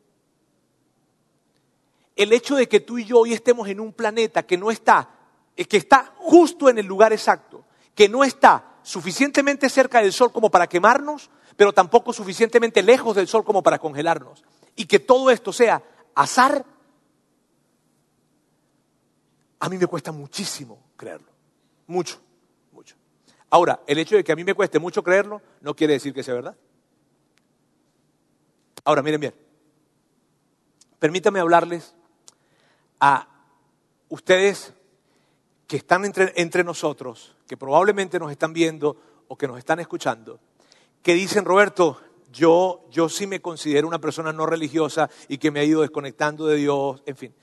El 2.17 2.33
hecho 2.33 2.57
de 2.57 2.69
que 2.69 2.81
tú 2.81 2.99
y 2.99 3.05
yo 3.05 3.21
hoy 3.21 3.33
estemos 3.33 3.69
en 3.69 3.79
un 3.79 3.93
planeta 3.93 4.45
que 4.45 4.59
no 4.59 4.73
está 4.73 5.18
que 5.67 5.77
está 5.77 6.13
justo 6.17 6.69
en 6.69 6.79
el 6.79 6.87
lugar 6.87 7.13
exacto, 7.13 7.65
que 7.95 8.09
no 8.09 8.23
está 8.23 8.79
suficientemente 8.83 9.69
cerca 9.69 10.01
del 10.01 10.13
sol 10.13 10.33
como 10.33 10.51
para 10.51 10.69
quemarnos, 10.69 11.31
pero 11.57 11.73
tampoco 11.73 12.13
suficientemente 12.13 12.83
lejos 12.83 13.17
del 13.17 13.27
sol 13.27 13.45
como 13.45 13.63
para 13.63 13.79
congelarnos. 13.79 14.45
Y 14.77 14.87
que 14.87 15.01
todo 15.01 15.31
esto 15.31 15.53
sea 15.53 15.83
azar, 16.15 16.65
a 19.59 19.69
mí 19.69 19.77
me 19.77 19.87
cuesta 19.87 20.13
muchísimo 20.13 20.79
creerlo. 20.97 21.33
Mucho, 21.89 22.21
mucho. 22.71 22.95
Ahora, 23.51 23.81
el 23.87 23.99
hecho 23.99 24.15
de 24.15 24.23
que 24.23 24.31
a 24.31 24.37
mí 24.37 24.45
me 24.45 24.55
cueste 24.55 24.79
mucho 24.79 25.03
creerlo 25.03 25.43
no 25.61 25.75
quiere 25.75 25.95
decir 25.95 26.15
que 26.15 26.23
sea 26.23 26.35
verdad. 26.35 26.57
Ahora, 28.85 29.03
miren 29.03 29.21
bien. 29.21 29.35
Permítame 30.99 31.41
hablarles 31.41 31.95
a 33.01 33.29
ustedes 34.09 34.73
que 35.69 35.77
están 35.77 36.05
entre, 36.07 36.65
nosotros, 36.65 37.37
que 37.47 37.59
probablemente 37.59 38.19
nos 38.19 38.33
están 38.33 38.55
viendo 38.55 38.97
o 39.29 39.37
que 39.37 39.47
nos 39.47 39.59
están 39.59 39.79
escuchando, 39.79 40.41
que 41.03 41.13
dicen, 41.13 41.45
Roberto, 41.45 42.01
yo, 42.33 42.87
yo 42.91 43.11
sí 43.11 43.27
me 43.27 43.43
considero 43.43 43.87
una 43.87 44.01
persona 44.01 44.33
no 44.33 44.47
religiosa 44.47 45.11
y 45.29 45.37
que 45.37 45.51
me 45.51 45.61
ha 45.61 45.65
ido 45.65 45.83
desconectando 45.83 46.47
de 46.47 46.57
Dios, 46.57 47.03
en 47.05 47.17
fin. 47.17 47.35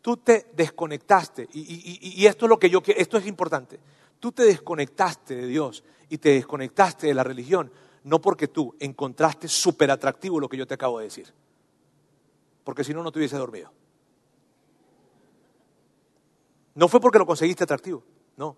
Tú 0.00 0.16
te 0.16 0.46
desconectaste 0.54 1.48
y, 1.52 2.24
esto 2.24 2.46
es 2.46 2.48
lo 2.48 2.58
que 2.60 2.70
yo 2.70 2.80
esto 2.86 3.18
es 3.18 3.26
importante. 3.26 3.80
Tú 4.20 4.30
te 4.30 4.44
desconectaste 4.44 5.34
de 5.34 5.48
Dios 5.48 5.82
y 6.08 6.18
te 6.18 6.30
desconectaste 6.30 7.08
de 7.08 7.14
la 7.14 7.24
religión, 7.24 7.72
no 8.04 8.20
porque 8.20 8.46
tú 8.46 8.76
encontraste 8.78 9.48
súper 9.48 9.90
atractivo 9.90 10.38
lo 10.38 10.48
que 10.48 10.56
yo 10.56 10.68
te 10.68 10.74
acabo 10.74 11.00
de 11.00 11.06
decir, 11.06 11.34
porque 12.62 12.84
si 12.84 12.94
no, 12.94 13.02
no 13.02 13.10
te 13.10 13.18
hubiese 13.18 13.36
dormido. 13.36 13.72
No 16.76 16.86
fue 16.86 17.00
porque 17.00 17.18
lo 17.18 17.26
conseguiste 17.26 17.64
atractivo, 17.64 18.04
no. 18.36 18.56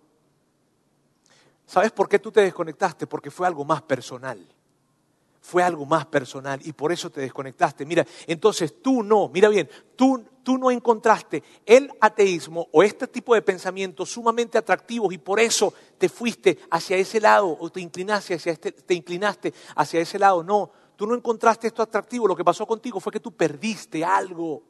¿Sabes 1.65 1.91
por 1.91 2.07
qué 2.07 2.19
tú 2.19 2.31
te 2.31 2.41
desconectaste? 2.41 3.07
Porque 3.07 3.31
fue 3.31 3.47
algo 3.47 3.65
más 3.65 3.81
personal 3.81 4.47
fue 5.41 5.63
algo 5.63 5.85
más 5.85 6.05
personal 6.05 6.59
y 6.63 6.73
por 6.73 6.91
eso 6.91 7.09
te 7.09 7.21
desconectaste. 7.21 7.85
Mira, 7.85 8.05
entonces 8.27 8.81
tú 8.81 9.01
no, 9.03 9.29
mira 9.29 9.49
bien, 9.49 9.69
tú, 9.95 10.23
tú 10.43 10.57
no 10.57 10.69
encontraste 10.69 11.43
el 11.65 11.91
ateísmo 11.99 12.67
o 12.71 12.83
este 12.83 13.07
tipo 13.07 13.33
de 13.33 13.41
pensamientos 13.41 14.11
sumamente 14.11 14.57
atractivos 14.57 15.13
y 15.13 15.17
por 15.17 15.39
eso 15.39 15.73
te 15.97 16.09
fuiste 16.09 16.59
hacia 16.69 16.97
ese 16.97 17.19
lado 17.19 17.57
o 17.59 17.69
te 17.69 17.81
inclinaste 17.81 18.35
hacia, 18.35 18.51
este, 18.51 18.71
te 18.71 18.93
inclinaste 18.93 19.53
hacia 19.75 20.01
ese 20.01 20.19
lado. 20.19 20.43
No, 20.43 20.71
tú 20.95 21.07
no 21.07 21.15
encontraste 21.15 21.67
esto 21.67 21.81
atractivo. 21.81 22.27
Lo 22.27 22.35
que 22.35 22.45
pasó 22.45 22.67
contigo 22.67 22.99
fue 22.99 23.11
que 23.11 23.19
tú 23.19 23.31
perdiste 23.31 24.03
algo. 24.03 24.61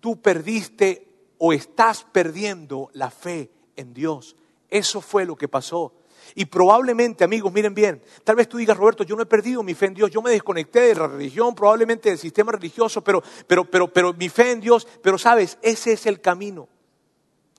Tú 0.00 0.20
perdiste 0.20 1.15
o 1.38 1.52
estás 1.52 2.04
perdiendo 2.04 2.90
la 2.92 3.10
fe 3.10 3.50
en 3.76 3.92
Dios. 3.92 4.36
Eso 4.68 5.00
fue 5.00 5.24
lo 5.24 5.36
que 5.36 5.48
pasó. 5.48 5.92
Y 6.34 6.46
probablemente, 6.46 7.24
amigos, 7.24 7.52
miren 7.52 7.74
bien, 7.74 8.02
tal 8.24 8.36
vez 8.36 8.48
tú 8.48 8.56
digas, 8.56 8.76
Roberto, 8.76 9.04
yo 9.04 9.14
no 9.14 9.22
he 9.22 9.26
perdido 9.26 9.62
mi 9.62 9.74
fe 9.74 9.86
en 9.86 9.94
Dios, 9.94 10.10
yo 10.10 10.22
me 10.22 10.30
desconecté 10.30 10.80
de 10.80 10.94
la 10.94 11.06
religión, 11.06 11.54
probablemente 11.54 12.08
del 12.08 12.18
sistema 12.18 12.52
religioso, 12.52 13.02
pero, 13.02 13.22
pero, 13.46 13.64
pero, 13.64 13.92
pero 13.92 14.12
mi 14.12 14.28
fe 14.28 14.50
en 14.50 14.60
Dios, 14.60 14.86
pero 15.02 15.18
sabes, 15.18 15.58
ese 15.62 15.92
es 15.92 16.06
el 16.06 16.20
camino. 16.20 16.68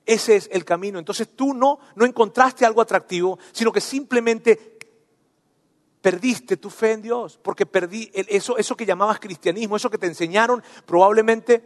Ese 0.04 0.36
es 0.36 0.48
el 0.52 0.64
camino. 0.64 0.98
Entonces 0.98 1.28
tú 1.34 1.54
no, 1.54 1.78
no 1.94 2.04
encontraste 2.04 2.64
algo 2.64 2.80
atractivo, 2.80 3.38
sino 3.52 3.72
que 3.72 3.80
simplemente 3.80 4.78
perdiste 6.00 6.56
tu 6.56 6.70
fe 6.70 6.92
en 6.92 7.02
Dios, 7.02 7.38
porque 7.42 7.66
perdí 7.66 8.10
eso, 8.14 8.56
eso 8.56 8.76
que 8.76 8.86
llamabas 8.86 9.20
cristianismo, 9.20 9.76
eso 9.76 9.90
que 9.90 9.98
te 9.98 10.06
enseñaron, 10.06 10.62
probablemente 10.86 11.62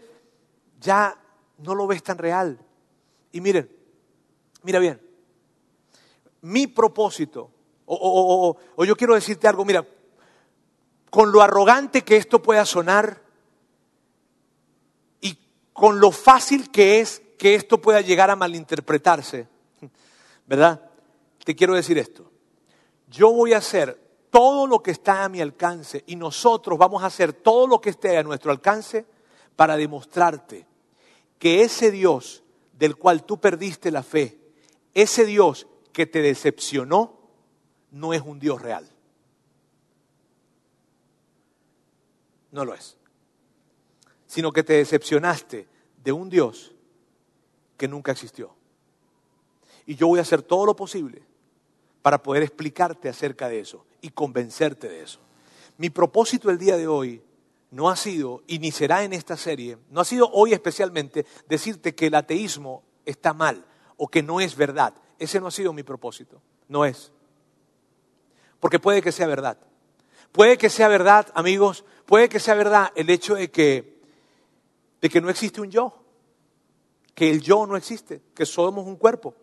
ya 0.80 1.21
no 1.62 1.74
lo 1.74 1.86
ves 1.86 2.02
tan 2.02 2.18
real. 2.18 2.58
Y 3.32 3.40
miren, 3.40 3.70
mira 4.62 4.78
bien, 4.78 5.00
mi 6.42 6.66
propósito, 6.66 7.50
o, 7.86 8.56
yo 8.84 8.96
quiero 8.96 9.14
decirte 9.14 9.48
algo, 9.48 9.64
mira, 9.64 9.86
con 11.10 11.30
lo 11.30 11.42
arrogante 11.42 12.02
que 12.02 12.16
esto 12.16 12.42
pueda 12.42 12.64
sonar 12.64 13.22
y 15.20 15.38
con 15.72 16.00
lo 16.00 16.10
fácil 16.10 16.70
que 16.70 17.00
es 17.00 17.22
que 17.38 17.54
esto 17.54 17.80
pueda 17.80 18.00
llegar 18.00 18.30
a 18.30 18.36
malinterpretarse, 18.36 19.48
¿verdad? 20.46 20.90
Te 21.44 21.54
quiero 21.54 21.74
decir 21.74 21.98
esto. 21.98 22.30
Yo 23.08 23.32
voy 23.32 23.52
a 23.52 23.58
hacer 23.58 24.00
todo 24.30 24.66
lo 24.66 24.82
que 24.82 24.92
está 24.92 25.24
a 25.24 25.28
mi 25.28 25.40
alcance 25.40 26.02
y 26.06 26.16
nosotros 26.16 26.78
vamos 26.78 27.02
a 27.02 27.06
hacer 27.06 27.32
todo 27.32 27.66
lo 27.66 27.80
que 27.80 27.90
esté 27.90 28.16
a 28.16 28.22
nuestro 28.22 28.50
alcance 28.50 29.04
para 29.54 29.76
demostrarte 29.76 30.71
que 31.42 31.62
ese 31.64 31.90
Dios 31.90 32.44
del 32.78 32.94
cual 32.94 33.26
tú 33.26 33.40
perdiste 33.40 33.90
la 33.90 34.04
fe, 34.04 34.38
ese 34.94 35.26
Dios 35.26 35.66
que 35.92 36.06
te 36.06 36.22
decepcionó 36.22 37.18
no 37.90 38.14
es 38.14 38.22
un 38.22 38.38
Dios 38.38 38.62
real. 38.62 38.88
No 42.52 42.64
lo 42.64 42.74
es. 42.74 42.96
Sino 44.28 44.52
que 44.52 44.62
te 44.62 44.74
decepcionaste 44.74 45.66
de 46.04 46.12
un 46.12 46.30
Dios 46.30 46.76
que 47.76 47.88
nunca 47.88 48.12
existió. 48.12 48.54
Y 49.84 49.96
yo 49.96 50.06
voy 50.06 50.20
a 50.20 50.22
hacer 50.22 50.42
todo 50.42 50.64
lo 50.64 50.76
posible 50.76 51.22
para 52.02 52.22
poder 52.22 52.44
explicarte 52.44 53.08
acerca 53.08 53.48
de 53.48 53.58
eso 53.58 53.84
y 54.00 54.10
convencerte 54.10 54.88
de 54.88 55.02
eso. 55.02 55.18
Mi 55.76 55.90
propósito 55.90 56.50
el 56.50 56.58
día 56.58 56.76
de 56.76 56.86
hoy 56.86 57.20
no 57.72 57.88
ha 57.88 57.96
sido, 57.96 58.42
y 58.46 58.58
ni 58.58 58.70
será 58.70 59.02
en 59.02 59.14
esta 59.14 59.36
serie, 59.36 59.78
no 59.90 60.02
ha 60.02 60.04
sido 60.04 60.30
hoy 60.30 60.52
especialmente 60.52 61.24
decirte 61.48 61.94
que 61.94 62.08
el 62.08 62.14
ateísmo 62.14 62.84
está 63.06 63.32
mal 63.32 63.64
o 63.96 64.08
que 64.08 64.22
no 64.22 64.40
es 64.40 64.54
verdad. 64.54 64.94
Ese 65.18 65.40
no 65.40 65.46
ha 65.46 65.50
sido 65.50 65.72
mi 65.72 65.82
propósito. 65.82 66.42
No 66.68 66.84
es. 66.84 67.10
Porque 68.60 68.78
puede 68.78 69.00
que 69.00 69.10
sea 69.10 69.26
verdad. 69.26 69.56
Puede 70.32 70.58
que 70.58 70.68
sea 70.68 70.88
verdad, 70.88 71.28
amigos, 71.34 71.84
puede 72.04 72.28
que 72.28 72.40
sea 72.40 72.54
verdad 72.54 72.92
el 72.94 73.08
hecho 73.08 73.36
de 73.36 73.50
que, 73.50 74.02
de 75.00 75.08
que 75.08 75.20
no 75.22 75.30
existe 75.30 75.62
un 75.62 75.70
yo. 75.70 75.94
Que 77.14 77.30
el 77.30 77.40
yo 77.40 77.66
no 77.66 77.76
existe, 77.76 78.20
que 78.34 78.44
somos 78.44 78.86
un 78.86 78.96
cuerpo. 78.96 79.34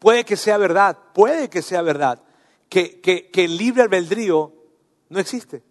Puede 0.00 0.24
que 0.24 0.36
sea 0.36 0.58
verdad, 0.58 0.98
puede 1.14 1.48
que 1.48 1.62
sea 1.62 1.82
verdad 1.82 2.20
que, 2.68 3.00
que 3.00 3.44
el 3.44 3.56
libre 3.56 3.82
albedrío 3.82 4.52
no 5.08 5.20
existe. 5.20 5.67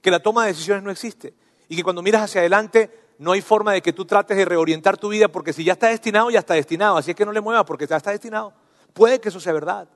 Que 0.00 0.10
la 0.10 0.20
toma 0.20 0.42
de 0.42 0.52
decisiones 0.52 0.84
no 0.84 0.90
existe. 0.90 1.34
Y 1.68 1.76
que 1.76 1.82
cuando 1.82 2.02
miras 2.02 2.22
hacia 2.22 2.40
adelante 2.40 2.90
no 3.18 3.32
hay 3.32 3.42
forma 3.42 3.72
de 3.72 3.82
que 3.82 3.92
tú 3.92 4.04
trates 4.04 4.36
de 4.36 4.44
reorientar 4.44 4.96
tu 4.96 5.08
vida 5.08 5.28
porque 5.28 5.52
si 5.52 5.64
ya 5.64 5.72
está 5.72 5.88
destinado, 5.88 6.30
ya 6.30 6.38
está 6.38 6.54
destinado. 6.54 6.96
Así 6.96 7.10
es 7.10 7.16
que 7.16 7.26
no 7.26 7.32
le 7.32 7.40
muevas 7.40 7.64
porque 7.64 7.86
ya 7.86 7.96
está 7.96 8.10
destinado. 8.10 8.52
Puede 8.92 9.20
que 9.20 9.28
eso 9.28 9.40
sea 9.40 9.52
verdad. 9.52 9.88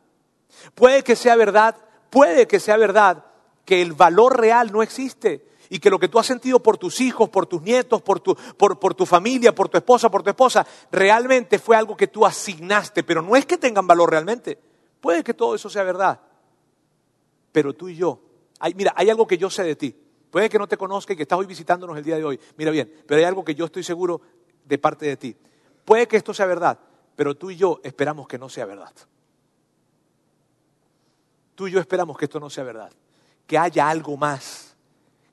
Puede 0.74 1.03
que 1.03 1.16
sea 1.16 1.36
verdad, 1.36 1.76
puede 2.11 2.46
que 2.46 2.61
sea 2.61 2.76
verdad 2.76 3.24
que 3.64 3.80
el 3.80 3.92
valor 3.92 4.38
real 4.38 4.72
no 4.72 4.82
existe 4.82 5.46
y 5.70 5.78
que 5.78 5.88
lo 5.88 5.98
que 5.98 6.09
tú 6.09 6.18
has 6.18 6.26
sentido 6.26 6.62
por 6.62 6.76
tus 6.76 7.00
hijos, 7.00 7.30
por 7.30 7.46
tus 7.46 7.62
nietos, 7.62 8.03
por 8.03 8.20
tu, 8.20 8.34
por, 8.34 8.78
por 8.78 8.94
tu 8.94 9.07
familia, 9.07 9.55
por 9.55 9.68
tu 9.68 9.78
esposa, 9.78 10.11
por 10.11 10.22
tu 10.22 10.30
esposa, 10.30 10.66
realmente 10.90 11.59
fue 11.59 11.76
algo 11.76 11.96
que 11.96 12.09
tú 12.09 12.26
asignaste, 12.26 13.03
pero 13.03 13.22
no 13.22 13.36
es 13.36 13.46
que 13.46 13.57
tengan 13.57 13.86
valor 13.86 14.11
realmente. 14.11 14.59
Puede 15.00 15.24
que 15.24 15.32
todo 15.32 15.55
eso 15.55 15.70
sea 15.70 15.82
verdad, 15.82 16.20
pero 17.50 17.72
tú 17.72 17.88
y 17.88 17.96
yo, 17.96 18.20
mira, 18.75 18.93
hay 18.97 19.11
algo 19.11 19.27
que 19.27 19.39
yo 19.39 19.51
sé 19.51 19.65
de 19.65 19.77
ti. 19.77 19.95
Puede 20.31 20.49
que 20.49 20.59
no 20.59 20.67
te 20.67 20.77
conozca 20.77 21.13
y 21.13 21.17
que 21.17 21.23
estás 21.25 21.39
hoy 21.39 21.47
visitándonos 21.47 21.97
el 21.97 22.05
día 22.05 22.17
de 22.17 22.25
hoy. 22.25 22.41
Mira 22.57 22.71
bien, 22.71 22.91
pero 23.07 23.19
hay 23.19 23.25
algo 23.25 23.45
que 23.45 23.55
yo 23.55 23.67
estoy 23.67 23.83
seguro 23.83 24.23
de 24.65 24.79
parte 24.79 25.07
de 25.07 25.17
ti. 25.17 25.37
Puede 25.85 26.09
que 26.09 26.17
esto 26.17 26.33
sea 26.33 26.47
verdad, 26.47 26.79
pero 27.17 27.37
tú 27.37 27.51
y 27.51 27.57
yo 27.57 27.81
esperamos 27.83 28.27
que 28.27 28.39
no 28.39 28.49
sea 28.49 28.65
verdad. 28.65 28.93
Tú 31.55 31.69
y 31.69 31.73
yo 31.73 31.81
esperamos 31.81 32.17
que 32.17 32.25
esto 32.25 32.41
no 32.41 32.49
sea 32.49 32.65
verdad. 32.65 32.91
Que 33.47 33.59
haya 33.59 33.89
algo 33.91 34.17
más. 34.17 34.77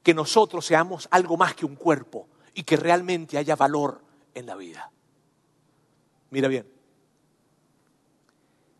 Que 0.04 0.14
nosotros 0.14 0.66
seamos 0.66 1.08
algo 1.12 1.38
más 1.38 1.56
que 1.56 1.66
un 1.66 1.76
cuerpo 1.76 2.28
y 2.54 2.64
que 2.64 2.76
realmente 2.76 3.38
haya 3.38 3.56
valor 3.56 4.02
en 4.34 4.46
la 4.46 4.56
vida. 4.56 4.92
Mira 6.30 6.48
bien. 6.48 6.68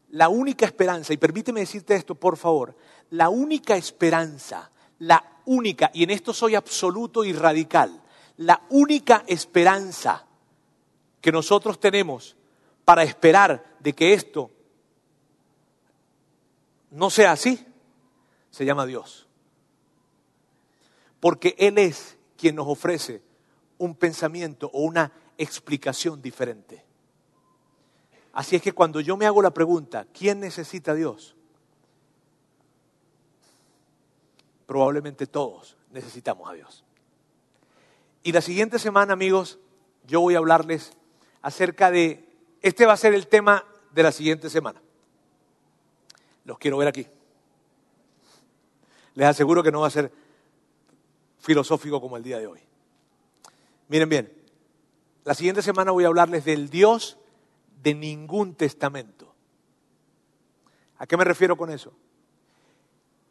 La 0.10 0.28
única 0.28 0.66
esperanza, 0.66 1.14
y 1.14 1.18
permíteme 1.18 1.60
decirte 1.60 1.96
esto, 1.96 2.16
por 2.16 2.36
favor, 2.36 2.76
la 3.12 3.30
única 3.30 3.76
esperanza, 3.76 4.72
la 5.00 5.42
única, 5.46 5.90
y 5.94 6.04
en 6.04 6.12
esto 6.12 6.34
soy 6.34 6.56
absoluto 6.56 7.24
y 7.24 7.34
radical, 7.34 8.02
la 8.38 8.62
única 8.70 9.24
esperanza 9.28 10.26
que 11.22 11.32
nosotros 11.32 11.80
tenemos 11.80 12.36
para 12.86 13.04
esperar 13.04 13.76
de 13.80 13.94
que 13.94 14.14
esto 14.14 14.52
no 16.92 17.10
sea 17.10 17.32
así, 17.32 17.66
se 18.50 18.66
llama 18.66 18.86
Dios. 18.86 19.28
Porque 21.20 21.56
Él 21.58 21.78
es 21.78 22.18
quien 22.38 22.56
nos 22.56 22.68
ofrece 22.68 23.22
un 23.78 23.96
pensamiento 23.96 24.70
o 24.74 24.82
una 24.82 25.12
explicación 25.38 26.22
diferente. 26.22 26.84
Así 28.34 28.56
es 28.56 28.62
que 28.62 28.74
cuando 28.74 29.02
yo 29.02 29.18
me 29.18 29.26
hago 29.26 29.42
la 29.42 29.54
pregunta, 29.54 30.06
¿quién 30.14 30.40
necesita 30.40 30.92
a 30.92 30.96
Dios? 30.96 31.36
Probablemente 34.70 35.26
todos 35.26 35.76
necesitamos 35.90 36.48
a 36.48 36.54
Dios. 36.54 36.84
Y 38.22 38.34
la 38.34 38.40
siguiente 38.40 38.78
semana, 38.78 39.14
amigos, 39.14 39.58
yo 40.06 40.22
voy 40.22 40.36
a 40.36 40.38
hablarles 40.38 40.94
acerca 41.42 41.90
de, 41.90 42.30
este 42.62 42.86
va 42.86 42.94
a 42.94 42.98
ser 42.98 43.16
el 43.16 43.26
tema 43.26 43.66
de 43.92 44.04
la 44.04 44.12
siguiente 44.12 44.48
semana. 44.48 44.80
Los 46.46 46.60
quiero 46.60 46.78
ver 46.78 46.88
aquí. 46.88 47.08
Les 49.16 49.28
aseguro 49.28 49.64
que 49.64 49.72
no 49.72 49.82
va 49.82 49.88
a 49.88 49.90
ser 49.90 50.12
filosófico 51.40 52.00
como 52.00 52.16
el 52.16 52.22
día 52.22 52.38
de 52.38 52.46
hoy. 52.46 52.60
Miren 53.88 54.08
bien, 54.08 54.32
la 55.26 55.34
siguiente 55.34 55.64
semana 55.64 55.90
voy 55.90 56.04
a 56.04 56.10
hablarles 56.10 56.46
del 56.46 56.70
Dios 56.70 57.18
de 57.82 57.96
ningún 57.96 58.54
testamento. 58.54 59.34
¿A 61.00 61.08
qué 61.08 61.18
me 61.18 61.24
refiero 61.24 61.58
con 61.58 61.72
eso? 61.72 61.92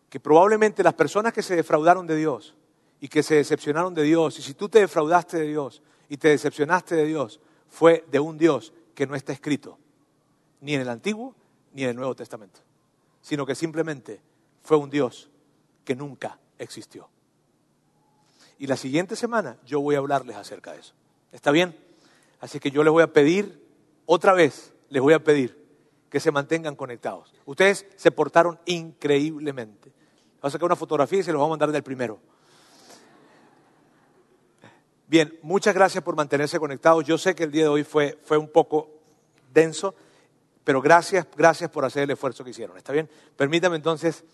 Que 0.09 0.21
probablemente 0.21 0.83
las 0.83 0.95
personas 0.95 1.33
que 1.33 1.43
se 1.43 1.57
defraudaron 1.57 2.07
de 2.07 2.17
Dios 2.17 2.55
y 3.01 3.09
que 3.09 3.23
se 3.23 3.37
decepcionaron 3.37 3.95
de 3.95 4.03
Dios, 4.03 4.39
y 4.39 4.43
si 4.43 4.55
tú 4.55 4.69
te 4.69 4.81
defraudaste 4.81 5.39
de 5.39 5.47
Dios 5.47 5.83
y 6.09 6.17
te 6.17 6.29
decepcionaste 6.29 6.97
de 6.97 7.05
Dios, 7.07 7.41
fue 7.69 8.05
de 8.11 8.19
un 8.19 8.39
Dios 8.39 8.73
que 8.95 9.07
no 9.07 9.15
está 9.15 9.33
escrito, 9.33 9.79
ni 10.61 10.75
en 10.75 10.81
el 10.81 10.89
Antiguo 10.89 11.35
ni 11.73 11.85
en 11.85 11.91
el 11.91 11.97
Nuevo 11.97 12.17
Testamento, 12.17 12.61
sino 13.21 13.47
que 13.47 13.55
simplemente 13.55 14.21
fue 14.63 14.77
un 14.79 14.91
Dios 14.91 15.31
que 15.85 15.95
nunca 15.95 16.39
existió. 16.59 17.09
Y 18.59 18.67
la 18.67 18.77
siguiente 18.77 19.15
semana 19.15 19.59
yo 19.65 19.81
voy 19.81 19.95
a 19.95 19.99
hablarles 19.99 20.37
acerca 20.37 20.73
de 20.73 20.81
eso. 20.81 20.95
¿Está 21.31 21.51
bien? 21.51 21.77
Así 22.41 22.59
que 22.59 22.71
yo 22.71 22.83
les 22.83 22.93
voy 22.93 23.03
a 23.03 23.13
pedir, 23.13 23.63
otra 24.07 24.33
vez, 24.33 24.73
les 24.89 25.03
voy 25.03 25.15
a 25.15 25.23
pedir 25.23 25.57
que 26.11 26.21
se 26.21 26.33
mantengan 26.33 26.75
conectados. 26.75 27.33
Ustedes 27.45 27.87
se 27.97 28.11
portaron 28.11 28.59
increíblemente. 28.65 29.93
Vamos 30.41 30.51
a 30.51 30.51
sacar 30.51 30.67
una 30.67 30.77
fotografía 30.77 31.19
y 31.19 31.23
se 31.23 31.33
los 31.33 31.41
vamos 31.41 31.51
a 31.51 31.55
mandar 31.55 31.73
del 31.73 31.83
primero. 31.83 32.21
Bien, 35.07 35.39
muchas 35.43 35.75
gracias 35.75 36.05
por 36.05 36.15
mantenerse 36.17 36.59
conectados. 36.59 37.05
Yo 37.05 37.19
sé 37.19 37.35
que 37.35 37.45
el 37.45 37.51
día 37.51 37.65
de 37.65 37.69
hoy 37.69 37.85
fue, 37.85 38.19
fue 38.25 38.37
un 38.37 38.49
poco 38.49 38.91
denso, 39.53 39.95
pero 40.65 40.81
gracias, 40.81 41.27
gracias 41.37 41.71
por 41.71 41.85
hacer 41.85 42.05
el 42.05 42.11
esfuerzo 42.11 42.45
que 42.45 42.51
hicieron. 42.51 42.77
¿Está 42.77 42.93
bien? 42.93 43.09
Permítame 43.37 43.77
entonces 43.77 44.25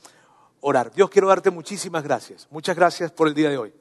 orar. 0.61 0.93
Dios, 0.93 1.09
quiero 1.11 1.29
darte 1.29 1.51
muchísimas 1.51 2.03
gracias. 2.03 2.49
Muchas 2.51 2.77
gracias 2.77 3.13
por 3.13 3.29
el 3.29 3.35
día 3.35 3.51
de 3.51 3.59
hoy. 3.59 3.73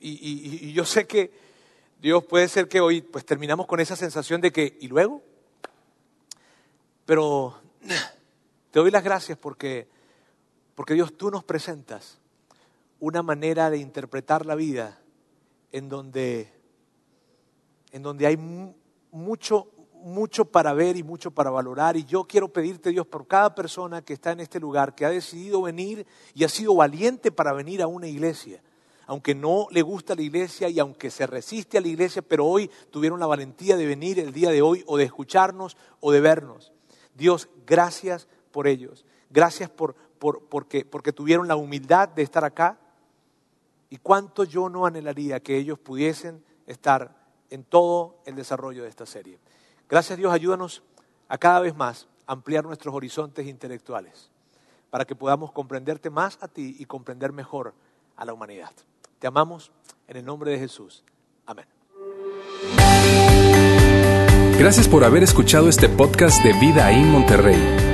Y, 0.00 0.68
y 0.68 0.72
yo 0.72 0.84
sé 0.84 1.06
que 1.06 1.32
Dios 2.04 2.22
puede 2.24 2.48
ser 2.48 2.68
que 2.68 2.82
hoy 2.82 3.00
pues 3.00 3.24
terminamos 3.24 3.66
con 3.66 3.80
esa 3.80 3.96
sensación 3.96 4.42
de 4.42 4.52
que, 4.52 4.76
¿y 4.78 4.88
luego? 4.88 5.22
Pero 7.06 7.58
te 8.70 8.78
doy 8.78 8.90
las 8.90 9.02
gracias 9.02 9.38
porque, 9.38 9.88
porque 10.74 10.94
Dios, 10.94 11.16
tú 11.16 11.30
nos 11.30 11.44
presentas 11.44 12.18
una 13.00 13.22
manera 13.22 13.70
de 13.70 13.78
interpretar 13.78 14.46
la 14.46 14.54
vida 14.54 14.98
en 15.72 15.88
donde, 15.88 16.52
en 17.92 18.02
donde 18.02 18.26
hay 18.26 18.36
mucho, 18.36 19.68
mucho 19.92 20.44
para 20.44 20.72
ver 20.72 20.96
y 20.96 21.02
mucho 21.02 21.30
para 21.30 21.50
valorar. 21.50 21.96
Y 21.96 22.04
yo 22.04 22.24
quiero 22.24 22.48
pedirte, 22.48 22.90
Dios, 22.90 23.06
por 23.06 23.26
cada 23.26 23.54
persona 23.54 24.02
que 24.02 24.14
está 24.14 24.32
en 24.32 24.40
este 24.40 24.58
lugar, 24.58 24.94
que 24.94 25.04
ha 25.04 25.10
decidido 25.10 25.62
venir 25.62 26.06
y 26.34 26.44
ha 26.44 26.48
sido 26.48 26.74
valiente 26.74 27.30
para 27.30 27.52
venir 27.52 27.82
a 27.82 27.86
una 27.86 28.06
iglesia, 28.06 28.62
aunque 29.06 29.34
no 29.34 29.66
le 29.70 29.82
gusta 29.82 30.14
la 30.14 30.22
iglesia 30.22 30.68
y 30.68 30.78
aunque 30.78 31.10
se 31.10 31.26
resiste 31.26 31.78
a 31.78 31.80
la 31.80 31.88
iglesia, 31.88 32.22
pero 32.22 32.46
hoy 32.46 32.70
tuvieron 32.90 33.20
la 33.20 33.26
valentía 33.26 33.76
de 33.76 33.86
venir 33.86 34.18
el 34.18 34.32
día 34.32 34.50
de 34.50 34.62
hoy 34.62 34.82
o 34.86 34.96
de 34.96 35.04
escucharnos 35.04 35.76
o 36.00 36.10
de 36.10 36.20
vernos. 36.20 36.72
Dios, 37.14 37.48
gracias 37.66 38.28
por 38.50 38.66
ellos. 38.66 39.04
Gracias 39.30 39.68
por, 39.68 39.96
porque, 40.32 40.84
porque 40.84 41.12
tuvieron 41.12 41.48
la 41.48 41.56
humildad 41.56 42.08
de 42.08 42.22
estar 42.22 42.44
acá. 42.44 42.78
Y 43.90 43.98
cuánto 43.98 44.44
yo 44.44 44.68
no 44.68 44.86
anhelaría 44.86 45.40
que 45.40 45.56
ellos 45.56 45.78
pudiesen 45.78 46.42
estar 46.66 47.14
en 47.50 47.64
todo 47.64 48.16
el 48.24 48.34
desarrollo 48.34 48.82
de 48.82 48.88
esta 48.88 49.06
serie. 49.06 49.38
Gracias 49.88 50.18
Dios, 50.18 50.32
ayúdanos 50.32 50.82
a 51.28 51.38
cada 51.38 51.60
vez 51.60 51.76
más 51.76 52.08
ampliar 52.26 52.64
nuestros 52.64 52.94
horizontes 52.94 53.46
intelectuales 53.46 54.30
para 54.90 55.04
que 55.04 55.14
podamos 55.14 55.52
comprenderte 55.52 56.10
más 56.10 56.38
a 56.40 56.48
ti 56.48 56.76
y 56.78 56.84
comprender 56.86 57.32
mejor 57.32 57.74
a 58.16 58.24
la 58.24 58.32
humanidad. 58.32 58.72
Te 59.18 59.26
amamos 59.26 59.72
en 60.08 60.16
el 60.16 60.24
nombre 60.24 60.50
de 60.50 60.58
Jesús. 60.58 61.04
Amén. 61.46 61.66
Gracias 64.58 64.88
por 64.88 65.04
haber 65.04 65.22
escuchado 65.22 65.68
este 65.68 65.88
podcast 65.88 66.42
de 66.42 66.52
Vida 66.54 66.90
en 66.92 67.10
Monterrey. 67.10 67.93